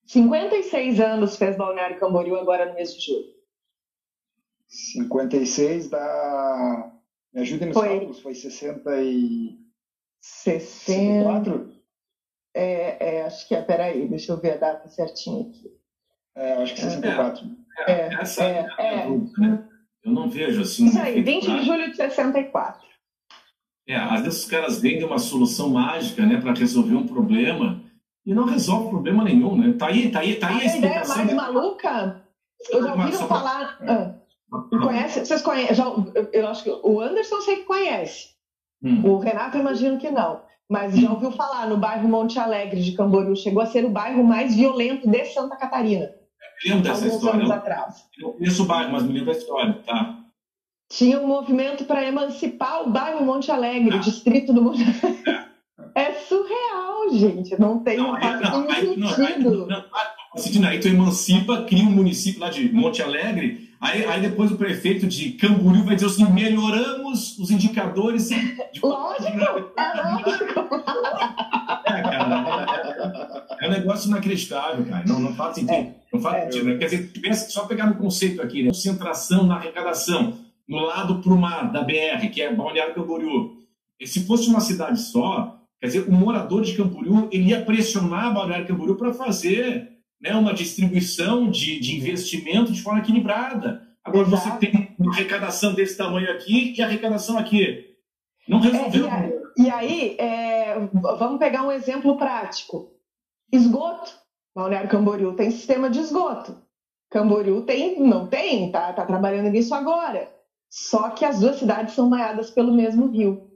56 0.07 1.00
anos 1.00 1.37
fez 1.37 1.57
Balneário 1.57 1.98
Camboriú 1.98 2.37
agora 2.37 2.66
no 2.66 2.74
mês 2.74 2.94
de 2.94 3.07
julho. 3.07 3.35
56 4.68 5.88
da. 5.88 6.92
Me 7.33 7.40
ajude 7.40 7.66
nos 7.66 7.74
foi... 7.74 7.88
cálculos, 7.88 8.20
foi 8.20 8.35
60 8.35 9.03
e. 9.03 9.59
64? 10.20 11.72
É, 12.55 13.16
é, 13.16 13.22
acho 13.24 13.46
que 13.48 13.55
é, 13.55 13.62
peraí, 13.62 14.09
deixa 14.09 14.33
eu 14.33 14.40
ver 14.40 14.53
a 14.53 14.57
data 14.57 14.88
certinha 14.88 15.48
aqui. 15.48 15.84
É, 16.37 16.53
acho 16.62 16.75
que 16.75 16.81
64. 16.81 17.47
É, 17.87 17.92
é, 17.92 18.14
essa 18.14 18.44
é, 18.44 18.68
é, 18.79 18.94
é. 18.94 19.09
Né? 19.38 19.64
Eu 20.05 20.12
não 20.12 20.29
vejo 20.29 20.62
assim. 20.62 20.87
Isso 20.87 20.99
aí, 20.99 21.23
20 21.23 21.44
de 21.44 21.64
julho 21.64 21.90
de 21.90 21.97
64. 21.97 22.85
É, 23.87 23.97
às 23.97 24.23
vezes 24.23 24.44
os 24.44 24.51
caras 24.51 24.81
vendem 24.81 25.05
uma 25.05 25.18
solução 25.18 25.70
mágica 25.70 26.25
né, 26.25 26.40
para 26.40 26.55
resolver 26.55 26.94
um 26.94 27.07
problema 27.07 27.83
e 28.25 28.35
não 28.35 28.44
resolve 28.44 28.88
problema 28.88 29.23
nenhum, 29.23 29.57
né? 29.57 29.75
Tá 29.75 29.88
aí, 29.88 30.11
tá 30.11 30.20
aí, 30.20 30.37
tá 30.37 30.49
aí 30.49 30.55
a, 30.55 30.59
a 30.59 30.64
explicação. 30.64 31.23
ideia 31.23 31.37
mais 31.37 31.55
maluca, 31.55 32.25
eu 32.70 32.83
já 32.83 32.94
ouviram 32.94 33.29
falar... 33.29 33.79
Ah, 33.83 34.14
conhece, 34.70 35.27
vocês 35.27 35.42
conhecem, 35.42 35.75
já, 35.75 35.85
eu 36.33 36.49
acho 36.49 36.64
que 36.64 36.70
o 36.70 37.01
Anderson 37.01 37.37
eu 37.37 37.42
sei 37.42 37.57
que 37.57 37.64
conhece. 37.64 38.29
Hum. 38.83 39.03
O 39.05 39.18
Renato 39.18 39.57
eu 39.57 39.61
imagino 39.61 39.99
que 39.99 40.11
não. 40.11 40.42
Mas 40.68 40.97
já 40.97 41.11
ouviu 41.11 41.31
falar 41.31 41.68
no 41.68 41.77
bairro 41.77 42.09
Monte 42.09 42.38
Alegre 42.38 42.81
de 42.81 42.92
Camboriú, 42.92 43.37
chegou 43.37 43.62
a 43.62 43.66
ser 43.66 43.85
o 43.85 43.90
bairro 43.90 44.25
mais 44.25 44.55
violento 44.55 45.09
de 45.09 45.25
Santa 45.27 45.57
Catarina. 45.57 46.11
Lembro 46.64 46.82
dessa 46.82 47.06
história. 47.06 47.44
Eu 48.18 48.32
conheço 48.32 48.62
o 48.62 48.66
bairro, 48.66 48.92
mas 48.92 49.02
me 49.02 49.12
lembro 49.12 49.26
da 49.26 49.38
história, 49.38 49.72
tá? 49.86 50.18
Tinha 50.90 51.20
um 51.20 51.26
movimento 51.26 51.84
para 51.84 52.06
emancipar 52.06 52.82
o 52.82 52.90
bairro 52.90 53.24
Monte 53.24 53.50
Alegre, 53.50 53.94
ah. 53.94 53.96
o 53.96 54.00
distrito 54.00 54.52
do 54.52 54.62
Monte 54.62 54.82
Alegre. 54.82 55.24
É. 55.94 56.02
é 56.02 56.12
surreal 56.14 56.84
gente. 57.12 57.58
Não 57.60 57.78
tem, 57.80 57.96
não, 57.96 58.18
faz 58.18 58.40
não, 58.40 58.70
aí, 58.70 58.86
sentido. 58.86 59.66
Não, 59.66 59.84
aí, 60.34 60.66
aí 60.66 60.80
tu 60.80 60.88
emancipa, 60.88 61.62
cria 61.62 61.84
um 61.84 61.90
município 61.90 62.40
lá 62.40 62.50
de 62.50 62.72
Monte 62.72 63.02
Alegre, 63.02 63.70
aí, 63.80 64.04
aí 64.04 64.20
depois 64.20 64.50
o 64.50 64.56
prefeito 64.56 65.06
de 65.06 65.32
Camboriú 65.32 65.84
vai 65.84 65.94
dizer 65.94 66.06
assim, 66.06 66.30
melhoramos 66.32 67.38
os 67.38 67.50
indicadores. 67.50 68.28
De... 68.28 68.80
Lógico, 68.82 69.38
é 69.76 70.02
lógico. 70.02 70.84
É, 73.64 73.68
um 73.68 73.72
negócio 73.72 74.09
inacreditável, 74.09 74.85
cara. 74.85 75.05
Não, 75.07 75.20
não 75.20 75.35
faz 75.35 75.55
sentido. 75.55 75.72
É, 75.72 75.94
não 76.12 76.20
faz 76.20 76.37
é, 76.37 76.42
sentido. 76.44 76.64
Né? 76.66 76.79
Quer 76.79 76.85
dizer, 76.87 77.11
pensa 77.20 77.50
só 77.50 77.66
pegar 77.66 77.87
no 77.87 77.96
conceito 77.96 78.42
aqui, 78.42 78.62
né? 78.62 78.68
Concentração 78.68 79.46
na 79.46 79.57
arrecadação, 79.57 80.38
no 80.68 80.81
lado 80.81 81.20
pro 81.20 81.37
mar 81.37 81.72
da 81.72 81.83
BR, 81.83 82.29
que 82.33 82.42
é 82.42 82.55
Balneário 82.55 82.94
Camboriú. 82.94 83.64
E 83.98 84.07
se 84.07 84.27
fosse 84.27 84.48
uma 84.48 84.61
cidade 84.61 85.00
só, 85.00 85.55
Quer 85.85 85.88
dizer, 85.88 86.09
o 86.09 86.12
morador 86.12 86.62
de 86.62 86.74
Camboriú 86.74 87.29
ele 87.31 87.50
ia 87.50 87.62
pressionar 87.62 88.29
a 88.29 88.31
Balneário 88.31 88.66
Camboriú 88.66 88.96
para 88.96 89.12
fazer 89.12 89.87
né, 90.18 90.35
uma 90.35 90.55
distribuição 90.55 91.50
de, 91.50 91.79
de 91.79 91.94
investimento 91.94 92.72
de 92.72 92.81
forma 92.81 93.00
equilibrada. 93.00 93.83
Agora 94.03 94.27
Exato. 94.27 94.48
você 94.48 94.66
tem 94.66 94.94
uma 94.98 95.12
arrecadação 95.12 95.74
desse 95.74 95.94
tamanho 95.94 96.31
aqui 96.31 96.72
e 96.74 96.81
arrecadação 96.81 97.37
aqui. 97.37 97.85
Não 98.48 98.61
resolveu. 98.61 99.07
É, 99.11 99.33
e, 99.59 99.68
aí, 99.68 100.16
é, 100.18 100.79
vamos 101.18 101.38
pegar 101.38 101.62
um 101.66 101.70
exemplo 101.70 102.16
prático. 102.16 102.93
Esgoto. 103.54 104.12
Balneário 104.54 104.88
Camboriú 104.88 105.34
tem 105.34 105.50
sistema 105.50 105.90
de 105.90 106.00
esgoto. 106.00 106.56
Camboriú 107.10 107.62
tem, 107.62 108.00
não 108.00 108.26
tem, 108.26 108.70
tá, 108.70 108.92
tá 108.92 109.04
trabalhando 109.04 109.50
nisso 109.50 109.74
agora. 109.74 110.32
Só 110.70 111.10
que 111.10 111.24
as 111.24 111.40
duas 111.40 111.56
cidades 111.56 111.94
são 111.94 112.08
banhadas 112.08 112.50
pelo 112.50 112.72
mesmo 112.72 113.08
rio. 113.08 113.50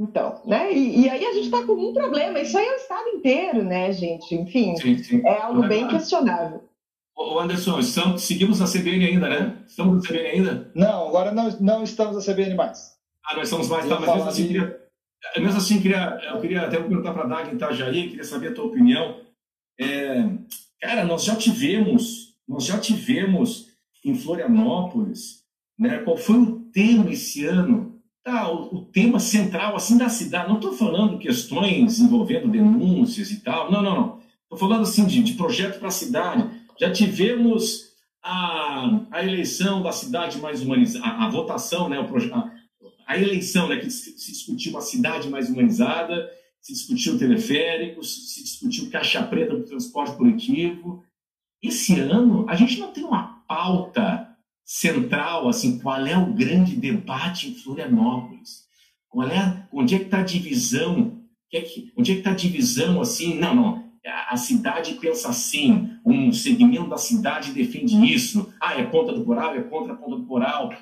Então, 0.00 0.40
né? 0.44 0.72
E, 0.72 1.02
e 1.02 1.10
aí 1.10 1.24
a 1.26 1.32
gente 1.32 1.46
está 1.46 1.64
com 1.64 1.72
um 1.72 1.92
problema. 1.92 2.40
Isso 2.40 2.56
aí 2.56 2.66
é 2.66 2.72
o 2.72 2.76
estado 2.76 3.08
inteiro, 3.08 3.64
né, 3.64 3.92
gente? 3.92 4.34
Enfim, 4.34 4.76
sim, 4.76 4.98
sim. 4.98 5.22
é 5.24 5.40
algo 5.40 5.66
bem 5.66 5.88
questionável. 5.88 6.62
Ô 7.16 7.40
Anderson, 7.40 7.80
estamos, 7.80 8.22
seguimos 8.22 8.60
na 8.60 8.66
CBN 8.66 9.06
ainda, 9.06 9.28
né? 9.28 9.56
Estamos 9.66 9.96
na 9.96 10.08
CBN 10.08 10.28
ainda? 10.28 10.70
Não, 10.72 11.08
agora 11.08 11.32
não, 11.32 11.50
não 11.60 11.82
estamos 11.82 12.14
na 12.14 12.32
CBN 12.32 12.54
mais. 12.54 12.96
Ah, 13.24 13.34
nós 13.34 13.44
estamos 13.44 13.68
mais, 13.68 13.88
tá, 13.88 13.98
mas 13.98 14.08
mesmo 14.08 14.28
assim, 14.28 14.42
de... 14.42 14.48
queria, 14.48 14.80
mesmo 15.36 15.58
assim 15.58 15.80
queria, 15.80 16.18
eu 16.32 16.40
queria 16.40 16.62
até 16.62 16.76
perguntar 16.76 17.12
para 17.12 17.24
a 17.24 17.26
Dag 17.26 17.50
em 17.50 17.54
Itajaí, 17.54 18.08
queria 18.08 18.24
saber 18.24 18.48
a 18.48 18.54
tua 18.54 18.66
opinião. 18.66 19.27
É, 19.80 20.28
cara, 20.80 21.04
nós 21.04 21.24
já 21.24 21.36
tivemos, 21.36 22.34
nós 22.46 22.64
já 22.64 22.78
tivemos 22.78 23.68
em 24.04 24.14
Florianópolis, 24.14 25.44
né? 25.78 25.98
Qual 25.98 26.16
foi 26.16 26.38
o 26.38 26.60
tema 26.72 27.10
esse 27.10 27.44
ano 27.44 27.98
tá, 28.22 28.50
o, 28.50 28.76
o, 28.76 28.84
tema 28.84 29.18
central 29.18 29.74
assim 29.74 29.96
da 29.96 30.08
cidade. 30.08 30.48
Não 30.48 30.56
estou 30.56 30.72
falando 30.72 31.18
questões 31.18 31.98
envolvendo 31.98 32.48
denúncias 32.48 33.30
e 33.30 33.40
tal. 33.40 33.70
Não, 33.70 33.82
não, 33.82 33.94
não. 33.94 34.18
Estou 34.42 34.58
falando 34.58 34.82
assim 34.82 35.06
de, 35.06 35.22
de 35.22 35.32
projeto 35.34 35.78
para 35.78 35.88
a 35.88 35.92
cidade. 35.92 36.48
Já 36.78 36.92
tivemos 36.92 37.88
a, 38.22 39.00
a 39.10 39.24
eleição 39.24 39.82
da 39.82 39.92
cidade 39.92 40.38
mais 40.38 40.62
humanizada, 40.62 41.06
a, 41.06 41.26
a 41.26 41.30
votação, 41.30 41.88
né, 41.88 41.98
o 41.98 42.08
a, 43.06 43.18
eleição, 43.18 43.68
né, 43.68 43.76
que 43.76 43.90
se 43.90 44.14
discutiu 44.14 44.72
uma 44.72 44.80
cidade 44.80 45.28
mais 45.28 45.48
humanizada, 45.48 46.30
se 46.60 46.72
discutiu 46.72 47.18
teleféricos, 47.18 48.32
se 48.34 48.42
discutiu 48.42 48.90
caixa 48.90 49.22
preta 49.22 49.56
do 49.56 49.64
transporte 49.64 50.16
coletivo. 50.16 51.02
Esse 51.62 51.98
ano 51.98 52.48
a 52.48 52.54
gente 52.54 52.78
não 52.78 52.92
tem 52.92 53.04
uma 53.04 53.42
pauta 53.48 54.28
central, 54.64 55.48
assim, 55.48 55.78
qual 55.78 56.06
é 56.06 56.16
o 56.16 56.32
grande 56.34 56.76
debate 56.76 57.48
em 57.48 57.54
Florianópolis? 57.54 58.66
Qual 59.08 59.26
é, 59.26 59.66
onde 59.72 59.94
é 59.94 59.98
que 59.98 60.04
está 60.04 60.20
a 60.20 60.24
divisão? 60.24 61.22
É 61.52 61.64
onde 61.96 62.12
é 62.12 62.14
que 62.14 62.20
está 62.20 62.32
a 62.32 62.34
divisão, 62.34 63.00
assim? 63.00 63.38
Não, 63.38 63.54
não, 63.54 63.88
a 64.28 64.36
cidade 64.36 64.94
pensa 64.94 65.28
assim, 65.28 65.90
um 66.04 66.32
segmento 66.32 66.88
da 66.88 66.98
cidade 66.98 67.52
defende 67.52 67.94
uhum. 67.94 68.04
isso. 68.04 68.52
Ah, 68.60 68.74
é 68.78 68.84
ponta 68.84 69.12
do 69.12 69.24
coral, 69.24 69.54
é 69.54 69.62
contra 69.62 69.92
a 69.92 69.96
ponta 69.96 70.16
do 70.16 70.26
coral. 70.26 70.72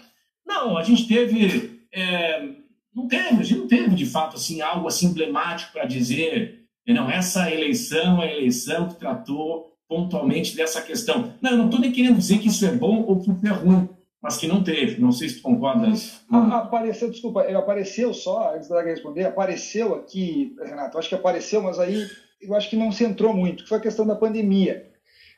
Não, 0.45 0.77
a 0.77 0.83
gente 0.83 1.07
teve. 1.07 1.81
É, 1.93 2.66
não 2.97 3.07
teve, 3.07 3.41
a 3.41 3.43
gente 3.43 3.59
não 3.59 3.69
teve 3.69 3.95
de 3.95 4.07
fato 4.07 4.37
assim, 4.37 4.63
algo 4.63 4.89
assim 4.89 5.09
emblemático 5.09 5.73
para 5.73 5.85
dizer. 5.85 6.65
Não, 6.89 7.11
essa 7.11 7.51
eleição 7.51 8.23
é 8.23 8.29
a 8.29 8.33
eleição 8.33 8.89
que 8.89 8.95
tratou 8.95 9.77
pontualmente 9.87 10.57
dessa 10.57 10.81
questão. 10.81 11.35
Não, 11.43 11.51
eu 11.51 11.57
não 11.59 11.65
estou 11.67 11.81
nem 11.81 11.93
querendo 11.93 12.17
dizer 12.17 12.39
que 12.39 12.49
isso 12.49 12.65
é 12.65 12.73
bom 12.73 13.05
ou 13.07 13.21
que 13.21 13.31
isso 13.31 13.47
é 13.47 13.51
ruim, 13.51 13.89
mas 14.23 14.37
que 14.39 14.47
não 14.47 14.65
teve. 14.65 15.01
Não 15.01 15.13
sei 15.13 15.29
se 15.29 15.37
tu 15.37 15.43
concordas. 15.43 16.23
Apareceu, 16.31 17.11
desculpa, 17.11 17.43
apareceu 17.43 18.15
só, 18.15 18.55
antes 18.55 18.69
da 18.69 18.83
responder, 18.83 19.25
apareceu 19.25 19.95
aqui, 19.95 20.57
Renato, 20.65 20.99
acho 20.99 21.09
que 21.09 21.15
apareceu, 21.15 21.61
mas 21.63 21.79
aí 21.79 22.07
eu 22.41 22.55
acho 22.55 22.71
que 22.71 22.77
não 22.77 22.91
se 22.91 23.05
entrou 23.05 23.35
muito, 23.35 23.65
que 23.65 23.69
foi 23.69 23.79
a 23.79 23.83
questão 23.83 24.07
da 24.07 24.15
pandemia. 24.15 24.86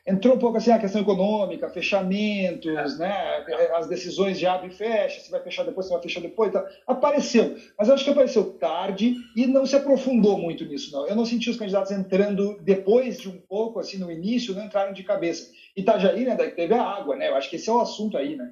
Entrou 0.09 0.35
um 0.35 0.39
pouco 0.39 0.57
assim 0.57 0.71
a 0.71 0.79
questão 0.79 1.01
econômica, 1.01 1.69
fechamentos, 1.69 2.97
né, 2.97 3.45
as 3.75 3.87
decisões 3.87 4.39
de 4.39 4.47
abre 4.47 4.69
e 4.69 4.71
fecha, 4.71 5.21
se 5.21 5.29
vai 5.29 5.39
fechar 5.39 5.63
depois, 5.63 5.85
se 5.85 5.93
vai 5.93 6.01
fechar 6.01 6.19
depois, 6.19 6.51
tá. 6.51 6.65
apareceu. 6.87 7.55
Mas 7.77 7.91
acho 7.91 8.03
que 8.03 8.09
apareceu 8.09 8.43
tarde 8.53 9.13
e 9.35 9.45
não 9.45 9.67
se 9.67 9.75
aprofundou 9.75 10.39
muito 10.39 10.65
nisso, 10.65 10.91
não. 10.91 11.07
Eu 11.07 11.15
não 11.15 11.25
senti 11.25 11.51
os 11.51 11.57
candidatos 11.57 11.91
entrando 11.91 12.57
depois 12.61 13.19
de 13.19 13.29
um 13.29 13.39
pouco, 13.39 13.79
assim, 13.79 13.99
no 13.99 14.11
início, 14.11 14.55
não 14.55 14.65
entraram 14.65 14.93
de 14.93 15.03
cabeça. 15.03 15.51
Itajaí, 15.77 16.25
né, 16.25 16.35
teve 16.35 16.73
a 16.73 16.81
água, 16.81 17.15
né, 17.15 17.29
eu 17.29 17.35
acho 17.35 17.47
que 17.47 17.57
esse 17.57 17.69
é 17.69 17.73
o 17.73 17.79
assunto 17.79 18.17
aí, 18.17 18.35
né. 18.35 18.51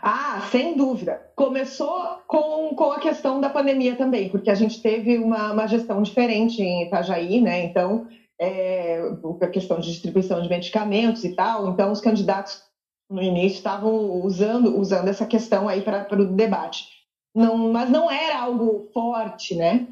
Ah, 0.00 0.40
sem 0.50 0.76
dúvida. 0.76 1.20
Começou 1.36 2.20
com, 2.26 2.74
com 2.74 2.92
a 2.92 3.00
questão 3.00 3.38
da 3.38 3.50
pandemia 3.50 3.96
também, 3.96 4.30
porque 4.30 4.48
a 4.48 4.54
gente 4.54 4.80
teve 4.80 5.18
uma, 5.18 5.52
uma 5.52 5.66
gestão 5.66 6.00
diferente 6.02 6.62
em 6.62 6.86
Itajaí, 6.86 7.40
né? 7.40 7.64
Então, 7.64 8.06
é, 8.40 9.00
a 9.40 9.46
questão 9.48 9.80
de 9.80 9.90
distribuição 9.90 10.40
de 10.40 10.48
medicamentos 10.48 11.24
e 11.24 11.34
tal. 11.34 11.68
Então, 11.68 11.90
os 11.90 12.00
candidatos 12.00 12.62
no 13.10 13.22
início 13.22 13.56
estavam 13.56 14.22
usando, 14.22 14.78
usando 14.78 15.08
essa 15.08 15.26
questão 15.26 15.68
aí 15.68 15.82
para 15.82 16.06
o 16.20 16.26
debate. 16.26 16.86
Não, 17.34 17.72
mas 17.72 17.90
não 17.90 18.10
era 18.10 18.40
algo 18.40 18.88
forte, 18.92 19.54
né? 19.54 19.86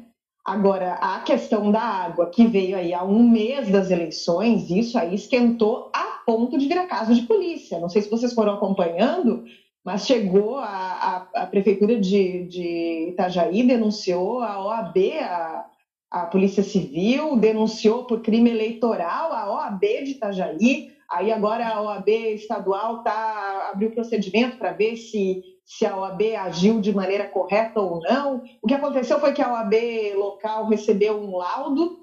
Agora, 0.45 0.93
a 0.93 1.19
questão 1.19 1.71
da 1.71 1.81
água, 1.81 2.29
que 2.29 2.47
veio 2.47 2.77
aí 2.77 2.93
há 2.93 3.03
um 3.03 3.27
mês 3.27 3.69
das 3.69 3.91
eleições, 3.91 4.69
isso 4.69 4.97
aí 4.97 5.13
esquentou 5.13 5.91
a 5.93 6.21
ponto 6.25 6.57
de 6.57 6.67
virar 6.67 6.87
caso 6.87 7.13
de 7.13 7.23
polícia. 7.23 7.79
Não 7.79 7.89
sei 7.89 8.01
se 8.01 8.09
vocês 8.09 8.33
foram 8.33 8.53
acompanhando, 8.53 9.43
mas 9.83 10.05
chegou 10.05 10.57
a, 10.57 11.27
a, 11.33 11.43
a 11.43 11.47
prefeitura 11.47 11.99
de, 11.99 12.45
de, 12.45 13.09
Itajaí, 13.09 13.63
denunciou 13.63 14.41
a 14.41 14.65
OAB, 14.65 14.97
a, 15.21 15.65
a 16.09 16.25
Polícia 16.25 16.63
Civil, 16.63 17.37
denunciou 17.37 18.05
por 18.05 18.21
crime 18.21 18.49
eleitoral 18.49 19.33
a 19.33 19.51
OAB 19.51 19.81
de 19.81 20.11
Itajaí, 20.11 20.89
aí 21.09 21.31
agora 21.31 21.67
a 21.67 21.81
OAB 21.81 22.07
estadual 22.07 23.03
tá, 23.03 23.71
abriu 23.73 23.91
procedimento 23.91 24.57
para 24.57 24.71
ver 24.71 24.95
se, 24.95 25.43
se 25.65 25.85
a 25.85 25.97
OAB 25.97 26.21
agiu 26.35 26.79
de 26.79 26.93
maneira 26.93 27.27
correta 27.27 27.79
ou 27.81 27.99
não. 27.99 28.41
O 28.61 28.67
que 28.67 28.73
aconteceu 28.73 29.19
foi 29.19 29.33
que 29.33 29.41
a 29.41 29.51
OAB 29.51 29.73
local 30.15 30.67
recebeu 30.67 31.19
um 31.19 31.35
laudo, 31.35 31.97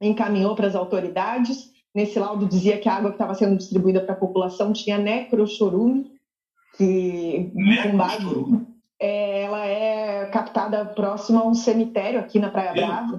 encaminhou 0.00 0.54
para 0.54 0.66
as 0.66 0.74
autoridades, 0.74 1.70
nesse 1.94 2.18
laudo 2.18 2.46
dizia 2.46 2.78
que 2.78 2.88
a 2.88 2.96
água 2.96 3.10
que 3.10 3.14
estava 3.14 3.34
sendo 3.34 3.56
distribuída 3.56 4.02
para 4.02 4.12
a 4.12 4.18
população 4.18 4.72
tinha 4.72 4.98
necrochorume, 4.98 6.10
que 6.76 7.50
com 7.82 7.96
base, 7.96 8.26
é, 9.00 9.42
ela 9.42 9.66
é 9.66 10.26
captada 10.26 10.84
próxima 10.84 11.40
a 11.40 11.46
um 11.46 11.54
cemitério 11.54 12.20
aqui 12.20 12.38
na 12.38 12.50
Praia 12.50 12.72
Brava. 12.72 13.18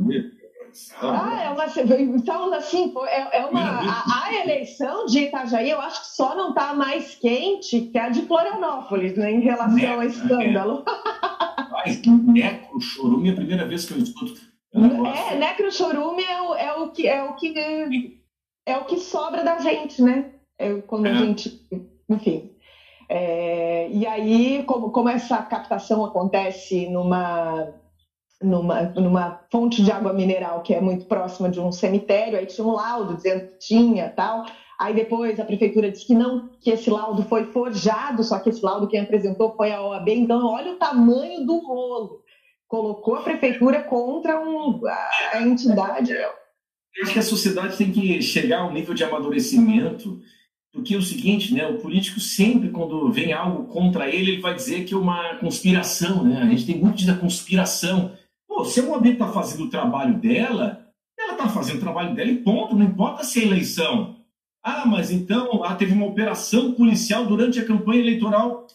Ah, 1.01 1.43
é 1.43 1.49
uma, 1.49 1.65
então, 2.01 2.53
assim, 2.53 2.93
é, 3.07 3.39
é 3.39 3.45
uma, 3.45 3.61
a, 3.61 4.25
a, 4.25 4.35
eleição 4.43 5.05
de 5.05 5.21
Itajaí, 5.21 5.69
eu 5.69 5.79
acho 5.79 6.01
que 6.01 6.15
só 6.15 6.35
não 6.35 6.49
está 6.49 6.73
mais 6.73 7.15
quente 7.15 7.81
que 7.81 7.97
a 7.97 8.09
de 8.09 8.23
Florianópolis, 8.23 9.15
né, 9.15 9.31
em 9.31 9.39
relação 9.39 9.93
ao 9.93 10.03
escândalo. 10.03 10.83
Mas 11.71 12.01
necrochorume 12.05 13.29
é 13.29 13.31
a 13.31 13.35
primeira 13.35 13.65
vez 13.65 13.85
que 13.85 13.93
eu 13.93 13.97
escuto. 13.97 14.39
É, 14.73 15.35
necrochorume 15.35 16.23
é 16.23 16.41
o, 16.41 16.55
é 16.55 16.73
o 16.73 16.89
que 16.91 17.07
é 17.07 17.23
o 17.23 17.33
que 17.35 18.19
é 18.65 18.77
o 18.77 18.85
que 18.85 18.97
sobra 18.97 19.43
da 19.43 19.59
gente, 19.59 20.01
né? 20.01 20.31
É, 20.59 20.75
quando 20.81 21.07
é. 21.07 21.11
a 21.11 21.13
gente, 21.15 21.65
enfim. 22.09 22.51
É, 23.09 23.89
e 23.89 24.05
aí, 24.05 24.63
como, 24.63 24.91
como 24.91 25.09
essa 25.09 25.41
captação 25.41 26.03
acontece 26.03 26.89
numa, 26.89 27.73
numa, 28.41 28.81
numa 28.83 29.41
fonte 29.51 29.81
de 29.81 29.91
água 29.91 30.13
mineral 30.13 30.61
que 30.61 30.73
é 30.73 30.81
muito 30.81 31.05
próxima 31.05 31.49
de 31.49 31.59
um 31.59 31.71
cemitério, 31.71 32.37
aí 32.37 32.45
tinha 32.45 32.67
um 32.67 32.73
laudo 32.73 33.15
dizendo 33.15 33.47
que 33.47 33.59
tinha 33.59 34.09
tal. 34.09 34.45
Aí 34.79 34.93
depois 34.93 35.39
a 35.39 35.45
prefeitura 35.45 35.89
disse 35.89 36.05
que 36.05 36.13
não, 36.13 36.49
que 36.59 36.69
esse 36.69 36.89
laudo 36.89 37.23
foi 37.23 37.45
forjado, 37.45 38.23
só 38.23 38.37
que 38.39 38.49
esse 38.49 38.63
laudo 38.63 38.87
quem 38.87 38.99
apresentou 38.99 39.55
foi 39.55 39.71
a 39.71 39.81
OAB. 39.81 40.09
Então, 40.09 40.45
olha 40.45 40.73
o 40.73 40.77
tamanho 40.77 41.45
do 41.45 41.57
rolo. 41.59 42.21
Colocou 42.67 43.15
a 43.15 43.21
prefeitura 43.21 43.81
contra 43.83 44.39
um, 44.39 44.81
a 45.33 45.41
entidade. 45.41 46.11
Eu 46.11 47.03
acho 47.03 47.13
que 47.13 47.19
a 47.19 47.23
sociedade 47.23 47.77
tem 47.77 47.91
que 47.91 48.21
chegar 48.21 48.59
a 48.59 48.67
um 48.67 48.73
nível 48.73 48.93
de 48.93 49.03
amadurecimento 49.03 50.19
porque 50.77 50.93
é 50.93 50.97
o 50.97 51.01
seguinte, 51.01 51.55
né, 51.55 51.67
o 51.67 51.79
político 51.79 52.19
sempre, 52.19 52.69
quando 52.69 53.11
vem 53.11 53.33
algo 53.33 53.63
contra 53.63 54.07
ele, 54.07 54.33
ele 54.33 54.41
vai 54.41 54.53
dizer 54.53 54.85
que 54.85 54.93
é 54.93 54.97
uma 54.97 55.33
conspiração, 55.37 56.23
né? 56.23 56.39
A 56.39 56.45
gente 56.45 56.67
tem 56.67 56.77
muito 56.77 57.03
da 57.03 57.15
conspiração. 57.15 58.11
Pô, 58.47 58.63
se 58.63 58.79
a 58.79 58.83
OAB 58.83 59.07
está 59.07 59.27
fazendo 59.27 59.63
o 59.63 59.69
trabalho 59.71 60.19
dela, 60.19 60.87
ela 61.19 61.31
está 61.31 61.49
fazendo 61.49 61.77
o 61.77 61.81
trabalho 61.81 62.13
dela 62.13 62.29
e 62.29 62.37
ponto, 62.37 62.75
não 62.75 62.85
importa 62.85 63.23
se 63.23 63.39
é 63.39 63.45
eleição. 63.45 64.17
Ah, 64.63 64.85
mas 64.85 65.09
então 65.09 65.63
ah, 65.63 65.73
teve 65.73 65.93
uma 65.93 66.05
operação 66.05 66.73
policial 66.73 67.25
durante 67.25 67.59
a 67.59 67.65
campanha 67.65 68.01
eleitoral. 68.01 68.67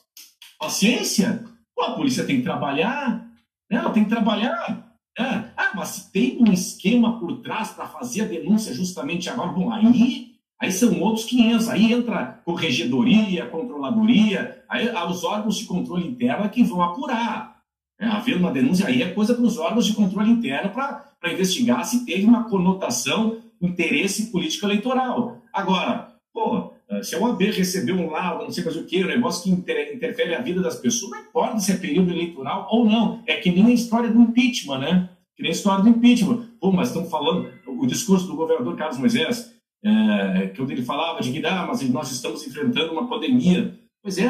Paciência! 0.59 1.44
Pô, 1.72 1.82
a 1.82 1.92
polícia 1.92 2.24
tem 2.24 2.38
que 2.38 2.42
trabalhar, 2.42 3.28
né? 3.70 3.78
ela 3.78 3.90
tem 3.90 4.03
que 4.03 4.11
trabalhar. 4.11 4.92
É. 5.16 5.24
Ah, 5.57 5.70
mas 5.76 5.88
se 5.88 6.12
tem 6.12 6.36
um 6.40 6.53
esquema 6.53 7.20
por 7.20 7.42
trás 7.42 7.70
para 7.70 7.86
fazer 7.86 8.22
a 8.22 8.26
denúncia 8.26 8.74
justamente 8.74 9.30
agora, 9.30 9.53
bom, 9.53 9.70
aí 9.70 10.31
Aí 10.62 10.70
são 10.70 11.00
outros 11.00 11.24
500, 11.24 11.68
aí 11.68 11.92
entra 11.92 12.40
corregedoria, 12.44 13.46
controladoria, 13.46 14.62
aí 14.68 14.88
os 15.10 15.24
órgãos 15.24 15.56
de 15.56 15.64
controle 15.64 16.06
interno 16.06 16.48
que 16.48 16.62
vão 16.62 16.80
apurar. 16.80 17.60
É, 17.98 18.06
havendo 18.06 18.38
uma 18.38 18.52
denúncia, 18.52 18.86
aí 18.86 19.02
é 19.02 19.08
coisa 19.08 19.34
para 19.34 19.42
os 19.42 19.58
órgãos 19.58 19.86
de 19.86 19.92
controle 19.92 20.30
interno 20.30 20.70
para 20.70 21.32
investigar 21.32 21.84
se 21.84 22.06
teve 22.06 22.24
uma 22.24 22.44
conotação, 22.44 23.38
interesse 23.60 24.30
político 24.30 24.64
eleitoral. 24.64 25.42
Agora, 25.52 26.12
pô, 26.32 26.72
se 27.02 27.16
a 27.16 27.18
OAB 27.18 27.40
recebeu 27.42 27.96
um 27.96 28.08
laudo, 28.08 28.44
não 28.44 28.52
sei 28.52 28.62
mais 28.62 28.76
o 28.76 28.84
que, 28.84 29.02
um 29.02 29.08
negócio 29.08 29.42
que 29.42 29.50
inter, 29.50 29.92
interfere 29.92 30.32
a 30.32 30.40
vida 30.40 30.62
das 30.62 30.76
pessoas, 30.76 31.10
não 31.10 31.20
importa 31.22 31.58
se 31.58 31.72
é 31.72 31.76
período 31.76 32.12
eleitoral 32.12 32.68
ou 32.70 32.84
não. 32.84 33.20
É 33.26 33.34
que 33.34 33.50
nem 33.50 33.66
a 33.66 33.74
história 33.74 34.08
do 34.08 34.20
impeachment, 34.20 34.78
né? 34.78 35.08
Que 35.36 35.42
nem 35.42 35.50
a 35.50 35.54
história 35.54 35.82
do 35.82 35.90
impeachment. 35.90 36.50
Pô, 36.60 36.70
mas 36.70 36.88
estão 36.88 37.04
falando, 37.06 37.50
o 37.66 37.84
discurso 37.84 38.28
do 38.28 38.36
governador 38.36 38.76
Carlos 38.76 38.98
Moisés, 38.98 39.52
é, 39.84 40.46
que 40.48 40.60
ele 40.60 40.82
falava 40.82 41.20
de 41.20 41.32
que 41.32 41.44
ah, 41.44 41.66
mas 41.66 41.82
nós 41.90 42.10
estamos 42.10 42.46
enfrentando 42.46 42.92
uma 42.92 43.08
pandemia. 43.08 43.78
Pois 44.02 44.18
é, 44.18 44.28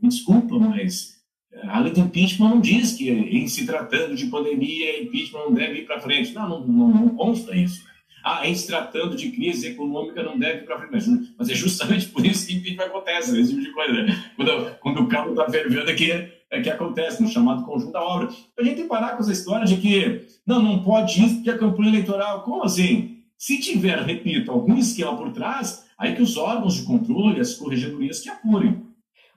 me 0.00 0.08
desculpa, 0.08 0.58
mas 0.58 1.20
é, 1.52 1.66
a 1.66 1.78
lei 1.80 1.92
do 1.92 2.00
impeachment 2.00 2.48
não 2.48 2.60
diz 2.60 2.92
que 2.92 3.10
em 3.10 3.48
se 3.48 3.66
tratando 3.66 4.14
de 4.14 4.26
pandemia, 4.26 5.02
impeachment 5.02 5.40
não 5.40 5.54
deve 5.54 5.80
ir 5.80 5.86
para 5.86 6.00
frente. 6.00 6.32
Não, 6.32 6.48
não, 6.48 6.66
não, 6.66 6.88
não 6.88 7.08
consta 7.10 7.56
isso. 7.56 7.82
Ah, 8.22 8.46
em 8.46 8.54
se 8.54 8.66
tratando 8.66 9.16
de 9.16 9.30
crise 9.30 9.68
econômica 9.68 10.22
não 10.22 10.38
deve 10.38 10.60
ir 10.60 10.64
para 10.66 10.78
frente. 10.78 11.32
Mas 11.38 11.48
é 11.48 11.54
justamente 11.54 12.06
por 12.08 12.24
isso 12.24 12.46
que 12.46 12.54
impeachment 12.54 12.84
acontece, 12.84 13.40
esse 13.40 13.50
tipo 13.50 13.62
de 13.62 13.72
coisa. 13.72 14.06
Quando, 14.36 14.78
quando 14.80 15.00
o 15.00 15.08
carro 15.08 15.30
está 15.30 15.48
fervendo 15.48 15.90
aqui, 15.90 16.12
é 16.50 16.60
que 16.60 16.68
acontece, 16.68 17.22
no 17.22 17.28
chamado 17.28 17.64
conjunto 17.64 17.92
da 17.92 18.02
obra. 18.02 18.28
A 18.58 18.62
gente 18.62 18.74
tem 18.74 18.82
que 18.82 18.88
parar 18.88 19.10
com 19.10 19.22
essa 19.22 19.32
história 19.32 19.64
de 19.64 19.76
que 19.76 20.26
não, 20.46 20.60
não 20.60 20.82
pode 20.82 21.24
isso 21.24 21.36
porque 21.36 21.50
a 21.50 21.58
campanha 21.58 21.90
eleitoral. 21.90 22.42
Como 22.42 22.64
assim? 22.64 23.19
Se 23.40 23.58
tiver, 23.58 23.96
repito, 24.00 24.52
algum 24.52 24.76
esquema 24.76 25.16
por 25.16 25.32
trás, 25.32 25.86
aí 25.96 26.14
que 26.14 26.20
os 26.20 26.36
órgãos 26.36 26.74
de 26.74 26.82
controle, 26.82 27.40
as 27.40 27.54
corregedorias 27.54 28.20
que 28.20 28.28
apurem. 28.28 28.82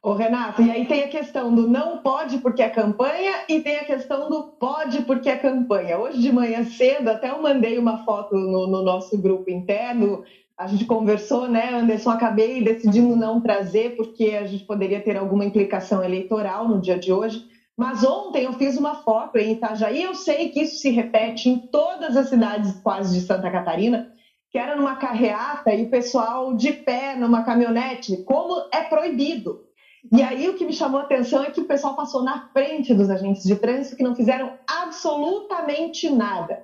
Ô, 0.02 0.12
Renato, 0.12 0.62
e 0.62 0.70
aí 0.70 0.86
tem 0.86 1.04
a 1.04 1.08
questão 1.08 1.56
do 1.56 1.70
não 1.70 2.00
pode 2.00 2.40
porque 2.40 2.62
é 2.62 2.70
campanha 2.70 3.32
e 3.48 3.62
tem 3.62 3.78
a 3.78 3.86
questão 3.86 4.30
do 4.30 4.44
pode 4.60 5.04
porque 5.04 5.30
é 5.30 5.38
campanha. 5.38 5.98
Hoje 5.98 6.20
de 6.20 6.34
manhã 6.34 6.66
cedo, 6.66 7.08
até 7.08 7.30
eu 7.30 7.42
mandei 7.42 7.78
uma 7.78 8.04
foto 8.04 8.36
no, 8.36 8.68
no 8.68 8.82
nosso 8.84 9.18
grupo 9.18 9.50
interno, 9.50 10.26
a 10.58 10.68
gente 10.68 10.84
conversou, 10.84 11.48
né, 11.48 11.74
Anderson? 11.74 12.10
Acabei 12.10 12.62
decidindo 12.62 13.16
não 13.16 13.40
trazer 13.40 13.96
porque 13.96 14.32
a 14.32 14.46
gente 14.46 14.66
poderia 14.66 15.00
ter 15.00 15.16
alguma 15.16 15.46
implicação 15.46 16.04
eleitoral 16.04 16.68
no 16.68 16.82
dia 16.82 17.00
de 17.00 17.14
hoje. 17.14 17.48
Mas 17.78 18.04
ontem 18.04 18.44
eu 18.44 18.54
fiz 18.54 18.78
uma 18.78 18.96
foto 18.96 19.38
em 19.38 19.54
Itajaí, 19.54 20.04
eu 20.04 20.14
sei 20.14 20.50
que 20.50 20.62
isso 20.62 20.78
se 20.78 20.92
repete 20.92 21.50
em 21.50 21.58
todas 21.58 22.16
as 22.16 22.30
cidades 22.30 22.80
quase 22.82 23.20
de 23.20 23.26
Santa 23.26 23.50
Catarina, 23.50 24.12
que 24.52 24.60
era 24.60 24.76
numa 24.76 24.96
carreata 24.96 25.74
e 25.74 25.84
o 25.84 25.90
pessoal 25.90 26.54
de 26.56 26.72
pé 26.72 27.16
numa 27.16 27.44
caminhonete, 27.44 28.18
como 28.24 28.70
é 28.72 28.84
proibido. 28.84 29.64
E 30.12 30.22
aí 30.22 30.48
o 30.50 30.54
que 30.54 30.66
me 30.66 30.74
chamou 30.74 31.00
a 31.00 31.04
atenção 31.04 31.44
é 31.44 31.50
que 31.50 31.62
o 31.62 31.66
pessoal 31.66 31.96
passou 31.96 32.22
na 32.22 32.50
frente 32.50 32.94
dos 32.94 33.10
agentes 33.10 33.44
de 33.44 33.56
trânsito 33.56 33.96
que 33.96 34.04
não 34.04 34.16
fizeram 34.16 34.54
absolutamente 34.68 36.10
nada. 36.10 36.64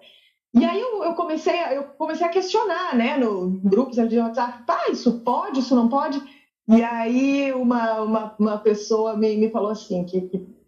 E 0.54 0.64
aí 0.66 0.80
eu, 0.80 1.04
eu, 1.04 1.14
comecei, 1.14 1.56
eu 1.72 1.84
comecei 1.98 2.26
a 2.26 2.30
questionar, 2.30 2.96
né, 2.96 3.18
no 3.18 3.60
grupos 3.64 3.96
de 3.96 4.20
WhatsApp, 4.20 4.64
pá, 4.66 4.88
isso 4.92 5.22
pode, 5.22 5.60
isso 5.60 5.76
não 5.76 5.88
pode? 5.88 6.22
E 6.68 6.84
aí 6.84 7.52
uma, 7.54 8.02
uma, 8.02 8.36
uma 8.38 8.58
pessoa 8.58 9.16
me, 9.16 9.36
me 9.38 9.50
falou 9.50 9.72
assim, 9.72 10.04
que, 10.06 10.22
que, 10.22 10.59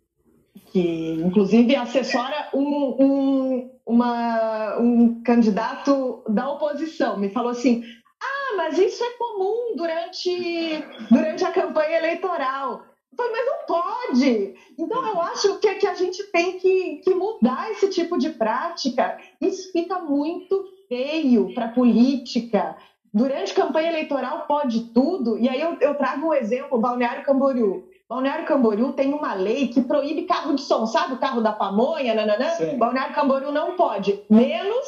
que 0.71 1.13
inclusive 1.13 1.75
assessora 1.75 2.49
um, 2.53 2.95
um, 2.99 3.71
uma, 3.85 4.77
um 4.79 5.21
candidato 5.23 6.23
da 6.29 6.49
oposição, 6.49 7.17
me 7.17 7.29
falou 7.29 7.51
assim, 7.51 7.83
ah, 8.21 8.55
mas 8.57 8.77
isso 8.77 9.03
é 9.03 9.09
comum 9.17 9.75
durante, 9.75 10.83
durante 11.09 11.43
a 11.43 11.51
campanha 11.51 11.97
eleitoral. 11.97 12.83
Eu 13.11 13.17
falei, 13.17 13.31
mas 13.31 13.45
não 13.45 13.65
pode. 13.67 14.53
Então, 14.77 15.05
eu 15.05 15.21
acho 15.21 15.59
que, 15.59 15.75
que 15.75 15.87
a 15.87 15.93
gente 15.93 16.23
tem 16.31 16.57
que, 16.57 17.01
que 17.03 17.13
mudar 17.13 17.69
esse 17.71 17.89
tipo 17.89 18.17
de 18.17 18.29
prática. 18.29 19.17
Isso 19.41 19.71
fica 19.71 19.99
muito 19.99 20.63
feio 20.87 21.53
para 21.53 21.65
a 21.65 21.71
política. 21.71 22.77
Durante 23.13 23.53
campanha 23.53 23.89
eleitoral 23.89 24.45
pode 24.47 24.93
tudo. 24.93 25.37
E 25.37 25.49
aí 25.49 25.59
eu, 25.59 25.77
eu 25.81 25.95
trago 25.95 26.27
um 26.27 26.33
exemplo, 26.33 26.79
Balneário 26.79 27.23
Camboriú. 27.23 27.90
Balneário 28.11 28.45
Camboriú 28.45 28.91
tem 28.91 29.13
uma 29.13 29.33
lei 29.33 29.69
que 29.69 29.79
proíbe 29.79 30.23
carro 30.23 30.53
de 30.53 30.61
som, 30.63 30.85
sabe 30.85 31.13
o 31.13 31.17
carro 31.17 31.39
da 31.39 31.53
pamonha, 31.53 32.13
nananã? 32.13 32.49
Sim. 32.49 32.77
Balneário 32.77 33.15
Camboriú 33.15 33.53
não 33.53 33.77
pode, 33.77 34.21
menos 34.29 34.85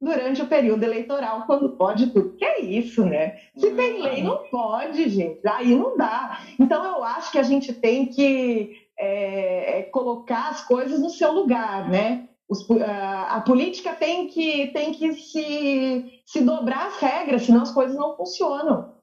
durante 0.00 0.40
o 0.40 0.46
período 0.46 0.84
eleitoral, 0.84 1.42
quando 1.46 1.70
pode 1.70 2.06
tudo. 2.10 2.36
Que 2.36 2.44
é 2.44 2.60
isso, 2.60 3.04
né? 3.04 3.38
Se 3.56 3.72
tem 3.72 4.00
lei, 4.00 4.22
não 4.22 4.44
pode, 4.52 5.08
gente. 5.08 5.40
Aí 5.48 5.74
não 5.74 5.96
dá. 5.96 6.42
Então, 6.60 6.84
eu 6.84 7.02
acho 7.02 7.32
que 7.32 7.38
a 7.40 7.42
gente 7.42 7.72
tem 7.72 8.06
que 8.06 8.70
é, 8.96 9.80
é 9.80 9.82
colocar 9.82 10.50
as 10.50 10.64
coisas 10.64 11.00
no 11.00 11.10
seu 11.10 11.32
lugar, 11.32 11.90
né? 11.90 12.28
Os, 12.48 12.70
a, 12.70 13.34
a, 13.34 13.40
política 13.40 13.94
tem 13.94 14.28
que, 14.28 14.68
tem 14.68 14.92
que 14.92 15.12
se, 15.14 16.22
se 16.24 16.40
dobrar 16.40 16.86
as 16.86 16.98
regras, 16.98 17.42
senão 17.42 17.62
as 17.62 17.72
coisas 17.72 17.96
não 17.96 18.16
funcionam. 18.16 18.99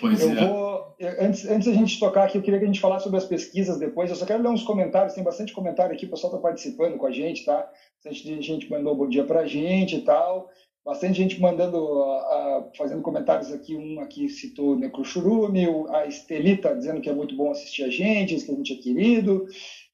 Pois 0.00 0.20
eu 0.22 0.30
é. 0.30 0.46
vou, 0.46 0.96
antes, 1.20 1.48
antes 1.48 1.68
da 1.68 1.74
gente 1.74 2.00
tocar 2.00 2.24
aqui, 2.24 2.38
eu 2.38 2.42
queria 2.42 2.58
que 2.58 2.64
a 2.64 2.68
gente 2.68 2.80
falasse 2.80 3.04
sobre 3.04 3.18
as 3.18 3.24
pesquisas 3.24 3.78
depois. 3.78 4.08
Eu 4.08 4.16
só 4.16 4.24
quero 4.24 4.42
ler 4.42 4.48
uns 4.48 4.62
comentários, 4.62 5.14
tem 5.14 5.22
bastante 5.22 5.52
comentário 5.52 5.94
aqui, 5.94 6.06
o 6.06 6.10
pessoal 6.10 6.32
está 6.32 6.42
participando 6.42 6.96
com 6.96 7.06
a 7.06 7.12
gente, 7.12 7.44
tá? 7.44 7.70
Bastante 8.02 8.42
gente 8.42 8.70
mandou 8.70 8.96
bom 8.96 9.08
dia 9.08 9.24
para 9.24 9.40
a 9.40 9.46
gente 9.46 9.96
e 9.96 10.00
tal. 10.00 10.48
Bastante 10.82 11.18
gente 11.18 11.38
mandando, 11.38 11.76
uh, 11.78 12.70
fazendo 12.76 13.02
comentários 13.02 13.52
aqui. 13.52 13.76
Um 13.76 14.00
aqui 14.00 14.28
citou 14.30 14.74
Necruxurume, 14.76 15.66
a 15.90 16.06
Estelita 16.06 16.74
dizendo 16.74 17.02
que 17.02 17.10
é 17.10 17.12
muito 17.12 17.36
bom 17.36 17.50
assistir 17.50 17.84
a 17.84 17.90
gente, 17.90 18.42
que 18.42 18.50
a 18.50 18.54
gente 18.54 18.72
é 18.72 18.76
querido. 18.76 19.46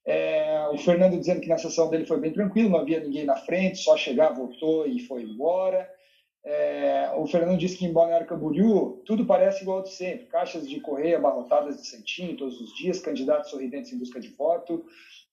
É, 0.05 0.69
o 0.71 0.77
Fernando 0.77 1.19
dizendo 1.19 1.41
que 1.41 1.49
na 1.49 1.57
sessão 1.57 1.89
dele 1.89 2.05
foi 2.05 2.17
bem 2.17 2.31
tranquilo, 2.31 2.69
não 2.69 2.79
havia 2.79 3.01
ninguém 3.01 3.25
na 3.25 3.35
frente, 3.35 3.79
só 3.79 3.97
chegar, 3.97 4.29
voltou 4.29 4.87
e 4.87 4.99
foi 5.01 5.23
embora. 5.23 5.85
É, 6.49 7.11
o 7.17 7.27
Fernando 7.27 7.57
disse 7.57 7.77
que 7.77 7.85
em 7.85 7.91
Balneário 7.91 8.25
Camboriú 8.25 9.01
tudo 9.05 9.25
parece 9.25 9.63
igual 9.63 9.83
de 9.83 9.89
sempre. 9.89 10.27
Caixas 10.27 10.65
de 10.65 10.79
correio 10.79 11.17
abarrotadas 11.17 11.75
de 11.75 11.85
santinho 11.85 12.37
todos 12.37 12.61
os 12.61 12.73
dias, 12.73 13.01
candidatos 13.01 13.49
sorridentes 13.49 13.91
em 13.91 13.99
busca 13.99 14.17
de 14.17 14.29
voto. 14.29 14.85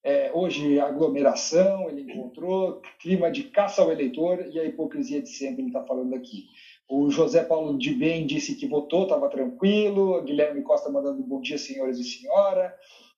É, 0.03 0.29
hoje, 0.33 0.77
aglomeração, 0.77 1.89
ele 1.89 2.01
encontrou, 2.01 2.81
clima 2.99 3.31
de 3.31 3.43
caça 3.43 3.81
ao 3.81 3.93
eleitor 3.93 4.45
e 4.51 4.59
a 4.59 4.65
hipocrisia 4.65 5.21
de 5.21 5.29
sempre, 5.29 5.61
ele 5.61 5.69
está 5.69 5.85
falando 5.85 6.13
aqui. 6.13 6.47
O 6.89 7.09
José 7.09 7.45
Paulo 7.45 7.77
de 7.77 7.93
Bem 7.93 8.27
disse 8.27 8.55
que 8.55 8.67
votou, 8.67 9.03
estava 9.03 9.29
tranquilo. 9.29 10.21
Guilherme 10.21 10.63
Costa 10.63 10.91
mandando 10.91 11.23
bom 11.23 11.39
dia, 11.39 11.57
senhores 11.57 11.97
e 11.97 12.03
senhora. 12.03 12.75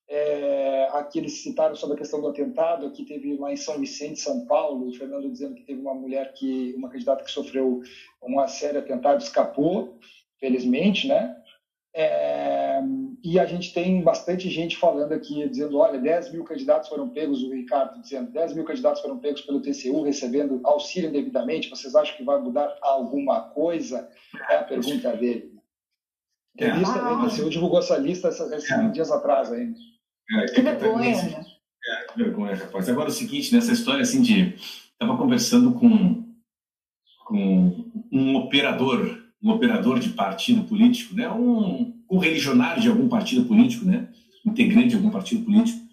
É, 0.10 0.88
aqui 0.94 1.20
eles 1.20 1.42
citaram 1.44 1.76
sobre 1.76 1.96
a 1.96 1.98
questão 1.98 2.22
do 2.22 2.30
atentado, 2.30 2.86
aqui 2.86 3.04
teve 3.04 3.36
lá 3.36 3.52
em 3.52 3.58
São 3.58 3.78
Vicente, 3.78 4.22
São 4.22 4.46
Paulo, 4.46 4.88
o 4.88 4.94
Fernando 4.94 5.30
dizendo 5.30 5.56
que 5.56 5.64
teve 5.64 5.82
uma 5.82 5.94
mulher 5.94 6.34
que, 6.34 6.74
uma 6.78 6.90
candidata 6.90 7.26
que 7.26 7.32
sofreu 7.32 7.82
um 8.24 8.48
sério 8.48 8.80
atentado, 8.80 9.22
escapou, 9.22 10.00
felizmente, 10.40 11.08
né? 11.08 11.36
É, 11.94 12.80
e 13.24 13.40
a 13.40 13.46
gente 13.46 13.74
tem 13.74 14.02
bastante 14.02 14.50
gente 14.50 14.78
falando 14.78 15.12
aqui, 15.12 15.50
dizendo, 15.50 15.80
olha, 15.80 16.00
10 16.00 16.32
mil 16.32 16.44
candidatos 16.44 16.88
foram 16.88 17.10
pegos, 17.10 17.44
o 17.44 17.52
Ricardo 17.52 18.00
dizendo, 18.00 18.32
10 18.32 18.54
mil 18.54 18.64
candidatos 18.64 19.02
foram 19.02 19.18
pegos 19.18 19.42
pelo 19.42 19.62
TCU, 19.62 20.04
recebendo 20.04 20.62
auxílio 20.64 21.10
indevidamente, 21.10 21.70
vocês 21.70 21.96
acham 21.96 22.16
que 22.16 22.24
vai 22.24 22.40
mudar 22.40 22.78
alguma 22.82 23.50
coisa? 23.50 24.08
É 24.50 24.58
a 24.58 24.64
pergunta 24.64 25.12
dele. 25.18 25.58
É. 26.60 26.70
A 26.70 26.76
lista, 26.76 27.00
ah. 27.00 27.26
o 27.26 27.30
TCU 27.30 27.50
divulgou 27.50 27.80
essa 27.80 27.98
lista 27.98 28.30
esses 28.30 28.72
é. 28.72 28.90
dias 28.90 29.12
atrás 29.12 29.52
ainda. 29.52 29.78
É, 30.32 30.46
que 30.48 30.62
vergonha? 30.62 31.46
É, 31.88 32.12
que 32.12 32.18
vergonha, 32.18 32.56
rapaz. 32.56 32.90
Agora 32.90 33.10
é 33.10 33.12
o 33.12 33.14
seguinte, 33.14 33.54
nessa 33.54 33.72
história 33.72 34.02
assim 34.02 34.22
de. 34.22 34.56
Estava 34.92 35.16
conversando 35.16 35.74
com, 35.74 36.24
com 37.26 37.86
um 38.12 38.36
operador, 38.36 39.22
um 39.42 39.52
operador 39.52 40.00
de 40.00 40.10
partido 40.10 40.64
político, 40.64 41.16
né? 41.16 41.30
um, 41.30 41.94
um 42.10 42.18
religionário 42.18 42.82
de 42.82 42.90
algum 42.90 43.08
partido 43.08 43.46
político, 43.46 43.86
né? 43.86 44.08
integrante 44.44 44.90
de 44.90 44.96
algum 44.96 45.12
partido 45.12 45.46
político. 45.46 45.86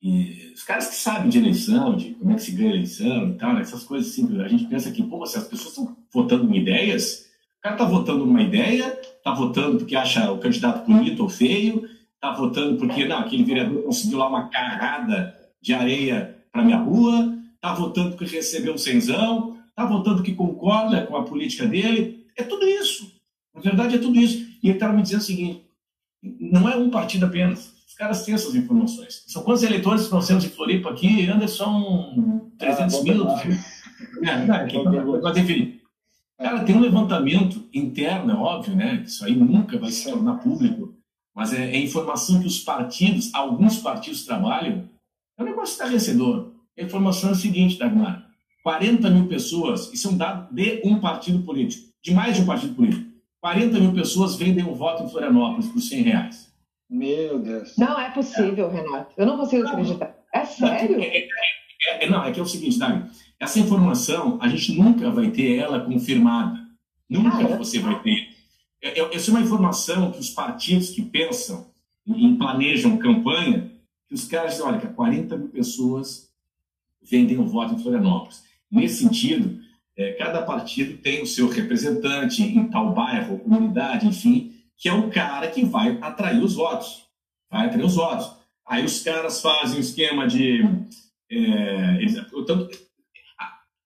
E 0.00 0.52
os 0.54 0.62
caras 0.62 0.88
que 0.88 0.96
sabem 0.96 1.28
de 1.28 1.38
eleição, 1.38 1.96
de 1.96 2.12
como 2.14 2.30
é 2.30 2.34
que 2.34 2.42
se 2.42 2.52
ganha 2.52 2.70
eleição 2.70 3.30
e 3.30 3.34
tal, 3.34 3.54
né? 3.54 3.62
essas 3.62 3.82
coisas 3.82 4.12
assim, 4.12 4.40
a 4.40 4.46
gente 4.46 4.66
pensa 4.66 4.90
que, 4.92 5.02
pô, 5.02 5.26
se 5.26 5.36
as 5.36 5.48
pessoas 5.48 5.70
estão 5.70 5.96
votando 6.12 6.48
em 6.54 6.60
ideias, 6.60 7.26
o 7.58 7.62
cara 7.62 7.74
está 7.74 7.84
votando 7.86 8.24
numa 8.24 8.42
ideia, 8.42 8.96
está 9.02 9.32
votando 9.32 9.78
porque 9.78 9.96
acha 9.96 10.30
o 10.30 10.38
candidato 10.38 10.86
bonito 10.86 11.22
ou 11.22 11.28
feio, 11.28 11.88
está 12.24 12.32
votando 12.32 12.78
porque 12.78 13.04
não, 13.04 13.18
aquele 13.18 13.44
vereador 13.44 13.82
conseguiu 13.82 14.18
lá 14.18 14.28
uma 14.28 14.48
carrada 14.48 15.38
de 15.60 15.74
areia 15.74 16.36
para 16.50 16.64
minha 16.64 16.78
rua, 16.78 17.36
está 17.54 17.74
votando 17.74 18.16
porque 18.16 18.36
recebeu 18.36 18.74
um 18.74 18.78
cenzão, 18.78 19.58
está 19.68 19.84
votando 19.84 20.22
que 20.22 20.34
concorda 20.34 21.04
com 21.06 21.16
a 21.16 21.24
política 21.24 21.66
dele. 21.66 22.26
É 22.36 22.42
tudo 22.42 22.66
isso. 22.66 23.12
Na 23.54 23.60
verdade, 23.60 23.96
é 23.96 23.98
tudo 23.98 24.18
isso. 24.18 24.38
E 24.62 24.68
ele 24.68 24.76
estava 24.76 24.94
me 24.94 25.02
dizendo 25.02 25.20
o 25.20 25.24
seguinte: 25.24 25.66
não 26.40 26.68
é 26.68 26.76
um 26.76 26.90
partido 26.90 27.26
apenas. 27.26 27.72
Os 27.86 27.94
caras 27.94 28.24
têm 28.24 28.34
essas 28.34 28.54
informações. 28.54 29.22
São 29.26 29.42
quantos 29.42 29.62
eleitores 29.62 30.06
que 30.06 30.12
nós 30.12 30.26
temos 30.26 30.44
em 30.44 30.48
Floripa 30.48 30.90
aqui? 30.90 31.28
Anderson, 31.28 32.50
300 32.58 32.94
ah, 32.94 33.02
mil? 33.02 33.28
É, 34.22 34.46
não, 34.46 34.54
aqui, 34.56 34.76
mas 35.22 35.36
enfim. 35.36 35.80
Cara, 36.36 36.64
tem 36.64 36.74
um 36.74 36.80
levantamento 36.80 37.68
interno, 37.72 38.32
é 38.32 38.34
óbvio, 38.34 38.74
né? 38.74 39.04
Isso 39.06 39.24
aí 39.24 39.36
nunca 39.36 39.78
vai 39.78 39.90
se 39.90 40.10
tornar 40.10 40.38
público 40.38 40.94
mas 41.34 41.52
é, 41.52 41.72
é 41.72 41.78
informação 41.78 42.40
que 42.40 42.46
os 42.46 42.60
partidos, 42.60 43.34
alguns 43.34 43.78
partidos 43.78 44.24
trabalham, 44.24 44.88
é 45.36 45.42
um 45.42 45.46
negócio 45.46 45.72
estarrecedor. 45.72 46.52
A 46.78 46.82
informação 46.82 47.30
é 47.30 47.32
o 47.32 47.36
seguinte, 47.36 47.78
Dagmar: 47.78 48.26
40 48.62 49.10
mil 49.10 49.26
pessoas, 49.26 49.92
isso 49.92 50.08
é 50.08 50.10
um 50.12 50.16
dado 50.16 50.54
de 50.54 50.80
um 50.84 51.00
partido 51.00 51.42
político, 51.42 51.88
de 52.02 52.14
mais 52.14 52.36
de 52.36 52.42
um 52.42 52.46
partido 52.46 52.74
político. 52.74 53.04
40 53.40 53.78
mil 53.80 53.92
pessoas 53.92 54.36
vendem 54.36 54.64
um 54.64 54.74
voto 54.74 55.02
em 55.02 55.08
Florianópolis 55.08 55.68
por 55.68 55.80
100 55.80 56.02
reais. 56.02 56.54
Meu 56.88 57.38
Deus. 57.38 57.76
Não 57.76 57.98
é 58.00 58.10
possível, 58.10 58.70
é. 58.70 58.74
Renato. 58.74 59.12
Eu 59.16 59.26
não 59.26 59.36
consigo 59.36 59.66
acreditar. 59.66 60.16
É 60.32 60.44
sério? 60.44 61.00
É, 61.00 61.18
é, 61.18 62.04
é, 62.04 62.08
não, 62.08 62.24
é 62.24 62.32
que 62.32 62.40
é 62.40 62.42
o 62.42 62.46
seguinte, 62.46 62.78
Dagmar. 62.78 63.10
Essa 63.38 63.58
informação, 63.58 64.38
a 64.40 64.48
gente 64.48 64.72
nunca 64.72 65.10
vai 65.10 65.30
ter 65.30 65.58
ela 65.58 65.80
confirmada. 65.80 66.58
Nunca 67.10 67.36
ah, 67.36 67.56
você 67.56 67.78
vai 67.80 68.00
ter 68.02 68.33
essa 68.84 69.30
é 69.30 69.32
uma 69.32 69.40
informação 69.40 70.12
que 70.12 70.20
os 70.20 70.30
partidos 70.30 70.90
que 70.90 71.00
pensam 71.00 71.66
e 72.06 72.34
planejam 72.34 72.98
campanha, 72.98 73.70
que 74.06 74.14
os 74.14 74.26
caras 74.26 74.52
dizem, 74.52 74.66
olha, 74.66 74.78
que 74.78 74.86
40 74.88 75.36
mil 75.36 75.48
pessoas 75.48 76.30
vendem 77.02 77.38
o 77.38 77.46
voto 77.46 77.74
em 77.74 77.78
Florianópolis. 77.78 78.44
Nesse 78.70 79.02
sentido, 79.02 79.58
é, 79.96 80.12
cada 80.12 80.42
partido 80.42 80.98
tem 80.98 81.22
o 81.22 81.26
seu 81.26 81.48
representante 81.48 82.42
em 82.42 82.68
tal 82.68 82.92
bairro, 82.92 83.38
comunidade, 83.38 84.06
enfim, 84.06 84.52
que 84.76 84.88
é 84.88 84.92
o 84.92 85.10
cara 85.10 85.50
que 85.50 85.64
vai 85.64 85.98
atrair 86.02 86.42
os 86.42 86.54
votos. 86.54 87.04
Vai 87.50 87.66
atrair 87.66 87.84
os 87.84 87.94
votos. 87.94 88.30
Aí 88.66 88.84
os 88.84 89.02
caras 89.02 89.40
fazem 89.40 89.78
um 89.78 89.80
esquema 89.80 90.26
de. 90.26 90.62
É, 91.30 91.96
eles, 92.00 92.16
então, 92.34 92.68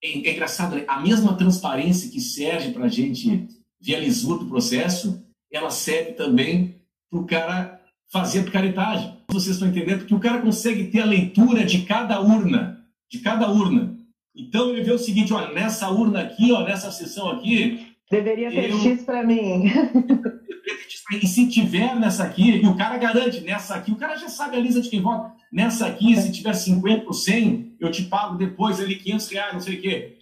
é, 0.03 0.09
é 0.09 0.33
engraçado, 0.33 0.75
né? 0.75 0.85
a 0.89 1.01
mesma 1.01 1.37
transparência 1.37 2.11
que 2.11 2.21
serve 2.21 2.73
para 2.73 2.87
a 2.87 2.89
gente 2.89 3.49
via 3.81 3.99
lisura 3.99 4.41
do 4.41 4.47
processo, 4.47 5.25
ela 5.53 5.71
serve 5.71 6.13
também 6.13 6.81
para 7.11 7.21
o 7.21 7.27
cara 7.27 7.81
fazer 8.11 8.45
picaretagem. 8.45 9.17
Vocês 9.31 9.57
estão 9.57 9.69
entendendo? 9.69 10.01
Porque 10.01 10.15
o 10.15 10.21
cara 10.21 10.41
consegue 10.41 10.85
ter 10.85 11.01
a 11.01 11.07
leitura 11.07 11.65
de 11.65 11.83
cada 11.83 12.21
urna, 12.21 12.85
de 13.11 13.19
cada 13.19 13.49
urna. 13.51 13.97
Então 14.35 14.71
ele 14.71 14.83
vê 14.83 14.93
o 14.93 14.99
seguinte, 14.99 15.33
olha, 15.33 15.53
nessa 15.53 15.91
urna 15.91 16.21
aqui, 16.23 16.53
ó, 16.53 16.65
nessa 16.65 16.91
sessão 16.91 17.31
aqui... 17.31 17.95
Deveria 18.11 18.51
ter 18.51 18.71
eu... 18.71 18.79
X 18.79 19.03
para 19.03 19.23
mim. 19.23 19.65
e 21.23 21.27
se 21.27 21.49
tiver 21.49 21.95
nessa 21.97 22.25
aqui, 22.25 22.57
e 22.57 22.67
o 22.67 22.77
cara 22.77 22.97
garante, 22.97 23.41
nessa 23.41 23.75
aqui, 23.75 23.91
o 23.91 23.97
cara 23.97 24.17
já 24.17 24.29
sabe 24.29 24.57
a 24.57 24.61
lista 24.61 24.81
de 24.81 24.89
quem 24.89 25.03
vota. 25.03 25.33
Nessa 25.53 25.87
aqui, 25.87 26.17
se 26.17 26.33
tiver 26.33 26.55
50 26.55 27.07
ou 27.07 27.13
100, 27.13 27.77
eu 27.81 27.91
te 27.91 28.05
pago 28.05 28.37
depois 28.37 28.81
ali 28.81 28.97
500 28.97 29.29
reais, 29.29 29.53
não 29.55 29.61
sei 29.61 29.77
o 29.77 29.81
quê. 29.81 30.19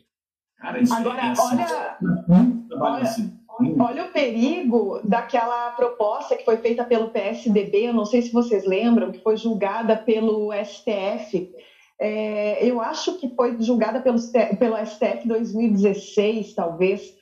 Cara, 0.56 0.80
isso 0.80 0.94
Agora, 0.94 1.20
é 1.20 1.30
assim, 1.30 1.56
olha, 1.56 1.98
uhum. 2.00 2.68
olha, 2.72 3.02
assim. 3.02 3.38
Olha 3.58 4.04
o 4.04 4.12
perigo 4.12 5.00
daquela 5.02 5.70
proposta 5.70 6.36
que 6.36 6.44
foi 6.44 6.58
feita 6.58 6.84
pelo 6.84 7.10
PSDB, 7.10 7.88
eu 7.88 7.94
não 7.94 8.04
sei 8.04 8.20
se 8.22 8.32
vocês 8.32 8.64
lembram, 8.64 9.10
que 9.10 9.22
foi 9.22 9.36
julgada 9.36 9.96
pelo 9.96 10.50
STF, 10.52 11.52
É, 11.98 12.62
eu 12.62 12.78
acho 12.78 13.16
que 13.18 13.34
foi 13.34 13.56
julgada 13.58 14.00
pelo, 14.02 14.18
pelo 14.58 14.76
STF 14.84 15.26
2016, 15.26 16.52
talvez, 16.52 17.14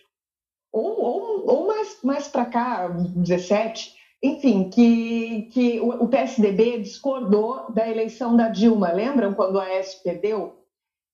ou, 0.72 1.00
ou, 1.00 1.46
ou 1.46 1.66
mais, 1.68 1.98
mais 2.02 2.26
para 2.26 2.44
cá, 2.46 2.88
17, 2.88 3.94
enfim, 4.20 4.68
que, 4.70 5.42
que 5.52 5.78
o, 5.78 5.90
o 6.04 6.08
PSDB 6.08 6.80
discordou 6.80 7.70
da 7.72 7.88
eleição 7.88 8.36
da 8.36 8.48
Dilma. 8.48 8.90
Lembram 8.90 9.34
quando 9.34 9.60
a 9.60 9.68
S 9.68 10.02
perdeu? 10.02 10.63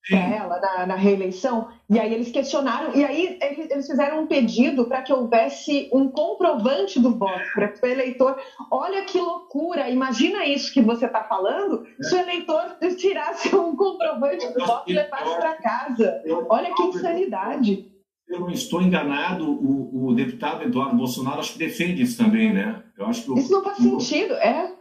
Para 0.09 0.19
ela 0.19 0.61
na, 0.61 0.87
na, 0.87 0.95
reeleição, 0.95 1.69
e 1.89 1.99
aí 1.99 2.13
eles 2.13 2.31
questionaram, 2.31 2.95
e 2.95 3.05
aí 3.05 3.39
eles, 3.41 3.87
fizeram 3.87 4.23
um 4.23 4.27
pedido 4.27 4.87
para 4.87 5.03
que 5.03 5.13
houvesse 5.13 5.91
um 5.93 6.09
comprovante 6.09 6.99
do 6.99 7.17
voto, 7.17 7.43
para 7.55 7.75
o 7.83 7.87
eleitor. 7.87 8.37
Olha 8.71 9.05
que 9.05 9.19
loucura! 9.19 9.91
Imagina 9.91 10.47
isso 10.47 10.73
que 10.73 10.81
você 10.81 11.07
está 11.07 11.25
falando, 11.25 11.85
se 12.01 12.15
o 12.15 12.19
eleitor 12.19 12.77
tirasse 12.97 13.55
um 13.55 13.77
comprovante 13.77 14.47
do 14.53 14.67
voto 14.67 14.91
e 14.91 14.95
levasse 14.95 15.37
para 15.37 15.55
casa. 15.57 16.23
Olha 16.49 16.75
que 16.75 16.83
insanidade. 16.83 17.91
Eu 18.31 18.41
não 18.41 18.51
estou 18.51 18.81
enganado, 18.81 19.51
o, 19.51 20.07
o, 20.07 20.15
deputado 20.15 20.63
Eduardo 20.63 20.97
Bolsonaro 20.97 21.41
acho 21.41 21.55
que 21.55 21.59
defende 21.59 22.03
isso 22.03 22.17
também, 22.17 22.53
né? 22.53 22.81
Eu 22.97 23.07
acho 23.07 23.25
que 23.25 23.41
isso 23.41 23.51
não 23.51 23.63
faz 23.63 23.79
sentido, 23.79 24.35
é. 24.35 24.73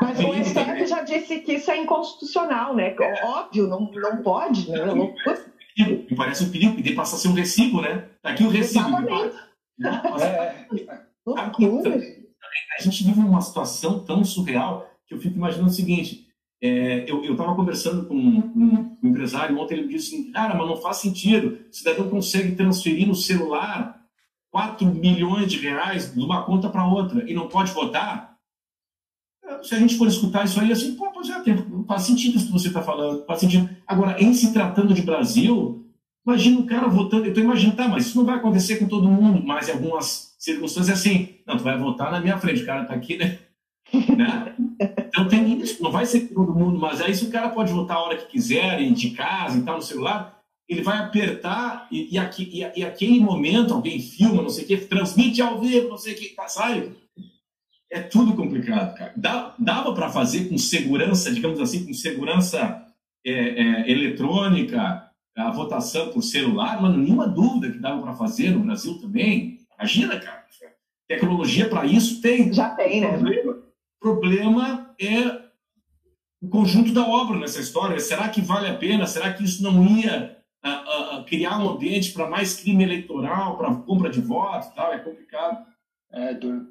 Mas 0.00 0.18
o 0.18 0.32
STF 0.32 0.86
já 0.86 1.02
disse 1.02 1.40
que 1.40 1.54
isso 1.54 1.70
é 1.70 1.76
inconstitucional, 1.76 2.74
né? 2.74 2.94
Óbvio, 3.24 3.68
não, 3.68 3.90
não 3.90 4.22
pode, 4.22 4.70
né? 4.70 4.86
Não... 4.86 5.14
Me 5.76 6.16
parece 6.16 6.44
um 6.44 6.50
perigo, 6.50 6.76
pedir 6.76 6.94
passar 6.94 7.16
a 7.16 7.18
ser 7.18 7.28
um 7.28 7.34
recibo, 7.34 7.80
né? 7.80 8.08
Tá 8.22 8.30
aqui 8.30 8.44
o 8.44 8.48
recibo. 8.48 8.88
Exatamente. 8.88 9.36
É. 10.22 11.02
Loucura. 11.26 12.00
A 12.78 12.82
gente 12.82 13.04
vive 13.04 13.20
uma 13.20 13.40
situação 13.40 14.00
tão 14.00 14.24
surreal 14.24 14.90
que 15.06 15.14
eu 15.14 15.18
fico 15.18 15.36
imaginando 15.36 15.70
o 15.70 15.72
seguinte: 15.72 16.26
é, 16.62 17.04
eu 17.10 17.22
estava 17.24 17.54
conversando 17.54 18.06
com, 18.06 18.42
com, 18.42 18.96
um 19.02 19.08
empresário 19.08 19.58
ontem, 19.58 19.74
ele 19.74 19.86
me 19.86 19.94
disse 19.94 20.14
assim, 20.14 20.30
cara, 20.30 20.54
mas 20.54 20.68
não 20.68 20.76
faz 20.76 20.98
sentido, 20.98 21.58
o 21.68 21.74
cidadão 21.74 22.08
consegue 22.08 22.54
transferir 22.54 23.06
no 23.08 23.14
celular 23.14 24.00
4 24.50 24.86
milhões 24.86 25.50
de 25.50 25.58
reais 25.58 26.14
de 26.14 26.20
uma 26.20 26.44
conta 26.44 26.68
para 26.68 26.86
outra 26.86 27.28
e 27.28 27.34
não 27.34 27.48
pode 27.48 27.72
votar? 27.72 28.31
Se 29.62 29.74
a 29.74 29.78
gente 29.78 29.96
for 29.96 30.08
escutar 30.08 30.44
isso 30.44 30.60
aí, 30.60 30.72
assim, 30.72 30.94
pô, 30.94 31.10
pois 31.12 31.28
é, 31.28 31.42
faz 31.86 32.02
sentido 32.02 32.36
isso 32.36 32.46
que 32.46 32.52
você 32.52 32.68
está 32.68 32.82
falando, 32.82 33.24
faz 33.26 33.40
sentido. 33.40 33.68
Agora, 33.86 34.22
em 34.22 34.32
se 34.32 34.52
tratando 34.52 34.94
de 34.94 35.02
Brasil, 35.02 35.84
imagina 36.26 36.60
o 36.60 36.66
cara 36.66 36.88
votando, 36.88 37.24
eu 37.24 37.28
estou 37.28 37.44
imaginando, 37.44 37.76
tá, 37.76 37.88
mas 37.88 38.06
isso 38.06 38.18
não 38.18 38.24
vai 38.24 38.36
acontecer 38.36 38.76
com 38.76 38.86
todo 38.86 39.08
mundo, 39.08 39.42
mas 39.44 39.68
em 39.68 39.72
algumas 39.72 40.34
circunstâncias 40.38 40.88
é 40.88 40.92
assim, 40.92 41.28
não, 41.46 41.56
tu 41.56 41.62
vai 41.62 41.78
votar 41.78 42.10
na 42.10 42.20
minha 42.20 42.38
frente, 42.38 42.62
o 42.62 42.66
cara 42.66 42.82
está 42.82 42.94
aqui, 42.94 43.16
né? 43.16 43.38
né? 44.16 44.54
Então 45.08 45.28
tem 45.28 45.60
isso, 45.60 45.82
não 45.82 45.90
vai 45.90 46.06
ser 46.06 46.28
com 46.28 46.34
todo 46.34 46.58
mundo, 46.58 46.78
mas 46.78 47.00
aí 47.00 47.14
se 47.14 47.24
o 47.24 47.30
cara 47.30 47.50
pode 47.50 47.72
votar 47.72 47.96
a 47.96 48.02
hora 48.02 48.16
que 48.16 48.26
quiser, 48.26 48.82
de 48.92 49.10
casa 49.10 49.58
e 49.58 49.62
tal, 49.62 49.76
no 49.76 49.82
celular, 49.82 50.40
ele 50.68 50.82
vai 50.82 50.98
apertar 50.98 51.86
e, 51.90 52.14
e, 52.14 52.18
aqui, 52.18 52.48
e, 52.52 52.80
e 52.80 52.84
aquele 52.84 53.20
momento 53.20 53.74
alguém 53.74 54.00
filma, 54.00 54.42
não 54.42 54.48
sei 54.48 54.64
o 54.64 54.66
que, 54.66 54.76
transmite 54.78 55.42
ao 55.42 55.60
vivo, 55.60 55.88
não 55.88 55.98
sei 55.98 56.14
o 56.14 56.16
que, 56.16 56.28
tá, 56.30 56.48
sai 56.48 56.92
é 57.92 58.00
tudo 58.00 58.34
complicado, 58.34 58.96
cara. 58.96 59.12
Dava 59.58 59.94
para 59.94 60.08
fazer 60.08 60.48
com 60.48 60.56
segurança, 60.56 61.30
digamos 61.30 61.60
assim, 61.60 61.84
com 61.84 61.92
segurança 61.92 62.86
é, 63.24 63.32
é, 63.32 63.90
eletrônica, 63.90 65.10
a 65.36 65.50
votação 65.50 66.08
por 66.08 66.22
celular, 66.22 66.80
mas 66.80 66.96
nenhuma 66.96 67.28
dúvida 67.28 67.70
que 67.70 67.78
dava 67.78 68.00
para 68.00 68.14
fazer 68.14 68.50
no 68.50 68.60
Brasil 68.60 68.98
também. 68.98 69.58
Imagina, 69.78 70.18
cara. 70.18 70.42
Tecnologia 71.06 71.68
para 71.68 71.84
isso 71.84 72.22
tem. 72.22 72.50
Já 72.50 72.70
tem, 72.70 73.02
né? 73.02 73.08
Problema, 73.18 73.58
problema 74.00 74.94
é 74.98 75.42
o 76.40 76.48
conjunto 76.48 76.92
da 76.92 77.06
obra 77.06 77.38
nessa 77.38 77.60
história. 77.60 77.98
Será 78.00 78.30
que 78.30 78.40
vale 78.40 78.68
a 78.68 78.74
pena? 78.74 79.06
Será 79.06 79.30
que 79.34 79.44
isso 79.44 79.62
não 79.62 79.84
ia 79.84 80.38
a, 80.62 80.70
a, 80.70 81.18
a 81.18 81.24
criar 81.24 81.58
um 81.58 81.68
ambiente 81.68 82.12
para 82.12 82.30
mais 82.30 82.54
crime 82.54 82.84
eleitoral, 82.84 83.58
para 83.58 83.74
compra 83.74 84.08
de 84.08 84.22
votos 84.22 84.74
tal? 84.74 84.94
É 84.94 84.98
complicado. 85.00 85.66
É 86.12 86.34
duro. 86.34 86.66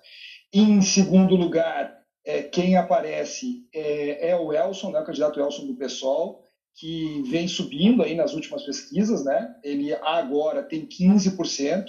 Em 0.52 0.80
segundo 0.80 1.34
lugar, 1.34 1.92
é, 2.24 2.42
quem 2.42 2.76
aparece 2.76 3.66
é, 3.74 4.30
é, 4.30 4.36
o 4.36 4.52
Elson, 4.52 4.92
né? 4.92 5.00
o 5.00 5.04
candidato 5.04 5.40
Elson 5.40 5.66
do 5.66 5.74
PSOL, 5.74 6.48
que 6.76 7.22
vem 7.28 7.48
subindo 7.48 8.04
aí 8.04 8.14
nas 8.14 8.32
últimas 8.32 8.62
pesquisas. 8.62 9.24
Né? 9.24 9.52
Ele 9.64 9.92
agora 9.92 10.62
tem 10.62 10.86
15% 10.86 11.84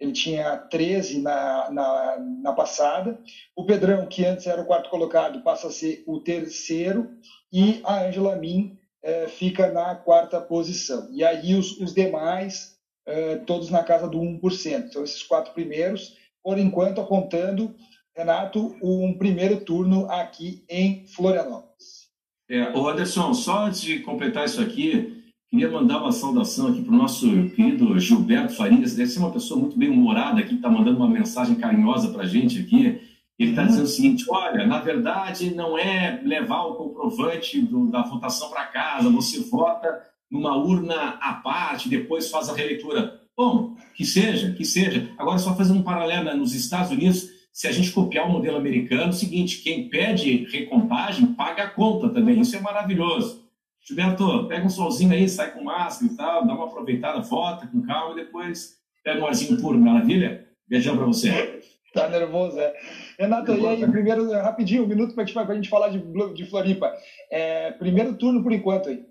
ele 0.00 0.12
tinha 0.12 0.56
13 0.56 1.20
na, 1.20 1.70
na, 1.72 2.18
na, 2.40 2.52
passada. 2.52 3.18
O 3.56 3.66
Pedrão, 3.66 4.06
que 4.06 4.24
antes 4.24 4.46
era 4.46 4.62
o 4.62 4.64
quarto 4.64 4.88
colocado, 4.90 5.42
passa 5.42 5.66
a 5.66 5.72
ser 5.72 6.04
o 6.06 6.20
terceiro. 6.20 7.10
E 7.52 7.80
a 7.82 8.04
Angela 8.04 8.36
Min 8.36 8.78
é, 9.08 9.26
fica 9.26 9.72
na 9.72 9.94
quarta 9.94 10.38
posição. 10.38 11.08
E 11.10 11.24
aí 11.24 11.54
os, 11.54 11.78
os 11.80 11.94
demais, 11.94 12.76
é, 13.06 13.36
todos 13.36 13.70
na 13.70 13.82
casa 13.82 14.06
do 14.06 14.18
1%. 14.18 14.84
Então, 14.90 15.02
esses 15.02 15.22
quatro 15.22 15.54
primeiros, 15.54 16.14
por 16.44 16.58
enquanto, 16.58 17.00
apontando, 17.00 17.74
Renato, 18.14 18.76
um 18.82 19.16
primeiro 19.16 19.60
turno 19.60 20.10
aqui 20.10 20.62
em 20.68 21.06
Florianópolis. 21.06 22.08
É, 22.50 22.70
o 22.76 22.86
Anderson, 22.86 23.32
só 23.32 23.64
antes 23.64 23.80
de 23.80 24.00
completar 24.00 24.44
isso 24.44 24.60
aqui, 24.60 25.14
Queria 25.50 25.70
mandar 25.70 26.02
uma 26.02 26.12
saudação 26.12 26.68
aqui 26.68 26.82
para 26.82 26.92
o 26.92 26.96
nosso 26.96 27.26
querido 27.56 27.98
Gilberto 27.98 28.52
Farias, 28.52 28.94
deve 28.94 29.08
ser 29.08 29.18
uma 29.18 29.32
pessoa 29.32 29.58
muito 29.58 29.78
bem 29.78 29.88
humorada 29.88 30.42
que 30.42 30.54
está 30.54 30.68
mandando 30.68 30.98
uma 30.98 31.08
mensagem 31.08 31.54
carinhosa 31.54 32.10
para 32.10 32.24
a 32.24 32.26
gente 32.26 32.60
aqui. 32.60 33.00
Ele 33.38 33.50
está 33.50 33.62
dizendo 33.62 33.84
o 33.84 33.88
seguinte: 33.88 34.24
olha, 34.28 34.66
na 34.66 34.80
verdade 34.80 35.54
não 35.54 35.78
é 35.78 36.20
levar 36.24 36.64
o 36.64 36.74
comprovante 36.74 37.60
do, 37.60 37.86
da 37.90 38.02
votação 38.02 38.50
para 38.50 38.66
casa, 38.66 39.08
você 39.08 39.40
vota 39.40 40.02
numa 40.30 40.56
urna 40.56 41.18
à 41.20 41.34
parte, 41.34 41.88
depois 41.88 42.30
faz 42.30 42.48
a 42.48 42.54
releitura. 42.54 43.20
Bom, 43.36 43.76
que 43.94 44.04
seja, 44.04 44.52
que 44.52 44.64
seja. 44.64 45.10
Agora, 45.16 45.38
só 45.38 45.54
fazendo 45.54 45.78
um 45.78 45.84
paralelo 45.84 46.24
né, 46.24 46.34
nos 46.34 46.54
Estados 46.54 46.90
Unidos, 46.90 47.28
se 47.52 47.68
a 47.68 47.72
gente 47.72 47.92
copiar 47.92 48.26
o 48.28 48.32
modelo 48.32 48.56
americano, 48.56 49.04
é 49.04 49.08
o 49.08 49.12
seguinte: 49.12 49.62
quem 49.62 49.88
pede 49.88 50.44
recontagem 50.50 51.34
paga 51.34 51.64
a 51.64 51.70
conta 51.70 52.08
também. 52.08 52.40
Isso 52.40 52.56
é 52.56 52.60
maravilhoso. 52.60 53.48
Gilberto, 53.86 54.46
pega 54.48 54.66
um 54.66 54.70
solzinho 54.70 55.12
aí, 55.12 55.28
sai 55.28 55.52
com 55.52 55.62
máscara 55.64 56.12
e 56.12 56.16
tal, 56.16 56.46
dá 56.46 56.54
uma 56.54 56.66
aproveitada, 56.66 57.20
vota 57.20 57.66
com 57.66 57.80
calma 57.82 58.12
e 58.12 58.24
depois 58.24 58.76
pega 59.02 59.22
um 59.22 59.26
arzinho 59.26 59.60
puro, 59.60 59.78
maravilha? 59.78 60.46
Beijão 60.68 60.96
para 60.96 61.06
você. 61.06 61.60
Tá 61.92 62.08
nervoso, 62.08 62.58
é. 62.58 62.74
Renato, 63.18 63.52
e 63.52 63.66
aí, 63.66 63.86
primeiro, 63.90 64.30
rapidinho, 64.30 64.84
um 64.84 64.88
minuto 64.88 65.14
para 65.14 65.24
a 65.24 65.54
gente 65.54 65.68
falar 65.68 65.88
de, 65.88 66.02
de 66.34 66.44
Floripa. 66.46 66.92
É, 67.30 67.72
primeiro 67.72 68.14
turno 68.14 68.42
por 68.42 68.52
enquanto 68.52 68.90
aí. 68.90 69.04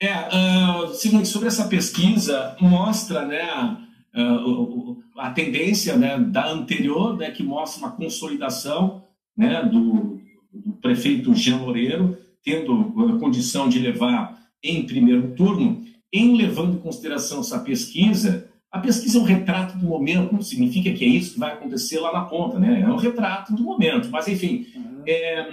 É, 0.00 0.12
uh, 0.12 1.24
sobre 1.24 1.48
essa 1.48 1.68
pesquisa, 1.68 2.54
mostra 2.60 3.24
né, 3.24 3.78
uh, 4.14 5.02
a 5.16 5.30
tendência 5.30 5.96
né, 5.96 6.18
da 6.18 6.50
anterior, 6.50 7.16
né, 7.16 7.30
que 7.30 7.42
mostra 7.42 7.86
uma 7.86 7.96
consolidação 7.96 9.04
né, 9.34 9.62
do, 9.62 10.20
do 10.52 10.72
prefeito 10.82 11.34
Jean 11.34 11.58
Loureiro, 11.62 12.18
tendo 12.44 12.94
a 13.14 13.18
condição 13.18 13.68
de 13.68 13.78
levar 13.78 14.38
em 14.62 14.84
primeiro 14.86 15.34
turno, 15.34 15.82
em 16.12 16.36
levando 16.36 16.76
em 16.76 16.80
consideração 16.80 17.40
essa 17.40 17.58
pesquisa, 17.60 18.50
a 18.70 18.78
pesquisa 18.78 19.18
é 19.18 19.20
um 19.20 19.24
retrato 19.24 19.78
do 19.78 19.86
momento, 19.86 20.32
não 20.32 20.42
significa 20.42 20.92
que 20.92 21.04
é 21.04 21.08
isso 21.08 21.34
que 21.34 21.40
vai 21.40 21.52
acontecer 21.52 21.98
lá 21.98 22.12
na 22.12 22.24
ponta, 22.24 22.58
né? 22.58 22.80
É 22.80 22.88
um 22.88 22.96
retrato 22.96 23.54
do 23.54 23.62
momento. 23.62 24.10
Mas, 24.10 24.28
enfim, 24.28 24.66
uhum. 24.74 25.02
é, 25.06 25.48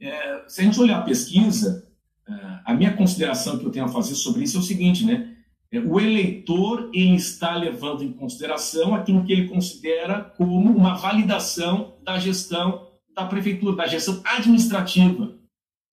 é, 0.00 0.44
se 0.48 0.60
a 0.60 0.64
gente 0.64 0.80
olhar 0.80 0.98
a 0.98 1.02
pesquisa, 1.02 1.86
é, 2.28 2.32
a 2.64 2.74
minha 2.74 2.92
consideração 2.96 3.58
que 3.58 3.64
eu 3.64 3.70
tenho 3.70 3.84
a 3.84 3.88
fazer 3.88 4.14
sobre 4.14 4.44
isso 4.44 4.56
é 4.56 4.60
o 4.60 4.64
seguinte, 4.64 5.04
né? 5.04 5.34
É, 5.70 5.80
o 5.80 6.00
eleitor 6.00 6.90
ele 6.92 7.16
está 7.16 7.56
levando 7.56 8.02
em 8.02 8.12
consideração 8.12 8.94
aquilo 8.94 9.24
que 9.24 9.32
ele 9.32 9.48
considera 9.48 10.20
como 10.20 10.70
uma 10.70 10.94
validação 10.94 11.96
da 12.02 12.18
gestão 12.18 12.88
da 13.14 13.26
prefeitura, 13.26 13.76
da 13.76 13.86
gestão 13.86 14.20
administrativa 14.24 15.34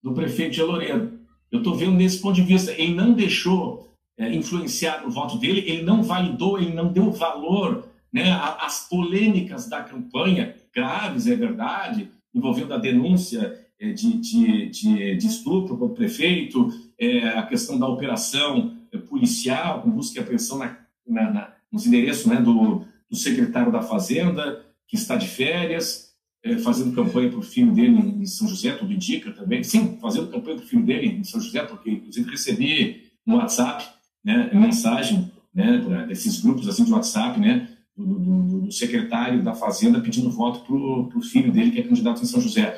do 0.01 0.13
prefeito 0.13 0.53
de 0.53 0.61
Loureiro. 0.61 1.19
Eu 1.51 1.59
estou 1.59 1.75
vendo 1.75 1.93
nesse 1.93 2.19
ponto 2.19 2.35
de 2.35 2.41
vista, 2.41 2.71
ele 2.71 2.95
não 2.95 3.13
deixou 3.13 3.90
é, 4.17 4.33
influenciar 4.33 5.03
no 5.03 5.09
voto 5.09 5.37
dele, 5.37 5.63
ele 5.65 5.83
não 5.83 6.03
validou, 6.03 6.59
ele 6.59 6.73
não 6.73 6.91
deu 6.91 7.11
valor 7.11 7.89
né, 8.11 8.31
as 8.59 8.87
polêmicas 8.89 9.67
da 9.67 9.81
campanha, 9.81 10.55
graves, 10.73 11.27
é 11.27 11.35
verdade, 11.35 12.09
envolvendo 12.33 12.73
a 12.73 12.77
denúncia 12.77 13.57
é, 13.79 13.91
de, 13.91 14.13
de, 14.17 14.69
de, 14.69 15.15
de 15.15 15.27
estupro 15.27 15.77
para 15.77 15.85
o 15.85 15.89
prefeito, 15.89 16.69
é, 16.99 17.29
a 17.29 17.43
questão 17.43 17.79
da 17.79 17.87
operação 17.87 18.77
é, 18.91 18.97
policial, 18.97 19.81
com 19.81 19.89
busca 19.89 20.19
e 20.19 20.21
apreensão 20.21 20.57
na, 20.57 20.77
na, 21.07 21.31
na, 21.31 21.53
nos 21.71 21.85
endereços 21.85 22.25
né, 22.25 22.35
do, 22.35 22.83
do 23.09 23.15
secretário 23.15 23.71
da 23.71 23.81
Fazenda, 23.81 24.65
que 24.87 24.95
está 24.95 25.15
de 25.15 25.27
férias, 25.27 26.11
é, 26.43 26.57
fazendo 26.57 26.93
campanha 26.93 27.29
para 27.29 27.39
o 27.39 27.43
filho 27.43 27.71
dele 27.71 27.97
em 27.97 28.25
São 28.25 28.47
José, 28.47 28.71
tudo 28.71 28.91
indica 28.91 29.31
também. 29.31 29.63
Sim, 29.63 29.97
fazendo 30.01 30.27
campanha 30.27 30.57
para 30.57 30.65
o 30.65 30.67
filho 30.67 30.83
dele 30.83 31.07
em 31.07 31.23
São 31.23 31.39
José, 31.39 31.63
porque 31.63 31.91
inclusive 31.91 32.29
recebi 32.29 33.03
no 33.25 33.37
WhatsApp 33.37 34.00
né, 34.23 34.49
mensagem 34.53 35.31
né, 35.53 36.05
desses 36.07 36.41
grupos 36.41 36.67
assim 36.67 36.83
de 36.83 36.91
WhatsApp, 36.91 37.39
né, 37.39 37.67
do, 37.95 38.19
do, 38.19 38.61
do 38.61 38.71
secretário 38.71 39.43
da 39.43 39.53
Fazenda 39.53 39.99
pedindo 39.99 40.31
voto 40.31 40.61
para 40.61 41.19
o 41.19 41.23
filho 41.23 41.51
dele 41.51 41.71
que 41.71 41.79
é 41.79 41.83
candidato 41.83 42.21
em 42.21 42.25
São 42.25 42.41
José. 42.41 42.77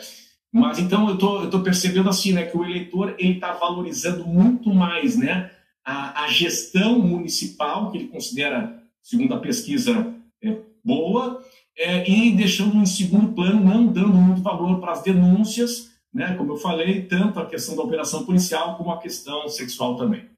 Mas 0.52 0.78
então 0.80 1.10
eu 1.10 1.18
tô, 1.18 1.46
estou 1.46 1.62
percebendo 1.62 2.10
assim, 2.10 2.34
né, 2.34 2.46
que 2.46 2.58
o 2.58 2.64
eleitor 2.64 3.16
ele 3.18 3.34
está 3.34 3.54
valorizando 3.54 4.26
muito 4.26 4.74
mais, 4.74 5.18
né, 5.18 5.50
a, 5.84 6.24
a 6.24 6.28
gestão 6.28 7.00
municipal 7.00 7.92
que 7.92 7.98
ele 7.98 8.08
considera, 8.08 8.82
segundo 9.02 9.34
a 9.34 9.40
pesquisa, 9.40 10.14
é, 10.42 10.58
boa 10.84 11.44
é, 11.78 12.10
e 12.10 12.32
deixando 12.36 12.76
em 12.78 12.86
segundo 12.86 13.34
plano, 13.34 13.64
não 13.64 13.88
dando 13.88 14.14
muito 14.14 14.42
valor 14.42 14.80
para 14.80 14.92
as 14.92 15.02
denúncias, 15.02 15.92
né, 16.14 16.36
como 16.36 16.54
eu 16.54 16.58
falei, 16.58 17.02
tanto 17.02 17.40
a 17.40 17.46
questão 17.48 17.76
da 17.76 17.82
operação 17.82 18.24
policial 18.24 18.78
como 18.78 18.92
a 18.92 19.00
questão 19.00 19.48
sexual 19.50 19.96
também. 19.96 20.33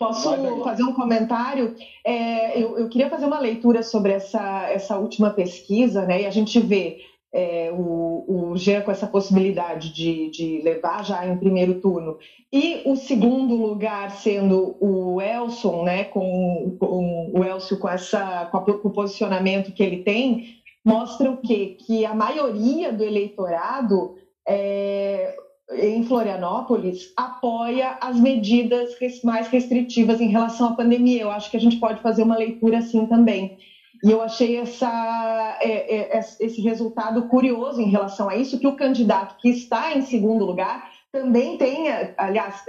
Posso 0.00 0.34
fazer 0.64 0.82
um 0.82 0.94
comentário? 0.94 1.76
É, 2.02 2.58
eu, 2.58 2.78
eu, 2.78 2.88
queria 2.88 3.10
fazer 3.10 3.26
uma 3.26 3.38
leitura 3.38 3.82
sobre 3.82 4.12
essa, 4.12 4.66
essa 4.70 4.96
última 4.96 5.28
pesquisa, 5.28 6.06
né? 6.06 6.22
E 6.22 6.26
a 6.26 6.30
gente 6.30 6.58
vê 6.58 7.00
é, 7.30 7.70
o, 7.70 8.24
o 8.26 8.56
Jean 8.56 8.80
com 8.80 8.90
essa 8.90 9.06
possibilidade 9.06 9.92
de, 9.92 10.30
de 10.30 10.62
levar 10.62 11.04
já 11.04 11.26
em 11.26 11.36
primeiro 11.36 11.82
turno. 11.82 12.16
E 12.50 12.80
o 12.86 12.96
segundo 12.96 13.54
lugar 13.54 14.10
sendo 14.12 14.74
o 14.80 15.20
Elson, 15.20 15.84
né, 15.84 16.04
com, 16.04 16.78
com 16.80 17.32
o 17.34 17.44
Elcio 17.44 17.78
com, 17.78 17.88
essa, 17.90 18.46
com, 18.46 18.56
a, 18.56 18.78
com 18.78 18.88
o 18.88 18.92
posicionamento 18.92 19.70
que 19.70 19.82
ele 19.82 20.02
tem, 20.02 20.46
mostra 20.82 21.30
o 21.30 21.36
quê? 21.36 21.76
Que 21.78 22.06
a 22.06 22.14
maioria 22.14 22.90
do 22.90 23.04
eleitorado 23.04 24.14
é, 24.48 25.36
em 25.72 26.02
Florianópolis 26.02 27.12
apoia 27.16 27.96
as 28.00 28.18
medidas 28.18 28.90
mais 29.22 29.48
restritivas 29.48 30.20
em 30.20 30.28
relação 30.28 30.68
à 30.68 30.74
pandemia. 30.74 31.22
Eu 31.22 31.30
acho 31.30 31.50
que 31.50 31.56
a 31.56 31.60
gente 31.60 31.76
pode 31.76 32.02
fazer 32.02 32.22
uma 32.22 32.36
leitura 32.36 32.78
assim 32.78 33.06
também. 33.06 33.56
E 34.02 34.10
eu 34.10 34.22
achei 34.22 34.56
essa, 34.56 35.58
é, 35.60 36.16
é, 36.16 36.18
esse 36.18 36.60
resultado 36.62 37.28
curioso 37.28 37.80
em 37.80 37.90
relação 37.90 38.28
a 38.28 38.36
isso, 38.36 38.58
que 38.58 38.66
o 38.66 38.76
candidato 38.76 39.36
que 39.36 39.50
está 39.50 39.94
em 39.94 40.00
segundo 40.02 40.44
lugar 40.44 40.90
também 41.12 41.58
tem, 41.58 41.86
aliás, 42.16 42.64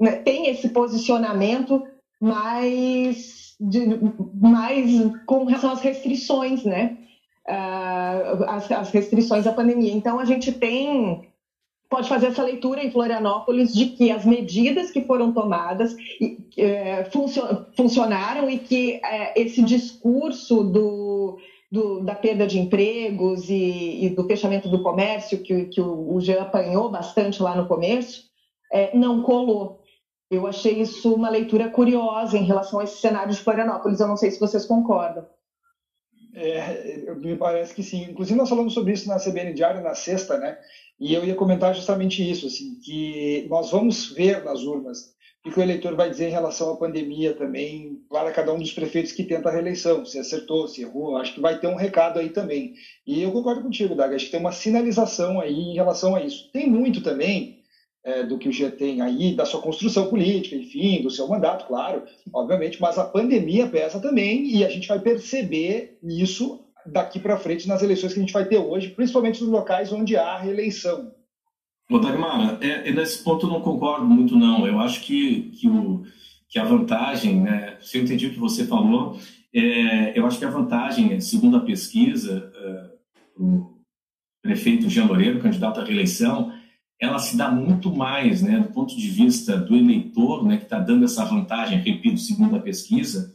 né, 0.00 0.12
tem 0.12 0.48
esse 0.48 0.70
posicionamento 0.70 1.82
mais, 2.20 3.56
mais 4.40 4.90
com 5.26 5.44
relação 5.44 5.72
às 5.72 5.80
restrições, 5.80 6.64
né? 6.64 6.96
As, 8.46 8.70
as 8.70 8.90
restrições 8.90 9.44
da 9.44 9.52
pandemia. 9.52 9.92
Então, 9.92 10.20
a 10.20 10.24
gente 10.24 10.52
tem 10.52 11.29
pode 11.90 12.08
fazer 12.08 12.28
essa 12.28 12.44
leitura 12.44 12.82
em 12.82 12.90
Florianópolis 12.90 13.74
de 13.74 13.86
que 13.86 14.12
as 14.12 14.24
medidas 14.24 14.92
que 14.92 15.02
foram 15.02 15.32
tomadas 15.32 15.96
é, 16.56 17.04
funcionaram 17.76 18.48
e 18.48 18.58
que 18.60 19.00
é, 19.04 19.38
esse 19.38 19.60
discurso 19.60 20.62
do, 20.62 21.38
do, 21.70 22.00
da 22.00 22.14
perda 22.14 22.46
de 22.46 22.60
empregos 22.60 23.50
e, 23.50 24.06
e, 24.06 24.10
do 24.10 24.24
fechamento 24.24 24.68
do 24.68 24.84
comércio, 24.84 25.42
que, 25.42 25.64
que 25.64 25.80
o, 25.80 26.14
o 26.14 26.20
Jean 26.20 26.42
apanhou 26.42 26.88
bastante 26.88 27.42
lá 27.42 27.56
no 27.56 27.66
começo, 27.66 28.22
é, 28.72 28.96
não 28.96 29.22
colou. 29.22 29.82
Eu 30.30 30.46
achei 30.46 30.80
isso 30.80 31.12
uma 31.12 31.28
leitura 31.28 31.68
curiosa 31.70 32.38
em 32.38 32.44
relação 32.44 32.78
a 32.78 32.84
esse 32.84 32.98
cenário 32.98 33.32
de 33.32 33.40
Florianópolis. 33.40 33.98
Eu 33.98 34.06
não 34.06 34.16
sei 34.16 34.30
se 34.30 34.38
vocês 34.38 34.64
concordam. 34.64 35.26
É, 36.32 37.12
me 37.16 37.34
parece 37.34 37.74
que 37.74 37.82
sim. 37.82 38.04
Inclusive, 38.04 38.38
nós 38.38 38.48
falamos 38.48 38.72
sobre 38.72 38.92
isso 38.92 39.08
na 39.08 39.18
CBN 39.18 39.52
Diário 39.52 39.82
na 39.82 39.96
sexta, 39.96 40.38
né? 40.38 40.56
E 41.00 41.14
eu 41.14 41.24
ia 41.24 41.34
comentar 41.34 41.74
justamente 41.74 42.28
isso, 42.28 42.46
assim, 42.46 42.78
que 42.84 43.46
nós 43.48 43.70
vamos 43.70 44.10
ver 44.10 44.44
nas 44.44 44.62
urnas 44.62 45.14
o 45.46 45.50
que 45.50 45.58
o 45.58 45.62
eleitor 45.62 45.96
vai 45.96 46.10
dizer 46.10 46.28
em 46.28 46.32
relação 46.32 46.70
à 46.70 46.76
pandemia 46.76 47.32
também, 47.32 47.98
para 48.10 48.30
cada 48.30 48.52
um 48.52 48.58
dos 48.58 48.72
prefeitos 48.72 49.10
que 49.10 49.24
tenta 49.24 49.48
a 49.48 49.52
reeleição, 49.52 50.04
se 50.04 50.18
acertou, 50.18 50.68
se 50.68 50.82
errou, 50.82 51.16
acho 51.16 51.32
que 51.32 51.40
vai 51.40 51.58
ter 51.58 51.66
um 51.66 51.76
recado 51.76 52.18
aí 52.18 52.28
também. 52.28 52.74
E 53.06 53.22
eu 53.22 53.32
concordo 53.32 53.62
contigo, 53.62 53.94
Daga, 53.94 54.14
acho 54.14 54.26
que 54.26 54.30
tem 54.30 54.40
uma 54.40 54.52
sinalização 54.52 55.40
aí 55.40 55.54
em 55.54 55.74
relação 55.74 56.14
a 56.14 56.22
isso. 56.22 56.50
Tem 56.52 56.68
muito 56.68 57.02
também 57.02 57.60
é, 58.04 58.22
do 58.22 58.36
que 58.36 58.50
o 58.50 58.52
G 58.52 58.70
tem 58.70 59.00
aí, 59.00 59.34
da 59.34 59.46
sua 59.46 59.62
construção 59.62 60.10
política, 60.10 60.56
enfim, 60.56 61.02
do 61.02 61.10
seu 61.10 61.26
mandato, 61.26 61.66
claro, 61.66 62.02
obviamente, 62.34 62.78
mas 62.78 62.98
a 62.98 63.04
pandemia 63.04 63.66
pesa 63.66 63.98
também 63.98 64.46
e 64.46 64.64
a 64.64 64.68
gente 64.68 64.88
vai 64.88 64.98
perceber 64.98 65.98
isso 66.02 66.66
daqui 66.86 67.18
para 67.18 67.38
frente 67.38 67.68
nas 67.68 67.82
eleições 67.82 68.12
que 68.12 68.18
a 68.18 68.22
gente 68.22 68.32
vai 68.32 68.44
ter 68.44 68.58
hoje, 68.58 68.90
principalmente 68.90 69.42
nos 69.42 69.50
locais 69.50 69.92
onde 69.92 70.16
há 70.16 70.38
reeleição. 70.38 71.12
Dagmar, 71.98 72.58
é, 72.60 72.88
é, 72.88 72.92
nesse 72.92 73.22
ponto 73.24 73.46
eu 73.46 73.50
não 73.50 73.60
concordo 73.60 74.06
muito, 74.06 74.36
não. 74.36 74.66
Eu 74.66 74.78
acho 74.78 75.00
que, 75.00 75.50
que, 75.52 75.68
o, 75.68 76.04
que 76.48 76.58
a 76.58 76.64
vantagem, 76.64 77.40
né, 77.40 77.76
se 77.80 77.98
eu 77.98 78.04
entendi 78.04 78.28
o 78.28 78.32
que 78.32 78.38
você 78.38 78.64
falou, 78.64 79.18
é, 79.52 80.16
eu 80.16 80.24
acho 80.24 80.38
que 80.38 80.44
a 80.44 80.50
vantagem, 80.50 81.20
segundo 81.20 81.56
a 81.56 81.60
pesquisa, 81.60 82.52
é, 82.54 82.90
o 83.36 83.80
prefeito 84.40 84.88
Jean 84.88 85.06
Loureiro, 85.06 85.40
candidato 85.40 85.80
à 85.80 85.84
reeleição, 85.84 86.52
ela 87.00 87.18
se 87.18 87.36
dá 87.36 87.50
muito 87.50 87.90
mais, 87.94 88.42
né, 88.42 88.60
do 88.60 88.68
ponto 88.68 88.96
de 88.96 89.08
vista 89.08 89.56
do 89.56 89.74
eleitor, 89.74 90.46
né, 90.46 90.58
que 90.58 90.64
está 90.64 90.78
dando 90.78 91.04
essa 91.04 91.24
vantagem, 91.24 91.78
repito, 91.78 92.18
segundo 92.18 92.54
a 92.54 92.60
pesquisa, 92.60 93.34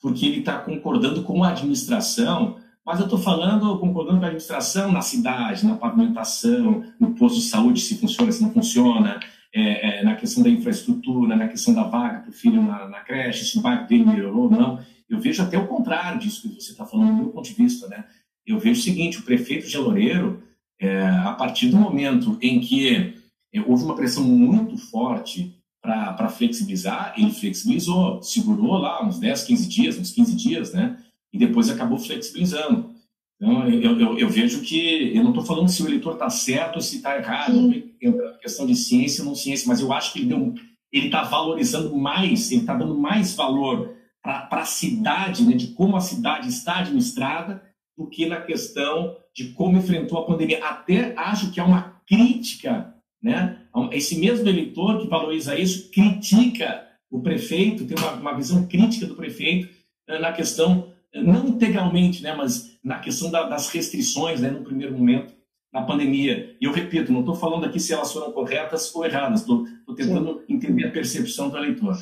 porque 0.00 0.26
ele 0.26 0.40
está 0.40 0.58
concordando 0.58 1.22
com 1.22 1.44
a 1.44 1.50
administração 1.50 2.58
mas 2.84 2.98
eu 2.98 3.04
estou 3.04 3.18
falando, 3.18 3.78
concordando 3.78 4.18
com 4.18 4.24
a 4.24 4.28
administração 4.28 4.92
na 4.92 5.00
cidade, 5.00 5.66
na 5.66 5.76
pavimentação, 5.76 6.84
no 7.00 7.14
posto 7.14 7.40
de 7.40 7.46
saúde, 7.46 7.80
se 7.80 7.96
funciona, 7.96 8.30
se 8.30 8.42
não 8.42 8.52
funciona, 8.52 9.18
é, 9.54 10.00
é, 10.00 10.04
na 10.04 10.16
questão 10.16 10.42
da 10.42 10.50
infraestrutura, 10.50 11.36
na 11.36 11.48
questão 11.48 11.72
da 11.72 11.84
vaga 11.84 12.20
para 12.20 12.30
o 12.30 12.32
filho 12.32 12.60
na, 12.60 12.88
na, 12.88 13.00
creche, 13.00 13.44
se 13.44 13.58
o 13.58 13.62
bairro 13.62 13.86
dele 13.86 14.04
melhorou 14.04 14.44
ou 14.44 14.50
não. 14.50 14.84
Eu 15.08 15.20
vejo 15.20 15.42
até 15.42 15.56
o 15.56 15.66
contrário 15.66 16.18
disso 16.18 16.42
que 16.42 16.60
você 16.60 16.72
está 16.72 16.84
falando, 16.84 17.10
do 17.10 17.14
meu 17.14 17.28
ponto 17.28 17.48
de 17.48 17.54
vista. 17.54 17.86
Né? 17.86 18.04
Eu 18.44 18.58
vejo 18.58 18.80
o 18.80 18.82
seguinte: 18.82 19.18
o 19.18 19.22
prefeito 19.22 19.68
de 19.68 19.78
Loureiro, 19.78 20.42
é, 20.80 21.06
a 21.06 21.32
partir 21.32 21.68
do 21.68 21.76
momento 21.76 22.36
em 22.42 22.60
que 22.60 23.14
é, 23.54 23.60
houve 23.60 23.84
uma 23.84 23.94
pressão 23.94 24.24
muito 24.24 24.76
forte 24.76 25.56
para 25.80 26.28
flexibilizar, 26.28 27.14
ele 27.16 27.30
flexibilizou, 27.30 28.22
segurou 28.22 28.78
lá 28.78 29.06
uns 29.06 29.18
10, 29.20 29.44
15 29.44 29.68
dias, 29.68 29.98
uns 29.98 30.10
15 30.10 30.34
dias, 30.34 30.72
né? 30.72 30.98
E 31.34 31.38
depois 31.38 31.68
acabou 31.68 31.98
flexibilizando. 31.98 32.94
Então, 33.36 33.68
eu, 33.68 34.00
eu, 34.00 34.18
eu 34.18 34.28
vejo 34.30 34.62
que, 34.62 35.14
eu 35.14 35.24
não 35.24 35.30
estou 35.30 35.44
falando 35.44 35.68
se 35.68 35.82
o 35.82 35.88
eleitor 35.88 36.12
está 36.12 36.30
certo 36.30 36.76
ou 36.76 36.80
se 36.80 36.98
está 36.98 37.18
errado, 37.18 37.74
é 38.00 38.12
questão 38.40 38.64
de 38.64 38.76
ciência 38.76 39.22
ou 39.22 39.28
não 39.28 39.34
ciência, 39.34 39.66
mas 39.66 39.80
eu 39.80 39.92
acho 39.92 40.12
que 40.12 40.20
ele 40.20 41.06
está 41.06 41.24
valorizando 41.24 41.94
mais, 41.96 42.52
ele 42.52 42.60
está 42.60 42.74
dando 42.74 42.96
mais 42.96 43.34
valor 43.34 43.92
para 44.22 44.48
a 44.62 44.64
cidade, 44.64 45.44
né, 45.44 45.56
de 45.56 45.68
como 45.68 45.96
a 45.96 46.00
cidade 46.00 46.48
está 46.48 46.78
administrada, 46.78 47.60
do 47.98 48.06
que 48.06 48.26
na 48.26 48.40
questão 48.40 49.16
de 49.34 49.48
como 49.48 49.76
enfrentou 49.76 50.18
a 50.18 50.26
pandemia. 50.26 50.64
Até 50.64 51.14
acho 51.16 51.50
que 51.50 51.58
há 51.58 51.64
uma 51.64 52.00
crítica, 52.06 52.94
né? 53.22 53.58
Esse 53.90 54.18
mesmo 54.18 54.48
eleitor 54.48 55.00
que 55.00 55.08
valoriza 55.08 55.58
isso 55.58 55.90
critica 55.90 56.86
o 57.10 57.20
prefeito, 57.20 57.86
tem 57.86 57.96
uma, 57.98 58.12
uma 58.12 58.36
visão 58.36 58.66
crítica 58.66 59.06
do 59.06 59.14
prefeito 59.14 59.68
eh, 60.08 60.18
na 60.18 60.32
questão 60.32 60.93
não 61.14 61.46
integralmente, 61.46 62.22
né, 62.22 62.34
mas 62.34 62.78
na 62.82 62.98
questão 62.98 63.30
da, 63.30 63.44
das 63.44 63.68
restrições, 63.68 64.40
né, 64.40 64.50
no 64.50 64.64
primeiro 64.64 64.96
momento, 64.96 65.34
na 65.72 65.82
pandemia. 65.82 66.56
E 66.60 66.64
eu 66.64 66.72
repito, 66.72 67.12
não 67.12 67.20
estou 67.20 67.34
falando 67.34 67.66
aqui 67.66 67.80
se 67.80 67.92
elas 67.92 68.12
foram 68.12 68.32
corretas 68.32 68.94
ou 68.94 69.04
erradas, 69.04 69.40
estou 69.40 69.66
tentando 69.96 70.38
Sim. 70.46 70.54
entender 70.54 70.86
a 70.86 70.90
percepção 70.92 71.48
do 71.48 71.56
eleitor. 71.56 71.96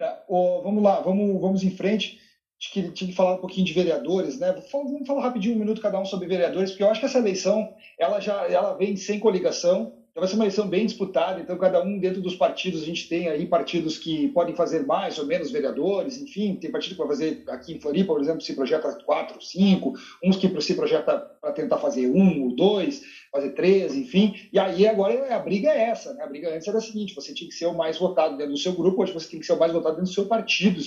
É, 0.00 0.22
oh, 0.28 0.62
vamos 0.62 0.82
lá, 0.82 1.00
vamos, 1.00 1.40
vamos 1.40 1.62
em 1.62 1.70
frente. 1.70 2.20
Acho 2.60 2.72
que 2.72 2.90
tinha 2.90 3.10
que 3.10 3.16
falar 3.16 3.34
um 3.34 3.40
pouquinho 3.40 3.66
de 3.66 3.72
vereadores, 3.72 4.38
né? 4.38 4.52
Vamos 4.72 5.06
falar 5.06 5.22
rapidinho 5.22 5.54
um 5.54 5.58
minuto 5.58 5.80
cada 5.80 5.98
um 5.98 6.04
sobre 6.04 6.28
vereadores, 6.28 6.70
porque 6.70 6.82
eu 6.82 6.90
acho 6.90 7.00
que 7.00 7.06
essa 7.06 7.18
eleição 7.18 7.72
ela 7.98 8.20
já 8.20 8.46
ela 8.48 8.74
vem 8.74 8.96
sem 8.96 9.20
coligação, 9.20 9.94
Então 10.18 10.26
vai 10.26 10.28
ser 10.28 10.34
uma 10.34 10.44
eleição 10.46 10.68
bem 10.68 10.84
disputada, 10.84 11.40
então 11.40 11.56
cada 11.56 11.80
um 11.80 11.96
dentro 11.96 12.20
dos 12.20 12.34
partidos, 12.34 12.82
a 12.82 12.84
gente 12.84 13.08
tem 13.08 13.28
aí 13.28 13.46
partidos 13.46 13.96
que 13.96 14.26
podem 14.30 14.52
fazer 14.52 14.84
mais 14.84 15.16
ou 15.16 15.24
menos 15.24 15.52
vereadores, 15.52 16.20
enfim, 16.20 16.56
tem 16.56 16.72
partido 16.72 16.94
que 16.94 16.98
vai 16.98 17.06
fazer, 17.06 17.44
aqui 17.46 17.74
em 17.74 17.80
Floripa, 17.80 18.12
por 18.12 18.20
exemplo, 18.20 18.40
se 18.40 18.52
projeta 18.52 18.98
quatro, 19.06 19.40
cinco, 19.40 19.94
uns 20.24 20.36
que 20.36 20.60
se 20.60 20.74
projeta 20.74 21.16
para 21.40 21.52
tentar 21.52 21.78
fazer 21.78 22.08
um 22.08 22.42
ou 22.42 22.56
dois, 22.56 23.00
fazer 23.30 23.50
três, 23.50 23.94
enfim, 23.94 24.34
e 24.52 24.58
aí 24.58 24.88
agora 24.88 25.32
a 25.32 25.38
briga 25.38 25.70
é 25.70 25.82
essa, 25.82 26.12
né? 26.14 26.24
a 26.24 26.26
briga 26.26 26.52
antes 26.52 26.66
era 26.66 26.78
a 26.78 26.80
seguinte, 26.80 27.14
você 27.14 27.32
tinha 27.32 27.48
que 27.48 27.54
ser 27.54 27.66
o 27.66 27.74
mais 27.74 27.96
votado 27.96 28.36
dentro 28.36 28.54
do 28.54 28.58
seu 28.58 28.72
grupo, 28.72 29.02
hoje 29.02 29.12
você 29.12 29.30
tem 29.30 29.38
que 29.38 29.46
ser 29.46 29.52
o 29.52 29.58
mais 29.58 29.72
votado 29.72 29.96
dentro 29.96 30.10
do 30.10 30.14
seu 30.14 30.26
partido, 30.26 30.80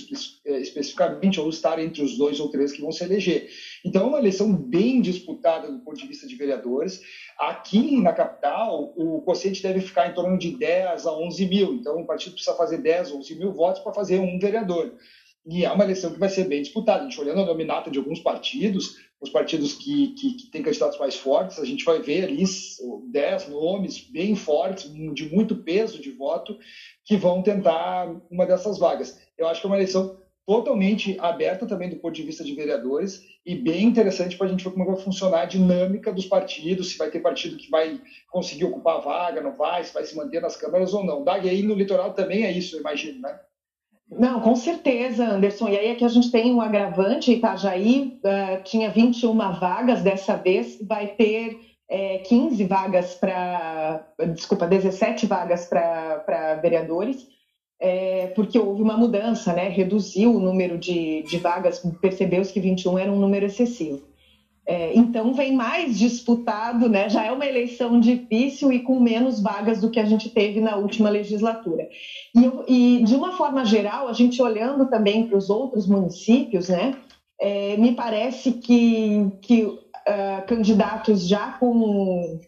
eh, 0.44 0.60
especificamente, 0.60 1.40
ou 1.40 1.48
estar 1.48 1.78
entre 1.78 2.02
os 2.02 2.18
dois 2.18 2.38
ou 2.38 2.50
três 2.50 2.70
que 2.70 2.82
vão 2.82 2.92
se 2.92 3.02
eleger. 3.02 3.48
Então 3.84 4.02
é 4.02 4.06
uma 4.06 4.18
eleição 4.18 4.52
bem 4.52 5.00
disputada 5.00 5.70
do 5.70 5.80
ponto 5.80 5.98
de 5.98 6.06
vista 6.06 6.26
de 6.26 6.36
vereadores, 6.36 7.00
Aqui 7.42 8.00
na 8.00 8.12
capital, 8.12 8.92
o 8.96 9.20
quociente 9.22 9.62
deve 9.62 9.80
ficar 9.80 10.08
em 10.08 10.14
torno 10.14 10.38
de 10.38 10.56
10 10.56 11.06
a 11.06 11.12
11 11.12 11.46
mil. 11.46 11.74
Então, 11.74 12.00
o 12.00 12.06
partido 12.06 12.34
precisa 12.34 12.56
fazer 12.56 12.78
10, 12.78 13.10
11 13.12 13.34
mil 13.34 13.52
votos 13.52 13.82
para 13.82 13.92
fazer 13.92 14.20
um 14.20 14.38
vereador. 14.38 14.94
E 15.44 15.64
é 15.64 15.72
uma 15.72 15.82
eleição 15.82 16.12
que 16.12 16.20
vai 16.20 16.28
ser 16.28 16.44
bem 16.44 16.62
disputada. 16.62 17.00
A 17.00 17.08
gente 17.08 17.20
olhando 17.20 17.40
a 17.40 17.46
nominata 17.46 17.90
de 17.90 17.98
alguns 17.98 18.20
partidos, 18.20 18.96
os 19.20 19.28
partidos 19.28 19.72
que, 19.72 20.14
que, 20.14 20.34
que, 20.34 20.50
têm 20.52 20.62
candidatos 20.62 20.98
mais 21.00 21.16
fortes, 21.16 21.58
a 21.58 21.64
gente 21.64 21.84
vai 21.84 22.00
ver 22.00 22.24
ali 22.24 22.44
10 23.10 23.48
nomes 23.48 23.98
bem 23.98 24.36
fortes, 24.36 24.92
de 24.92 25.28
muito 25.34 25.56
peso 25.56 26.00
de 26.00 26.12
voto, 26.12 26.56
que 27.04 27.16
vão 27.16 27.42
tentar 27.42 28.08
uma 28.30 28.46
dessas 28.46 28.78
vagas. 28.78 29.18
Eu 29.36 29.48
acho 29.48 29.60
que 29.60 29.66
é 29.66 29.70
uma 29.70 29.76
eleição 29.76 30.20
totalmente 30.46 31.18
aberta 31.18 31.66
também 31.66 31.90
do 31.90 31.96
ponto 31.96 32.14
de 32.14 32.22
vista 32.22 32.44
de 32.44 32.54
vereadores 32.54 33.31
e 33.44 33.56
bem 33.56 33.84
interessante 33.84 34.36
para 34.36 34.46
a 34.46 34.50
gente 34.50 34.62
ver 34.62 34.70
como 34.70 34.86
vai 34.86 34.96
funcionar 34.96 35.42
a 35.42 35.46
dinâmica 35.46 36.12
dos 36.12 36.26
partidos, 36.26 36.90
se 36.90 36.98
vai 36.98 37.10
ter 37.10 37.20
partido 37.20 37.56
que 37.56 37.68
vai 37.68 38.00
conseguir 38.30 38.64
ocupar 38.64 38.96
a 38.96 39.00
vaga, 39.00 39.40
não 39.40 39.56
vai, 39.56 39.82
se 39.82 39.92
vai 39.92 40.04
se 40.04 40.16
manter 40.16 40.40
nas 40.40 40.56
câmaras 40.56 40.94
ou 40.94 41.04
não. 41.04 41.24
Dag, 41.24 41.48
aí 41.48 41.62
no 41.62 41.74
litoral 41.74 42.14
também 42.14 42.44
é 42.44 42.52
isso, 42.52 42.76
eu 42.76 42.80
imagino, 42.80 43.20
né? 43.20 43.38
Não, 44.08 44.40
com 44.40 44.54
certeza, 44.54 45.24
Anderson. 45.24 45.68
E 45.68 45.78
aí 45.78 45.88
é 45.88 45.94
que 45.94 46.04
a 46.04 46.08
gente 46.08 46.30
tem 46.30 46.52
um 46.52 46.60
agravante, 46.60 47.32
Itajaí 47.32 48.20
uh, 48.22 48.62
tinha 48.62 48.90
21 48.90 49.34
vagas, 49.58 50.02
dessa 50.02 50.36
vez 50.36 50.78
vai 50.86 51.08
ter 51.08 51.58
é, 51.88 52.18
15 52.18 52.64
vagas 52.64 53.14
para, 53.14 54.06
desculpa, 54.34 54.66
17 54.66 55.26
vagas 55.26 55.66
para 55.66 56.54
vereadores 56.62 57.26
é, 57.82 58.28
porque 58.28 58.56
houve 58.56 58.80
uma 58.80 58.96
mudança, 58.96 59.52
né? 59.52 59.68
reduziu 59.68 60.36
o 60.36 60.38
número 60.38 60.78
de, 60.78 61.22
de 61.24 61.36
vagas, 61.38 61.82
percebeu-se 62.00 62.52
que 62.52 62.60
21 62.60 62.96
era 62.96 63.12
um 63.12 63.18
número 63.18 63.44
excessivo. 63.44 64.00
É, 64.64 64.94
então 64.94 65.34
vem 65.34 65.52
mais 65.52 65.98
disputado, 65.98 66.88
né? 66.88 67.08
já 67.08 67.24
é 67.24 67.32
uma 67.32 67.44
eleição 67.44 67.98
difícil 67.98 68.72
e 68.72 68.78
com 68.78 69.00
menos 69.00 69.42
vagas 69.42 69.80
do 69.80 69.90
que 69.90 69.98
a 69.98 70.04
gente 70.04 70.30
teve 70.30 70.60
na 70.60 70.76
última 70.76 71.10
legislatura. 71.10 71.88
E, 72.68 72.98
e 72.98 73.02
de 73.02 73.16
uma 73.16 73.32
forma 73.32 73.64
geral, 73.64 74.06
a 74.06 74.12
gente 74.12 74.40
olhando 74.40 74.86
também 74.88 75.26
para 75.26 75.36
os 75.36 75.50
outros 75.50 75.88
municípios, 75.88 76.68
né? 76.68 76.94
É, 77.40 77.76
me 77.76 77.90
parece 77.90 78.52
que, 78.52 79.28
que 79.42 79.64
uh, 79.64 80.46
candidatos 80.46 81.26
já 81.26 81.54
com, 81.54 82.38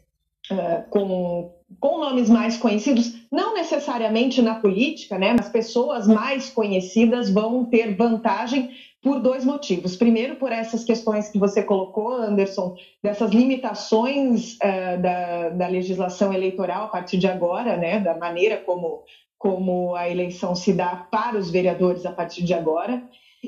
uh, 0.53 0.89
com 0.89 1.51
com 1.81 1.99
nomes 1.99 2.29
mais 2.31 2.57
conhecidos, 2.57 3.15
não 3.31 3.55
necessariamente 3.55 4.41
na 4.41 4.55
política, 4.57 5.19
né, 5.19 5.35
mas 5.37 5.49
pessoas 5.49 6.07
mais 6.07 6.51
conhecidas 6.51 7.31
vão 7.31 7.65
ter 7.65 7.95
vantagem 7.95 8.71
por 9.03 9.21
dois 9.21 9.45
motivos. 9.45 9.97
Primeiro, 9.97 10.37
por 10.37 10.51
essas 10.51 10.83
questões 10.83 11.29
que 11.29 11.39
você 11.39 11.63
colocou, 11.63 12.13
Anderson, 12.13 12.75
dessas 13.03 13.31
limitações 13.33 14.55
uh, 14.55 15.01
da, 15.01 15.51
da 15.51 15.67
legislação 15.67 16.33
eleitoral 16.33 16.85
a 16.85 16.89
partir 16.89 17.19
de 17.19 17.27
agora, 17.27 17.77
né, 17.77 18.01
da 18.01 18.17
maneira 18.17 18.57
como, 18.57 19.03
como 19.39 19.95
a 19.95 20.09
eleição 20.09 20.55
se 20.55 20.73
dá 20.73 21.07
para 21.11 21.37
os 21.37 21.51
vereadores 21.51 22.07
a 22.07 22.13
partir 22.13 22.43
de 22.45 22.55
agora. 22.55 23.03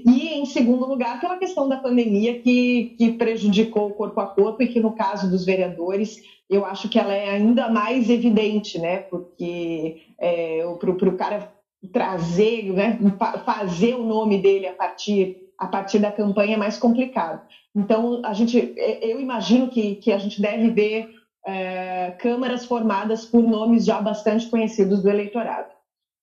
E, 0.04 0.34
em 0.34 0.44
segundo 0.44 0.86
lugar, 0.86 1.18
pela 1.20 1.38
questão 1.38 1.66
da 1.66 1.78
pandemia 1.78 2.38
que, 2.40 2.94
que 2.98 3.12
prejudicou 3.12 3.88
o 3.88 3.94
corpo 3.94 4.20
a 4.20 4.26
corpo 4.26 4.62
e 4.62 4.68
que, 4.68 4.78
no 4.78 4.92
caso 4.92 5.30
dos 5.30 5.46
vereadores, 5.46 6.20
eu 6.48 6.64
acho 6.64 6.88
que 6.88 6.98
ela 6.98 7.12
é 7.12 7.30
ainda 7.30 7.68
mais 7.68 8.08
evidente, 8.08 8.78
né? 8.78 8.98
Porque 8.98 10.02
é, 10.18 10.62
para 10.78 11.08
o 11.08 11.16
cara 11.16 11.52
trazer, 11.92 12.72
né, 12.72 12.98
fazer 13.44 13.94
o 13.94 14.04
nome 14.04 14.40
dele 14.40 14.66
a 14.66 14.72
partir 14.72 15.42
a 15.58 15.66
partir 15.66 15.98
da 15.98 16.12
campanha 16.12 16.54
é 16.54 16.58
mais 16.58 16.76
complicado. 16.78 17.40
Então 17.74 18.20
a 18.24 18.34
gente, 18.34 18.74
é, 18.76 19.10
eu 19.10 19.20
imagino 19.20 19.68
que, 19.68 19.96
que 19.96 20.12
a 20.12 20.18
gente 20.18 20.40
deve 20.40 20.70
ver 20.70 21.08
é, 21.46 22.10
câmaras 22.18 22.66
formadas 22.66 23.24
por 23.24 23.42
nomes 23.42 23.84
já 23.84 24.00
bastante 24.00 24.48
conhecidos 24.48 25.02
do 25.02 25.08
eleitorado. 25.08 25.68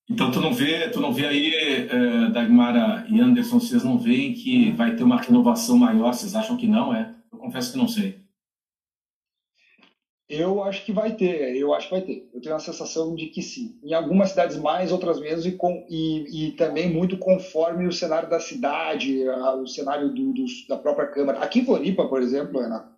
Então 0.10 0.30
tu 0.30 0.40
não 0.40 0.54
vê, 0.54 0.90
tu 0.90 1.00
não 1.00 1.14
vê 1.14 1.26
aí, 1.26 1.54
é, 1.56 2.30
Dagmara 2.30 3.06
e 3.10 3.20
Anderson, 3.20 3.60
vocês 3.60 3.84
não 3.84 3.98
veem 3.98 4.34
que 4.34 4.72
vai 4.72 4.96
ter 4.96 5.04
uma 5.04 5.20
renovação 5.20 5.78
maior? 5.78 6.14
Vocês 6.14 6.36
acham 6.36 6.58
que 6.58 6.68
não 6.68 6.94
é? 6.94 7.10
Eu 7.32 7.40
confesso 7.40 7.72
que 7.72 7.78
não 7.78 7.88
sei. 7.88 8.23
Eu 10.36 10.64
acho 10.64 10.84
que 10.84 10.92
vai 10.92 11.16
ter, 11.16 11.56
eu 11.56 11.74
acho 11.74 11.88
que 11.88 11.94
vai 11.94 12.02
ter. 12.02 12.30
Eu 12.34 12.42
tenho 12.42 12.56
a 12.56 12.60
sensação 12.60 13.14
de 13.14 13.28
que 13.28 13.42
sim. 13.42 13.78
Em 13.84 13.94
algumas 13.94 14.30
cidades 14.30 14.58
mais, 14.58 14.92
outras 14.92 15.20
menos, 15.20 15.46
e, 15.46 15.52
com, 15.52 15.86
e, 15.88 16.48
e 16.48 16.52
também 16.54 16.92
muito 16.92 17.18
conforme 17.18 17.88
o 17.88 17.92
cenário 17.92 18.30
da 18.30 18.40
cidade, 18.40 19.28
a, 19.30 19.56
o 19.56 19.68
cenário 19.68 20.10
do, 20.10 20.34
do, 20.34 20.46
da 20.68 20.78
própria 20.78 21.08
Câmara. 21.08 21.40
Aqui 21.40 21.60
em 21.60 21.66
Floripa, 21.66 22.08
por 22.08 22.22
exemplo, 22.22 22.60
Ana, 22.60 22.90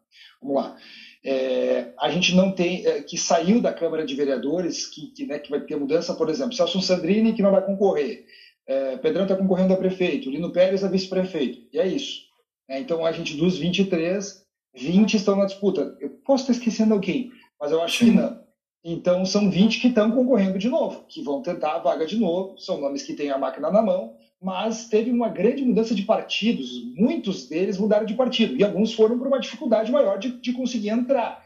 vamos 0.42 0.56
lá. 0.56 0.78
É, 1.26 1.92
a 2.00 2.10
gente 2.10 2.36
não 2.36 2.52
tem, 2.52 2.86
é, 2.86 3.02
que 3.02 3.18
saiu 3.18 3.60
da 3.60 3.74
Câmara 3.74 4.06
de 4.06 4.16
Vereadores, 4.16 4.86
que, 4.86 5.08
que, 5.08 5.26
né, 5.26 5.40
que 5.40 5.50
vai 5.50 5.60
ter 5.60 5.76
mudança, 5.76 6.14
por 6.14 6.30
exemplo, 6.30 6.54
Celso 6.54 6.80
Sandrini, 6.82 7.34
que 7.34 7.42
não 7.42 7.52
vai 7.52 7.66
concorrer, 7.66 8.26
é, 8.68 8.96
Pedrão 8.98 9.24
está 9.24 9.36
concorrendo 9.36 9.74
a 9.74 9.78
prefeito, 9.78 10.30
Lino 10.30 10.52
Pérez 10.52 10.84
a 10.84 10.88
vice-prefeito, 10.88 11.68
e 11.74 11.80
é 11.80 11.88
isso. 11.88 12.22
É, 12.70 12.80
então, 12.80 13.06
a 13.06 13.12
gente, 13.12 13.36
dos 13.36 13.58
23, 13.58 14.45
20 14.76 15.16
estão 15.16 15.36
na 15.36 15.46
disputa. 15.46 15.96
Eu 16.00 16.10
posso 16.26 16.44
estar 16.44 16.54
esquecendo 16.54 16.94
alguém, 16.94 17.32
mas 17.60 17.72
eu 17.72 17.82
acho 17.82 18.00
que 18.00 18.12
não. 18.12 18.44
Então, 18.88 19.26
são 19.26 19.50
20 19.50 19.82
que 19.82 19.88
estão 19.88 20.12
concorrendo 20.12 20.60
de 20.60 20.70
novo, 20.70 21.06
que 21.08 21.24
vão 21.24 21.42
tentar 21.42 21.74
a 21.74 21.80
vaga 21.80 22.06
de 22.06 22.18
novo. 22.18 22.56
São 22.60 22.80
nomes 22.80 23.02
que 23.02 23.16
têm 23.16 23.32
a 23.32 23.38
máquina 23.38 23.72
na 23.72 23.82
mão, 23.82 24.16
mas 24.40 24.88
teve 24.88 25.10
uma 25.10 25.28
grande 25.28 25.64
mudança 25.64 25.96
de 25.96 26.04
partidos. 26.04 26.70
Muitos 26.96 27.50
deles 27.50 27.80
mudaram 27.80 28.06
de 28.06 28.14
partido, 28.14 28.56
e 28.56 28.64
alguns 28.64 28.94
foram 28.94 29.18
por 29.18 29.28
uma 29.28 29.40
dificuldade 29.40 29.92
maior 29.92 30.20
de, 30.20 30.40
de 30.40 30.54
conseguir 30.54 30.90
entrar. 30.90 31.44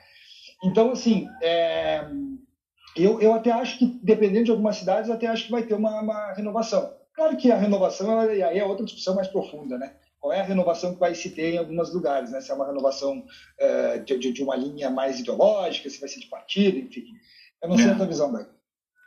Então, 0.61 0.91
assim, 0.91 1.29
é, 1.41 2.05
eu, 2.95 3.21
eu 3.21 3.33
até 3.33 3.51
acho 3.51 3.77
que, 3.77 3.85
dependendo 4.03 4.45
de 4.45 4.51
algumas 4.51 4.75
cidades, 4.75 5.09
até 5.09 5.27
acho 5.27 5.45
que 5.45 5.51
vai 5.51 5.63
ter 5.63 5.75
uma, 5.75 6.01
uma 6.01 6.33
renovação. 6.33 6.93
Claro 7.13 7.37
que 7.37 7.49
a 7.49 7.57
renovação 7.57 8.19
aí 8.19 8.41
é 8.41 8.65
outra 8.65 8.85
discussão 8.85 9.15
mais 9.15 9.29
profunda, 9.29 9.77
né? 9.77 9.93
Qual 10.19 10.33
é 10.33 10.41
a 10.41 10.43
renovação 10.43 10.93
que 10.93 10.99
vai 10.99 11.15
se 11.15 11.29
ter 11.29 11.53
em 11.53 11.57
alguns 11.57 11.93
lugares, 11.93 12.31
né? 12.31 12.41
Se 12.41 12.51
é 12.51 12.53
uma 12.53 12.67
renovação 12.67 13.19
uh, 13.19 14.03
de, 14.03 14.33
de, 14.33 14.43
uma 14.43 14.55
linha 14.55 14.89
mais 14.89 15.19
ideológica, 15.19 15.89
se 15.89 15.99
vai 15.99 16.09
ser 16.09 16.19
de 16.19 16.27
partido, 16.27 16.77
enfim. 16.77 17.05
Eu 17.61 17.69
não 17.69 17.77
sei 17.77 17.87
é. 17.87 17.91
a 17.91 17.95
tua 17.95 18.05
visão, 18.05 18.31
Beto. 18.31 18.58